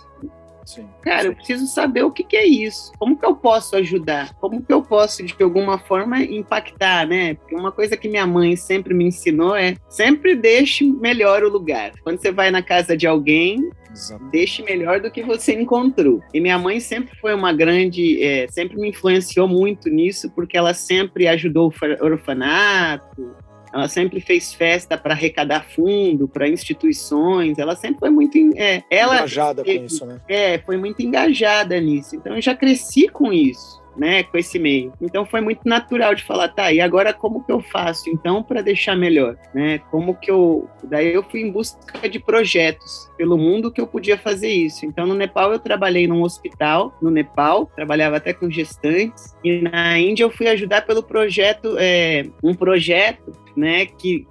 Sim, 0.64 0.88
Cara, 1.02 1.22
sim. 1.22 1.28
eu 1.28 1.34
preciso 1.34 1.66
saber 1.66 2.04
o 2.04 2.10
que, 2.10 2.24
que, 2.24 2.36
é 2.36 2.46
isso. 2.46 2.90
Como 2.98 3.18
que 3.18 3.26
eu 3.26 3.36
posso 3.36 3.76
ajudar? 3.76 4.34
Como 4.40 4.62
que 4.62 4.72
eu 4.72 4.82
posso, 4.82 5.22
de 5.22 5.34
alguma 5.42 5.78
forma, 5.78 6.22
impactar, 6.22 7.06
né? 7.06 7.34
Porque 7.34 7.54
uma 7.54 7.70
coisa 7.70 7.96
que 7.96 8.08
minha 8.08 8.26
mãe 8.26 8.56
sempre 8.56 8.94
me 8.94 9.04
ensinou 9.04 9.54
é 9.54 9.76
sempre 9.88 10.34
deixe 10.34 10.84
melhor 10.84 11.42
o 11.42 11.50
lugar. 11.50 11.92
Quando 12.02 12.18
você 12.18 12.32
vai 12.32 12.50
na 12.50 12.62
casa 12.62 12.96
de 12.96 13.06
alguém, 13.06 13.70
Exato. 13.92 14.24
deixe 14.30 14.62
melhor 14.62 15.00
do 15.00 15.10
que 15.10 15.22
você 15.22 15.52
encontrou. 15.52 16.22
E 16.32 16.40
minha 16.40 16.58
mãe 16.58 16.80
sempre 16.80 17.14
foi 17.20 17.34
uma 17.34 17.52
grande, 17.52 18.22
é, 18.22 18.48
sempre 18.48 18.78
me 18.78 18.88
influenciou 18.88 19.46
muito 19.46 19.90
nisso, 19.90 20.30
porque 20.30 20.56
ela 20.56 20.72
sempre 20.72 21.28
ajudou 21.28 21.70
o 21.70 22.04
orfanato, 22.04 23.36
ela 23.74 23.88
sempre 23.88 24.20
fez 24.20 24.54
festa 24.54 24.96
para 24.96 25.14
arrecadar 25.14 25.66
fundo 25.68 26.28
para 26.28 26.48
instituições. 26.48 27.58
Ela 27.58 27.74
sempre 27.74 27.98
foi 27.98 28.10
muito 28.10 28.38
é, 28.56 28.84
ela 28.88 29.16
engajada 29.16 29.64
com 29.64 29.70
isso, 29.70 30.06
né? 30.06 30.20
É, 30.28 30.58
foi 30.58 30.76
muito 30.76 31.02
engajada 31.02 31.80
nisso. 31.80 32.14
Então 32.14 32.36
eu 32.36 32.40
já 32.40 32.54
cresci 32.54 33.08
com 33.08 33.32
isso 33.32 33.83
né, 33.96 34.22
com 34.22 34.36
esse 34.36 34.58
meio. 34.58 34.92
Então 35.00 35.24
foi 35.24 35.40
muito 35.40 35.60
natural 35.64 36.14
de 36.14 36.24
falar, 36.24 36.48
tá, 36.48 36.72
e 36.72 36.80
agora 36.80 37.12
como 37.12 37.44
que 37.44 37.52
eu 37.52 37.60
faço 37.60 38.10
então 38.10 38.42
para 38.42 38.62
deixar 38.62 38.96
melhor, 38.96 39.36
né? 39.54 39.78
Como 39.90 40.14
que 40.14 40.30
eu, 40.30 40.68
daí 40.82 41.12
eu 41.12 41.22
fui 41.22 41.40
em 41.40 41.50
busca 41.50 42.08
de 42.08 42.18
projetos 42.18 43.10
pelo 43.16 43.38
mundo 43.38 43.70
que 43.70 43.80
eu 43.80 43.86
podia 43.86 44.18
fazer 44.18 44.50
isso. 44.50 44.84
Então 44.84 45.06
no 45.06 45.14
Nepal 45.14 45.52
eu 45.52 45.58
trabalhei 45.58 46.06
num 46.06 46.22
hospital 46.22 46.96
no 47.00 47.10
Nepal, 47.10 47.66
trabalhava 47.74 48.16
até 48.16 48.32
com 48.32 48.50
gestantes 48.50 49.34
e 49.42 49.60
na 49.62 49.98
Índia 49.98 50.24
eu 50.24 50.30
fui 50.30 50.48
ajudar 50.48 50.82
pelo 50.82 51.02
projeto, 51.02 51.76
é, 51.78 52.24
um 52.42 52.54
projeto, 52.54 53.32
né, 53.56 53.86
que 53.86 54.26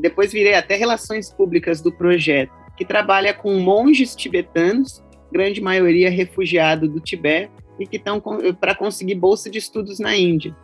depois 0.00 0.32
virei 0.32 0.54
até 0.54 0.76
relações 0.76 1.30
públicas 1.30 1.80
do 1.80 1.92
projeto, 1.92 2.52
que 2.76 2.84
trabalha 2.84 3.32
com 3.32 3.58
monges 3.58 4.14
tibetanos, 4.14 5.02
grande 5.30 5.60
maioria 5.60 6.10
refugiado 6.10 6.88
do 6.88 7.00
Tibete, 7.00 7.50
e 7.78 7.86
que 7.86 7.96
estão 7.96 8.20
para 8.60 8.74
conseguir 8.74 9.14
bolsa 9.14 9.50
de 9.50 9.58
estudos 9.58 9.98
na 9.98 10.16
Índia. 10.16 10.54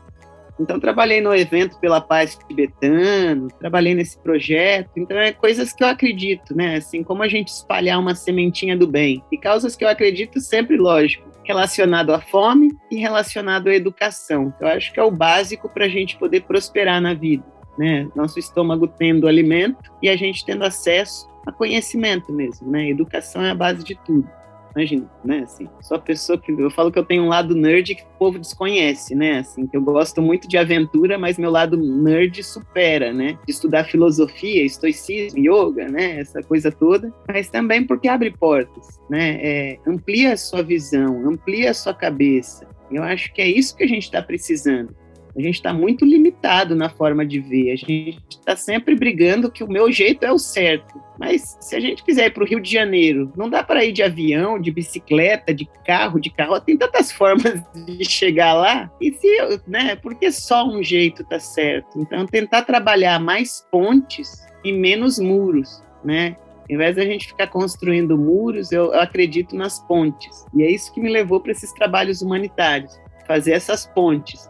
Então, 0.58 0.78
trabalhei 0.78 1.20
no 1.20 1.34
evento 1.34 1.78
pela 1.80 2.00
paz 2.00 2.38
tibetano, 2.46 3.48
trabalhei 3.58 3.94
nesse 3.94 4.16
projeto. 4.18 4.90
Então, 4.96 5.18
é 5.18 5.32
coisas 5.32 5.72
que 5.72 5.82
eu 5.82 5.88
acredito, 5.88 6.56
né? 6.56 6.76
Assim, 6.76 7.02
como 7.02 7.22
a 7.22 7.28
gente 7.28 7.48
espalhar 7.48 7.98
uma 7.98 8.14
sementinha 8.14 8.76
do 8.76 8.86
bem. 8.86 9.22
E 9.32 9.36
causas 9.36 9.74
que 9.74 9.84
eu 9.84 9.88
acredito 9.88 10.40
sempre, 10.40 10.76
lógico, 10.76 11.28
relacionado 11.42 12.10
à 12.10 12.20
fome 12.20 12.70
e 12.90 12.96
relacionado 12.96 13.68
à 13.68 13.74
educação. 13.74 14.54
Eu 14.60 14.68
acho 14.68 14.92
que 14.92 15.00
é 15.00 15.02
o 15.02 15.10
básico 15.10 15.68
para 15.68 15.86
a 15.86 15.88
gente 15.88 16.16
poder 16.16 16.42
prosperar 16.42 17.00
na 17.00 17.14
vida, 17.14 17.44
né? 17.76 18.08
Nosso 18.14 18.38
estômago 18.38 18.86
tendo 18.86 19.26
alimento 19.26 19.92
e 20.00 20.08
a 20.08 20.16
gente 20.16 20.44
tendo 20.44 20.64
acesso 20.64 21.28
a 21.44 21.50
conhecimento 21.50 22.32
mesmo, 22.32 22.70
né? 22.70 22.88
Educação 22.88 23.42
é 23.42 23.50
a 23.50 23.54
base 23.54 23.82
de 23.82 23.96
tudo. 23.96 24.28
Imagina, 24.76 25.08
né? 25.24 25.40
Assim, 25.40 25.68
sou 25.80 25.96
a 25.96 26.00
pessoa 26.00 26.36
que 26.36 26.50
eu 26.50 26.70
falo 26.70 26.90
que 26.90 26.98
eu 26.98 27.04
tenho 27.04 27.22
um 27.22 27.28
lado 27.28 27.54
nerd 27.54 27.94
que 27.94 28.02
o 28.02 28.18
povo 28.18 28.38
desconhece, 28.38 29.14
né? 29.14 29.38
Assim, 29.38 29.66
que 29.66 29.76
eu 29.76 29.82
gosto 29.82 30.20
muito 30.20 30.48
de 30.48 30.58
aventura, 30.58 31.16
mas 31.16 31.38
meu 31.38 31.50
lado 31.50 31.76
nerd 31.76 32.42
supera, 32.42 33.12
né? 33.12 33.38
De 33.46 33.52
estudar 33.52 33.84
filosofia, 33.84 34.64
estoicismo, 34.64 35.38
yoga, 35.38 35.88
né? 35.88 36.20
Essa 36.20 36.42
coisa 36.42 36.72
toda, 36.72 37.12
mas 37.28 37.48
também 37.48 37.86
porque 37.86 38.08
abre 38.08 38.32
portas, 38.32 39.00
né? 39.08 39.38
É, 39.40 39.78
amplia 39.86 40.32
a 40.32 40.36
sua 40.36 40.62
visão, 40.62 41.28
amplia 41.28 41.70
a 41.70 41.74
sua 41.74 41.94
cabeça. 41.94 42.66
Eu 42.90 43.02
acho 43.02 43.32
que 43.32 43.40
é 43.40 43.48
isso 43.48 43.76
que 43.76 43.84
a 43.84 43.88
gente 43.88 44.04
está 44.04 44.20
precisando. 44.20 44.94
A 45.36 45.42
gente 45.42 45.56
está 45.56 45.72
muito 45.72 46.04
limitado 46.04 46.76
na 46.76 46.88
forma 46.88 47.26
de 47.26 47.40
ver. 47.40 47.72
A 47.72 47.76
gente 47.76 48.18
está 48.30 48.54
sempre 48.54 48.94
brigando 48.94 49.50
que 49.50 49.64
o 49.64 49.68
meu 49.68 49.90
jeito 49.90 50.24
é 50.24 50.32
o 50.32 50.38
certo. 50.38 51.02
Mas 51.18 51.56
se 51.60 51.74
a 51.74 51.80
gente 51.80 52.04
quiser 52.04 52.26
ir 52.26 52.30
para 52.30 52.44
o 52.44 52.46
Rio 52.46 52.60
de 52.60 52.70
Janeiro, 52.70 53.32
não 53.36 53.50
dá 53.50 53.62
para 53.62 53.84
ir 53.84 53.92
de 53.92 54.02
avião, 54.02 54.60
de 54.60 54.70
bicicleta, 54.70 55.52
de 55.52 55.68
carro, 55.84 56.20
de 56.20 56.30
carro. 56.30 56.60
Tem 56.60 56.76
tantas 56.76 57.10
formas 57.12 57.60
de 57.74 58.04
chegar 58.04 58.54
lá. 58.54 58.90
E 59.00 59.12
se, 59.12 59.28
né? 59.66 59.96
Porque 59.96 60.30
só 60.30 60.66
um 60.66 60.82
jeito 60.82 61.22
está 61.22 61.40
certo. 61.40 61.98
Então, 62.00 62.26
tentar 62.26 62.62
trabalhar 62.62 63.18
mais 63.18 63.66
pontes 63.72 64.46
e 64.64 64.72
menos 64.72 65.18
muros, 65.18 65.82
né? 66.04 66.36
Em 66.68 66.78
vez 66.78 66.96
da 66.96 67.04
gente 67.04 67.28
ficar 67.28 67.48
construindo 67.48 68.16
muros, 68.16 68.72
eu, 68.72 68.94
eu 68.94 69.00
acredito 69.00 69.54
nas 69.54 69.80
pontes. 69.80 70.46
E 70.54 70.62
é 70.62 70.70
isso 70.70 70.92
que 70.94 71.00
me 71.00 71.10
levou 71.10 71.40
para 71.40 71.52
esses 71.52 71.72
trabalhos 71.72 72.22
humanitários, 72.22 72.98
fazer 73.26 73.52
essas 73.52 73.86
pontes 73.86 74.48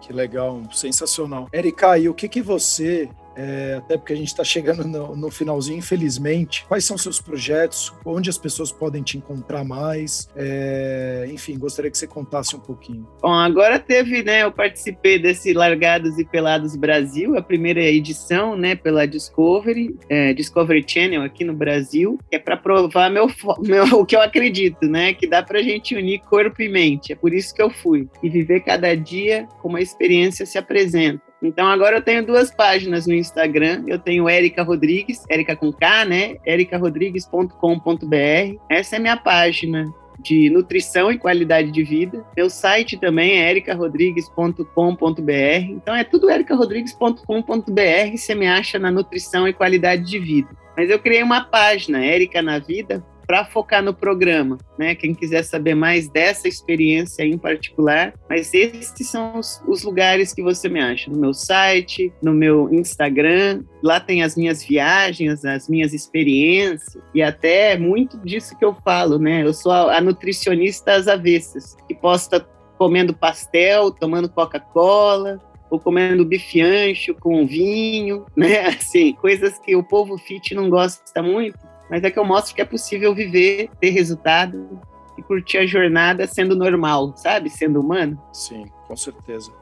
que 0.00 0.12
legal, 0.12 0.62
sensacional. 0.72 1.48
Erika, 1.52 1.98
e 1.98 2.08
o 2.08 2.14
que, 2.14 2.28
que 2.28 2.42
você 2.42 3.08
é, 3.36 3.74
até 3.78 3.96
porque 3.96 4.12
a 4.12 4.16
gente 4.16 4.28
está 4.28 4.44
chegando 4.44 4.84
no, 4.84 5.16
no, 5.16 5.30
finalzinho, 5.30 5.78
infelizmente. 5.78 6.64
Quais 6.66 6.84
são 6.84 6.96
seus 6.96 7.20
projetos? 7.20 7.92
Onde 8.04 8.30
as 8.30 8.38
pessoas 8.38 8.70
podem 8.70 9.02
te 9.02 9.18
encontrar 9.18 9.64
mais? 9.64 10.28
É, 10.36 11.26
enfim, 11.30 11.58
gostaria 11.58 11.90
que 11.90 11.98
você 11.98 12.06
contasse 12.06 12.54
um 12.56 12.60
pouquinho. 12.60 13.06
Bom, 13.20 13.32
agora 13.32 13.78
teve, 13.78 14.22
né? 14.22 14.42
Eu 14.42 14.52
participei 14.52 15.18
desse 15.18 15.52
Largados 15.52 16.18
e 16.18 16.24
Pelados 16.24 16.76
Brasil, 16.76 17.36
a 17.36 17.42
primeira 17.42 17.82
edição, 17.82 18.56
né? 18.56 18.74
Pela 18.74 19.06
Discovery, 19.06 19.96
é, 20.08 20.32
Discovery 20.32 20.84
Channel 20.86 21.22
aqui 21.22 21.44
no 21.44 21.54
Brasil, 21.54 22.18
que 22.30 22.36
é 22.36 22.38
para 22.38 22.56
provar 22.56 23.10
meu, 23.10 23.26
meu, 23.60 23.84
o 24.00 24.06
que 24.06 24.16
eu 24.16 24.22
acredito, 24.22 24.86
né? 24.86 25.12
Que 25.14 25.26
dá 25.26 25.42
para 25.42 25.58
a 25.58 25.62
gente 25.62 25.94
unir 25.94 26.20
corpo 26.20 26.62
e 26.62 26.68
mente. 26.68 27.12
É 27.12 27.16
por 27.16 27.32
isso 27.32 27.54
que 27.54 27.62
eu 27.62 27.70
fui. 27.70 28.08
E 28.22 28.28
viver 28.28 28.60
cada 28.60 28.94
dia 28.94 29.46
como 29.60 29.76
a 29.76 29.80
experiência 29.80 30.46
se 30.46 30.58
apresenta. 30.58 31.33
Então 31.44 31.66
agora 31.66 31.98
eu 31.98 32.02
tenho 32.02 32.26
duas 32.26 32.50
páginas 32.50 33.06
no 33.06 33.12
Instagram. 33.12 33.84
Eu 33.86 33.98
tenho 33.98 34.28
Érica 34.28 34.62
Rodrigues, 34.62 35.24
Érica 35.28 35.54
com 35.54 35.70
K, 35.70 36.06
né? 36.06 36.36
ericarodrigues.com.br. 36.46 38.58
Essa 38.70 38.96
é 38.96 38.98
minha 38.98 39.16
página 39.16 39.92
de 40.18 40.48
nutrição 40.48 41.12
e 41.12 41.18
qualidade 41.18 41.70
de 41.70 41.82
vida. 41.82 42.24
Meu 42.34 42.48
site 42.48 42.96
também 42.96 43.42
é 43.42 43.50
ericarodrigues.com.br. 43.50 45.70
Então 45.70 45.94
é 45.94 46.02
tudo 46.02 46.30
ericarodrigues.com.br. 46.30 48.16
Você 48.16 48.34
me 48.34 48.46
acha 48.46 48.78
na 48.78 48.90
nutrição 48.90 49.46
e 49.46 49.52
qualidade 49.52 50.04
de 50.04 50.18
vida. 50.18 50.48
Mas 50.76 50.90
eu 50.90 50.98
criei 50.98 51.22
uma 51.22 51.44
página, 51.44 52.04
Érica 52.04 52.42
na 52.42 52.58
Vida, 52.58 53.04
para 53.26 53.44
focar 53.44 53.82
no 53.82 53.94
programa, 53.94 54.58
né? 54.78 54.94
Quem 54.94 55.14
quiser 55.14 55.42
saber 55.42 55.74
mais 55.74 56.08
dessa 56.08 56.48
experiência 56.48 57.24
em 57.24 57.38
particular, 57.38 58.14
mas 58.28 58.52
esses 58.52 59.08
são 59.08 59.38
os, 59.38 59.62
os, 59.66 59.82
lugares 59.82 60.32
que 60.32 60.42
você 60.42 60.68
me 60.68 60.80
acha 60.80 61.10
no 61.10 61.18
meu 61.18 61.34
site, 61.34 62.12
no 62.22 62.32
meu 62.32 62.72
Instagram. 62.72 63.62
Lá 63.82 64.00
tem 64.00 64.22
as 64.22 64.36
minhas 64.36 64.62
viagens, 64.62 65.44
as 65.44 65.68
minhas 65.68 65.92
experiências 65.92 66.96
e 67.14 67.22
até 67.22 67.76
muito 67.78 68.18
disso 68.18 68.56
que 68.58 68.64
eu 68.64 68.74
falo, 68.84 69.18
né? 69.18 69.42
Eu 69.42 69.52
sou 69.52 69.72
a, 69.72 69.96
a 69.96 70.00
nutricionista 70.00 70.92
às 70.92 71.08
avessas, 71.08 71.76
que 71.86 71.94
posta 71.94 72.46
comendo 72.78 73.14
pastel, 73.14 73.90
tomando 73.90 74.28
Coca-Cola, 74.28 75.40
ou 75.70 75.80
comendo 75.80 76.24
bife 76.24 76.60
ancho 76.60 77.14
com 77.14 77.46
vinho, 77.46 78.26
né? 78.36 78.66
Assim, 78.68 79.12
coisas 79.14 79.58
que 79.58 79.74
o 79.74 79.82
povo 79.82 80.16
fit 80.18 80.54
não 80.54 80.68
gosta 80.68 81.22
muito 81.22 81.58
mas 81.88 82.02
é 82.02 82.10
que 82.10 82.18
eu 82.18 82.24
mostro 82.24 82.54
que 82.54 82.62
é 82.62 82.64
possível 82.64 83.14
viver, 83.14 83.70
ter 83.80 83.90
resultado 83.90 84.80
e 85.16 85.22
curtir 85.22 85.58
a 85.58 85.66
jornada 85.66 86.26
sendo 86.26 86.56
normal, 86.56 87.16
sabe? 87.16 87.50
Sendo 87.50 87.80
humano. 87.80 88.20
Sim, 88.32 88.66
com 88.86 88.96
certeza. 88.96 89.52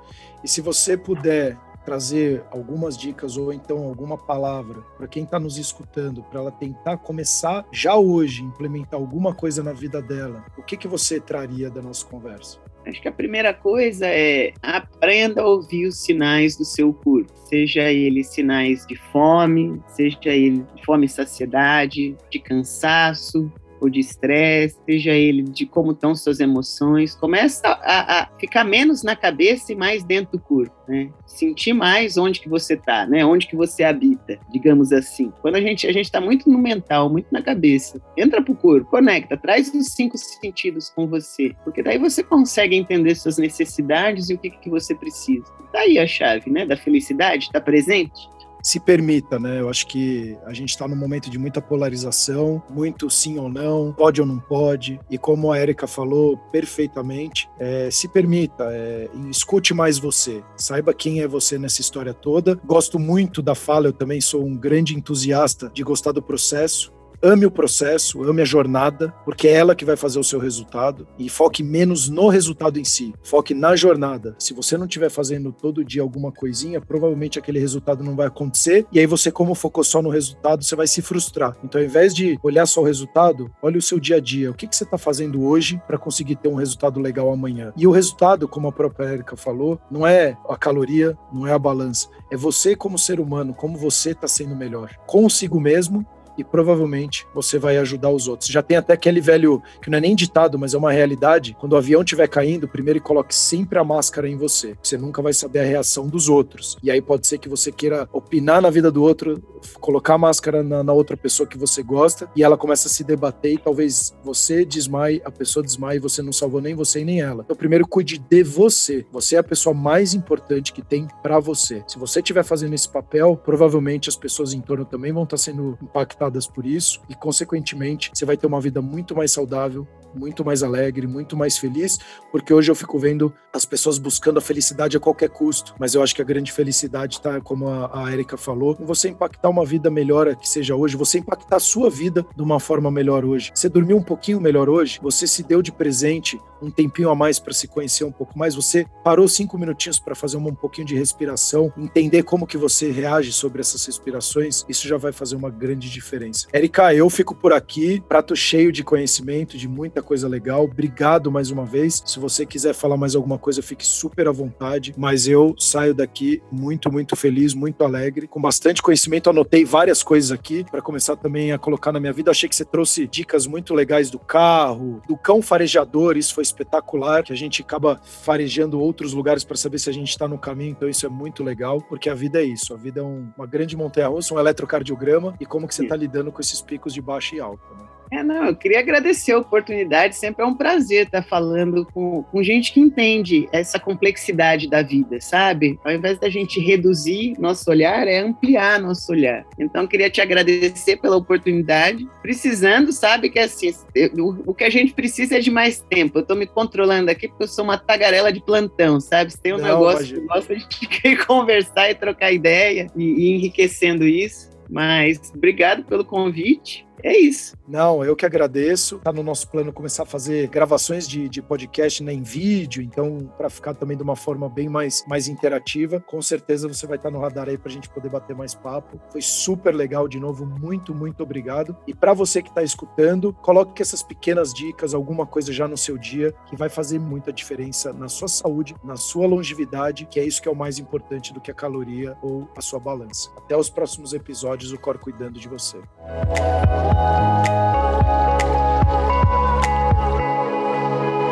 E 0.42 0.48
se 0.48 0.60
você 0.60 0.96
puder 0.96 1.58
trazer 1.84 2.44
algumas 2.50 2.96
dicas 2.96 3.36
ou 3.36 3.52
então 3.52 3.78
alguma 3.78 4.16
palavra 4.16 4.82
para 4.96 5.08
quem 5.08 5.24
está 5.24 5.38
nos 5.38 5.58
escutando, 5.58 6.22
para 6.22 6.40
ela 6.40 6.52
tentar 6.52 6.96
começar 6.98 7.66
já 7.72 7.96
hoje, 7.96 8.42
implementar 8.42 8.98
alguma 8.98 9.34
coisa 9.34 9.62
na 9.62 9.72
vida 9.72 10.00
dela, 10.00 10.44
o 10.56 10.62
que, 10.62 10.76
que 10.76 10.88
você 10.88 11.20
traria 11.20 11.68
da 11.68 11.82
nossa 11.82 12.06
conversa? 12.06 12.58
Acho 12.84 13.00
que 13.00 13.08
a 13.08 13.12
primeira 13.12 13.54
coisa 13.54 14.06
é 14.06 14.52
aprenda 14.60 15.42
a 15.42 15.46
ouvir 15.46 15.86
os 15.86 15.98
sinais 15.98 16.56
do 16.56 16.64
seu 16.64 16.92
corpo, 16.92 17.32
seja 17.48 17.92
ele 17.92 18.24
sinais 18.24 18.84
de 18.86 18.96
fome, 18.96 19.80
seja 19.88 20.18
ele 20.24 20.64
de 20.74 20.84
fome 20.84 21.06
e 21.06 21.08
saciedade, 21.08 22.16
de 22.28 22.38
cansaço, 22.40 23.50
ou 23.82 23.90
de 23.90 23.98
estresse, 23.98 24.76
seja 24.86 25.10
ele 25.10 25.42
de 25.42 25.66
como 25.66 25.90
estão 25.90 26.14
suas 26.14 26.38
emoções, 26.38 27.16
começa 27.16 27.66
a, 27.66 28.20
a, 28.20 28.28
ficar 28.38 28.62
menos 28.62 29.02
na 29.02 29.16
cabeça 29.16 29.72
e 29.72 29.74
mais 29.74 30.04
dentro 30.04 30.38
do 30.38 30.38
corpo, 30.38 30.72
né? 30.86 31.10
Sentir 31.26 31.72
mais 31.72 32.16
onde 32.16 32.38
que 32.38 32.48
você 32.48 32.74
está, 32.74 33.04
né? 33.06 33.26
Onde 33.26 33.48
que 33.48 33.56
você 33.56 33.82
habita, 33.82 34.38
digamos 34.52 34.92
assim. 34.92 35.32
Quando 35.42 35.56
a 35.56 35.60
gente 35.60 35.84
a 35.86 35.92
gente 35.92 36.04
está 36.04 36.20
muito 36.20 36.48
no 36.48 36.58
mental, 36.58 37.10
muito 37.10 37.26
na 37.32 37.42
cabeça, 37.42 38.00
entra 38.16 38.40
pro 38.40 38.54
corpo, 38.54 38.88
conecta, 38.88 39.36
traz 39.36 39.74
os 39.74 39.88
cinco 39.88 40.16
sentidos 40.16 40.88
com 40.90 41.08
você, 41.08 41.52
porque 41.64 41.82
daí 41.82 41.98
você 41.98 42.22
consegue 42.22 42.76
entender 42.76 43.16
suas 43.16 43.36
necessidades 43.36 44.30
e 44.30 44.34
o 44.34 44.38
que 44.38 44.50
que 44.50 44.70
você 44.70 44.94
precisa. 44.94 45.44
Daí 45.72 45.96
tá 45.96 46.02
a 46.02 46.06
chave, 46.06 46.50
né? 46.50 46.64
Da 46.64 46.76
felicidade, 46.76 47.46
está 47.46 47.60
presente 47.60 48.30
se 48.62 48.78
permita, 48.78 49.38
né? 49.38 49.60
Eu 49.60 49.68
acho 49.68 49.86
que 49.86 50.36
a 50.46 50.52
gente 50.52 50.70
está 50.70 50.86
num 50.86 50.96
momento 50.96 51.28
de 51.28 51.38
muita 51.38 51.60
polarização, 51.60 52.62
muito 52.70 53.10
sim 53.10 53.38
ou 53.38 53.48
não, 53.48 53.92
pode 53.92 54.20
ou 54.20 54.26
não 54.26 54.38
pode, 54.38 55.00
e 55.10 55.18
como 55.18 55.50
a 55.50 55.58
Erika 55.58 55.86
falou 55.86 56.36
perfeitamente, 56.50 57.48
é, 57.58 57.90
se 57.90 58.08
permita, 58.08 58.64
é, 58.70 59.08
escute 59.30 59.74
mais 59.74 59.98
você, 59.98 60.42
saiba 60.56 60.94
quem 60.94 61.20
é 61.20 61.26
você 61.26 61.58
nessa 61.58 61.80
história 61.80 62.14
toda. 62.14 62.54
Gosto 62.64 62.98
muito 62.98 63.42
da 63.42 63.54
fala, 63.54 63.88
eu 63.88 63.92
também 63.92 64.20
sou 64.20 64.44
um 64.44 64.56
grande 64.56 64.94
entusiasta 64.96 65.70
de 65.72 65.82
gostar 65.82 66.12
do 66.12 66.22
processo 66.22 66.92
ame 67.22 67.46
o 67.46 67.50
processo, 67.50 68.22
ame 68.24 68.42
a 68.42 68.44
jornada, 68.44 69.14
porque 69.24 69.48
é 69.48 69.52
ela 69.52 69.74
que 69.74 69.84
vai 69.84 69.96
fazer 69.96 70.18
o 70.18 70.24
seu 70.24 70.38
resultado 70.38 71.06
e 71.18 71.28
foque 71.28 71.62
menos 71.62 72.08
no 72.08 72.28
resultado 72.28 72.78
em 72.78 72.84
si, 72.84 73.14
foque 73.22 73.54
na 73.54 73.76
jornada. 73.76 74.34
Se 74.38 74.52
você 74.52 74.76
não 74.76 74.86
estiver 74.86 75.10
fazendo 75.10 75.52
todo 75.52 75.84
dia 75.84 76.02
alguma 76.02 76.32
coisinha, 76.32 76.80
provavelmente 76.80 77.38
aquele 77.38 77.58
resultado 77.58 78.02
não 78.02 78.16
vai 78.16 78.26
acontecer 78.26 78.86
e 78.92 78.98
aí 78.98 79.06
você 79.06 79.30
como 79.30 79.54
focou 79.54 79.84
só 79.84 80.02
no 80.02 80.10
resultado, 80.10 80.64
você 80.64 80.74
vai 80.74 80.86
se 80.86 81.02
frustrar. 81.02 81.56
Então, 81.62 81.80
ao 81.80 81.86
invés 81.86 82.14
de 82.14 82.38
olhar 82.42 82.66
só 82.66 82.80
o 82.80 82.84
resultado, 82.84 83.50
olhe 83.62 83.78
o 83.78 83.82
seu 83.82 84.00
dia 84.00 84.16
a 84.16 84.20
dia. 84.20 84.50
O 84.50 84.54
que, 84.54 84.66
que 84.66 84.74
você 84.74 84.84
está 84.84 84.98
fazendo 84.98 85.44
hoje 85.44 85.80
para 85.86 85.98
conseguir 85.98 86.36
ter 86.36 86.48
um 86.48 86.54
resultado 86.54 87.00
legal 87.00 87.30
amanhã? 87.30 87.72
E 87.76 87.86
o 87.86 87.90
resultado, 87.90 88.48
como 88.48 88.68
a 88.68 88.72
própria 88.72 89.12
Erika 89.12 89.36
falou, 89.36 89.80
não 89.90 90.06
é 90.06 90.36
a 90.48 90.56
caloria, 90.56 91.16
não 91.32 91.46
é 91.46 91.52
a 91.52 91.58
balança, 91.58 92.08
é 92.30 92.36
você 92.36 92.74
como 92.74 92.98
ser 92.98 93.20
humano, 93.20 93.54
como 93.54 93.78
você 93.78 94.10
está 94.10 94.26
sendo 94.26 94.56
melhor 94.56 94.90
consigo 95.06 95.60
mesmo 95.60 96.06
e 96.36 96.44
provavelmente 96.44 97.26
você 97.34 97.58
vai 97.58 97.76
ajudar 97.78 98.10
os 98.10 98.28
outros. 98.28 98.50
Já 98.50 98.62
tem 98.62 98.76
até 98.76 98.92
aquele 98.92 99.20
velho, 99.20 99.62
que 99.80 99.90
não 99.90 99.98
é 99.98 100.00
nem 100.00 100.14
ditado, 100.14 100.58
mas 100.58 100.74
é 100.74 100.78
uma 100.78 100.92
realidade. 100.92 101.56
Quando 101.58 101.72
o 101.72 101.76
avião 101.76 102.02
estiver 102.02 102.28
caindo, 102.28 102.68
primeiro 102.68 103.00
coloque 103.00 103.34
sempre 103.34 103.78
a 103.78 103.84
máscara 103.84 104.28
em 104.28 104.36
você. 104.36 104.76
Você 104.82 104.96
nunca 104.96 105.20
vai 105.20 105.32
saber 105.32 105.60
a 105.60 105.64
reação 105.64 106.06
dos 106.06 106.28
outros. 106.28 106.76
E 106.82 106.90
aí 106.90 107.00
pode 107.00 107.26
ser 107.26 107.38
que 107.38 107.48
você 107.48 107.70
queira 107.70 108.08
opinar 108.12 108.62
na 108.62 108.70
vida 108.70 108.90
do 108.90 109.02
outro, 109.02 109.42
colocar 109.80 110.14
a 110.14 110.18
máscara 110.18 110.62
na, 110.62 110.82
na 110.82 110.92
outra 110.92 111.16
pessoa 111.16 111.46
que 111.46 111.58
você 111.58 111.82
gosta, 111.82 112.28
e 112.34 112.42
ela 112.42 112.56
começa 112.56 112.88
a 112.88 112.90
se 112.90 113.04
debater 113.04 113.54
e 113.54 113.58
talvez 113.58 114.14
você 114.24 114.64
desmaie, 114.64 115.22
a 115.24 115.30
pessoa 115.30 115.64
desmaie 115.64 115.96
e 115.96 116.00
você 116.00 116.22
não 116.22 116.32
salvou 116.32 116.60
nem 116.60 116.74
você 116.74 117.00
e 117.00 117.04
nem 117.04 117.20
ela. 117.20 117.42
Então, 117.44 117.56
primeiro 117.56 117.86
cuide 117.86 118.18
de 118.18 118.42
você. 118.42 119.04
Você 119.12 119.36
é 119.36 119.38
a 119.38 119.44
pessoa 119.44 119.74
mais 119.74 120.14
importante 120.14 120.72
que 120.72 120.82
tem 120.82 121.06
para 121.22 121.38
você. 121.38 121.82
Se 121.86 121.98
você 121.98 122.20
estiver 122.20 122.44
fazendo 122.44 122.74
esse 122.74 122.88
papel, 122.88 123.36
provavelmente 123.36 124.08
as 124.08 124.16
pessoas 124.16 124.52
em 124.52 124.60
torno 124.60 124.84
também 124.84 125.12
vão 125.12 125.24
estar 125.24 125.36
sendo 125.36 125.78
impactadas 125.82 126.21
por 126.52 126.66
isso 126.66 127.00
e, 127.08 127.14
consequentemente, 127.14 128.10
você 128.12 128.24
vai 128.24 128.36
ter 128.36 128.46
uma 128.46 128.60
vida 128.60 128.80
muito 128.80 129.14
mais 129.14 129.32
saudável, 129.32 129.86
muito 130.14 130.44
mais 130.44 130.62
alegre, 130.62 131.06
muito 131.06 131.36
mais 131.36 131.58
feliz, 131.58 131.98
porque 132.30 132.52
hoje 132.52 132.70
eu 132.70 132.74
fico 132.74 132.98
vendo 132.98 133.32
as 133.52 133.64
pessoas 133.64 133.98
buscando 133.98 134.38
a 134.38 134.40
felicidade 134.40 134.96
a 134.96 135.00
qualquer 135.00 135.30
custo, 135.30 135.74
mas 135.78 135.94
eu 135.94 136.02
acho 136.02 136.14
que 136.14 136.22
a 136.22 136.24
grande 136.24 136.52
felicidade 136.52 137.16
está, 137.16 137.40
como 137.40 137.68
a, 137.68 138.10
Erika 138.12 138.36
falou, 138.36 138.76
você 138.80 139.08
impactar 139.08 139.48
uma 139.48 139.64
vida 139.64 139.90
melhor 139.90 140.34
que 140.36 140.48
seja 140.48 140.74
hoje, 140.74 140.96
você 140.96 141.18
impactar 141.18 141.56
a 141.56 141.60
sua 141.60 141.90
vida 141.90 142.24
de 142.34 142.42
uma 142.42 142.60
forma 142.60 142.90
melhor 142.90 143.24
hoje. 143.24 143.52
Você 143.54 143.68
dormiu 143.68 143.96
um 143.96 144.02
pouquinho 144.02 144.40
melhor 144.40 144.68
hoje, 144.68 144.98
você 145.02 145.26
se 145.26 145.42
deu 145.42 145.62
de 145.62 145.72
presente 145.72 146.40
um 146.62 146.70
tempinho 146.70 147.10
a 147.10 147.14
mais 147.14 147.38
para 147.38 147.52
se 147.52 147.66
conhecer 147.66 148.04
um 148.04 148.12
pouco 148.12 148.38
mais, 148.38 148.54
você 148.54 148.86
parou 149.04 149.26
cinco 149.28 149.58
minutinhos 149.58 149.98
para 149.98 150.14
fazer 150.14 150.36
um, 150.36 150.54
pouquinho 150.54 150.86
de 150.86 150.94
respiração, 150.94 151.72
entender 151.76 152.22
como 152.22 152.46
que 152.46 152.56
você 152.56 152.90
reage 152.90 153.32
sobre 153.32 153.60
essas 153.60 153.84
respirações, 153.84 154.64
isso 154.68 154.86
já 154.86 154.96
vai 154.96 155.12
fazer 155.12 155.36
uma 155.36 155.50
grande 155.50 155.90
diferença. 155.90 156.46
Erika, 156.52 156.94
eu 156.94 157.08
fico 157.10 157.34
por 157.34 157.52
aqui, 157.52 158.02
prato 158.08 158.36
cheio 158.36 158.70
de 158.70 158.84
conhecimento, 158.84 159.56
de 159.56 159.66
muita 159.66 160.02
coisa 160.02 160.28
legal. 160.28 160.64
Obrigado 160.64 161.30
mais 161.30 161.50
uma 161.50 161.64
vez. 161.64 162.02
Se 162.06 162.18
você 162.18 162.46
quiser 162.46 162.74
falar 162.74 162.96
mais 162.96 163.14
alguma 163.14 163.38
coisa, 163.38 163.62
fique 163.62 163.86
super 163.86 164.28
à 164.28 164.32
vontade. 164.32 164.94
Mas 164.96 165.26
eu 165.26 165.54
saio 165.58 165.94
daqui 165.94 166.42
muito, 166.50 166.92
muito 166.92 167.16
feliz, 167.16 167.54
muito 167.54 167.82
alegre, 167.82 168.26
com 168.26 168.40
bastante 168.40 168.82
conhecimento. 168.82 169.30
Anotei 169.30 169.64
várias 169.64 170.02
coisas 170.02 170.30
aqui 170.30 170.64
para 170.70 170.82
começar 170.82 171.16
também 171.16 171.52
a 171.52 171.58
colocar 171.58 171.92
na 171.92 172.00
minha 172.00 172.12
vida. 172.12 172.30
Achei 172.30 172.48
que 172.48 172.54
você 172.54 172.64
trouxe 172.64 173.06
dicas 173.06 173.46
muito 173.46 173.74
legais 173.74 174.10
do 174.10 174.18
carro, 174.18 175.00
do 175.08 175.16
cão 175.16 175.42
farejador. 175.42 176.16
Isso 176.16 176.34
foi 176.34 176.44
espetacular, 176.52 177.22
que 177.22 177.32
a 177.32 177.36
gente 177.36 177.62
acaba 177.62 178.00
farejando 178.04 178.80
outros 178.80 179.12
lugares 179.12 179.44
para 179.44 179.56
saber 179.56 179.78
se 179.78 179.90
a 179.90 179.92
gente 179.92 180.10
está 180.10 180.28
no 180.28 180.38
caminho. 180.38 180.70
Então 180.70 180.88
isso 180.88 181.04
é 181.04 181.08
muito 181.08 181.42
legal, 181.42 181.80
porque 181.80 182.08
a 182.08 182.14
vida 182.14 182.40
é 182.40 182.44
isso. 182.44 182.74
A 182.74 182.76
vida 182.76 183.00
é 183.00 183.02
um, 183.02 183.30
uma 183.36 183.46
grande 183.46 183.76
montanha-russa, 183.76 184.34
um 184.34 184.38
eletrocardiograma 184.38 185.34
e 185.40 185.46
como 185.46 185.66
que 185.66 185.74
você 185.74 185.82
está 185.82 185.96
lidando 185.96 186.30
com 186.30 186.40
esses 186.40 186.62
picos 186.62 186.94
de 186.94 187.00
baixa 187.00 187.34
e 187.36 187.40
alta. 187.40 187.64
Né? 187.74 187.91
É, 188.12 188.22
não, 188.22 188.44
eu 188.44 188.54
queria 188.54 188.78
agradecer 188.78 189.32
a 189.32 189.38
oportunidade, 189.38 190.16
sempre 190.16 190.44
é 190.44 190.46
um 190.46 190.54
prazer 190.54 191.06
estar 191.06 191.22
falando 191.22 191.86
com, 191.94 192.22
com 192.24 192.42
gente 192.42 192.70
que 192.70 192.78
entende 192.78 193.48
essa 193.50 193.80
complexidade 193.80 194.68
da 194.68 194.82
vida, 194.82 195.18
sabe? 195.18 195.80
Ao 195.82 195.90
invés 195.90 196.18
da 196.18 196.28
gente 196.28 196.60
reduzir 196.60 197.32
nosso 197.38 197.70
olhar, 197.70 198.06
é 198.06 198.18
ampliar 198.18 198.78
nosso 198.78 199.10
olhar. 199.12 199.46
Então, 199.58 199.86
queria 199.86 200.10
te 200.10 200.20
agradecer 200.20 200.98
pela 200.98 201.16
oportunidade. 201.16 202.06
Precisando, 202.20 202.92
sabe 202.92 203.30
que 203.30 203.38
assim, 203.38 203.72
o, 204.18 204.50
o 204.50 204.54
que 204.54 204.64
a 204.64 204.70
gente 204.70 204.92
precisa 204.92 205.36
é 205.38 205.40
de 205.40 205.50
mais 205.50 205.80
tempo. 205.80 206.18
Eu 206.18 206.22
estou 206.22 206.36
me 206.36 206.46
controlando 206.46 207.10
aqui 207.10 207.28
porque 207.28 207.44
eu 207.44 207.48
sou 207.48 207.64
uma 207.64 207.78
tagarela 207.78 208.30
de 208.30 208.44
plantão, 208.44 209.00
sabe? 209.00 209.32
Se 209.32 209.40
tem 209.40 209.54
um 209.54 209.58
não, 209.58 209.64
negócio 209.64 210.20
que 210.20 210.26
gosta 210.26 210.54
de 210.54 211.16
conversar 211.26 211.90
e 211.90 211.94
trocar 211.94 212.30
ideia 212.30 212.88
e, 212.94 213.04
e 213.04 213.36
enriquecendo 213.36 214.06
isso. 214.06 214.52
Mas 214.68 215.32
obrigado 215.34 215.84
pelo 215.84 216.04
convite 216.04 216.86
é 217.02 217.16
isso. 217.16 217.56
Não, 217.66 218.04
eu 218.04 218.14
que 218.14 218.26
agradeço. 218.26 218.98
Tá 218.98 219.12
no 219.12 219.22
nosso 219.22 219.48
plano 219.48 219.72
começar 219.72 220.02
a 220.04 220.06
fazer 220.06 220.48
gravações 220.48 221.08
de, 221.08 221.28
de 221.28 221.42
podcast 221.42 222.02
né, 222.02 222.12
em 222.12 222.22
vídeo, 222.22 222.82
então, 222.82 223.32
para 223.36 223.48
ficar 223.48 223.74
também 223.74 223.96
de 223.96 224.02
uma 224.02 224.16
forma 224.16 224.48
bem 224.48 224.68
mais, 224.68 225.04
mais 225.06 225.28
interativa. 225.28 226.00
Com 226.00 226.20
certeza 226.20 226.68
você 226.68 226.86
vai 226.86 226.96
estar 226.96 227.10
no 227.10 227.20
radar 227.20 227.48
aí 227.48 227.58
para 227.58 227.70
a 227.70 227.72
gente 227.72 227.88
poder 227.88 228.08
bater 228.08 228.36
mais 228.36 228.54
papo. 228.54 229.00
Foi 229.10 229.22
super 229.22 229.74
legal 229.74 230.06
de 230.08 230.18
novo. 230.18 230.44
Muito, 230.44 230.94
muito 230.94 231.22
obrigado. 231.22 231.76
E 231.86 231.94
para 231.94 232.12
você 232.12 232.42
que 232.42 232.48
está 232.48 232.62
escutando, 232.62 233.32
coloque 233.32 233.82
essas 233.82 234.02
pequenas 234.02 234.52
dicas, 234.52 234.94
alguma 234.94 235.26
coisa 235.26 235.52
já 235.52 235.66
no 235.66 235.76
seu 235.76 235.98
dia, 235.98 236.34
que 236.46 236.56
vai 236.56 236.68
fazer 236.68 236.98
muita 236.98 237.32
diferença 237.32 237.92
na 237.92 238.08
sua 238.08 238.28
saúde, 238.28 238.74
na 238.84 238.96
sua 238.96 239.26
longevidade, 239.26 240.06
que 240.06 240.20
é 240.20 240.24
isso 240.24 240.40
que 240.40 240.48
é 240.48 240.52
o 240.52 240.56
mais 240.56 240.78
importante 240.78 241.32
do 241.32 241.40
que 241.40 241.50
a 241.50 241.54
caloria 241.54 242.16
ou 242.22 242.48
a 242.56 242.60
sua 242.60 242.78
balança. 242.78 243.30
Até 243.36 243.56
os 243.56 243.70
próximos 243.70 244.12
episódios, 244.12 244.72
o 244.72 244.78
Cor 244.78 244.98
cuidando 244.98 245.38
de 245.38 245.48
você. 245.48 245.78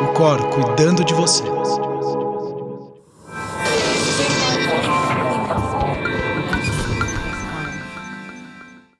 O 0.03 0.13
Cor 0.13 0.39
cuidando 0.49 1.03
de 1.03 1.13
vocês. 1.13 1.80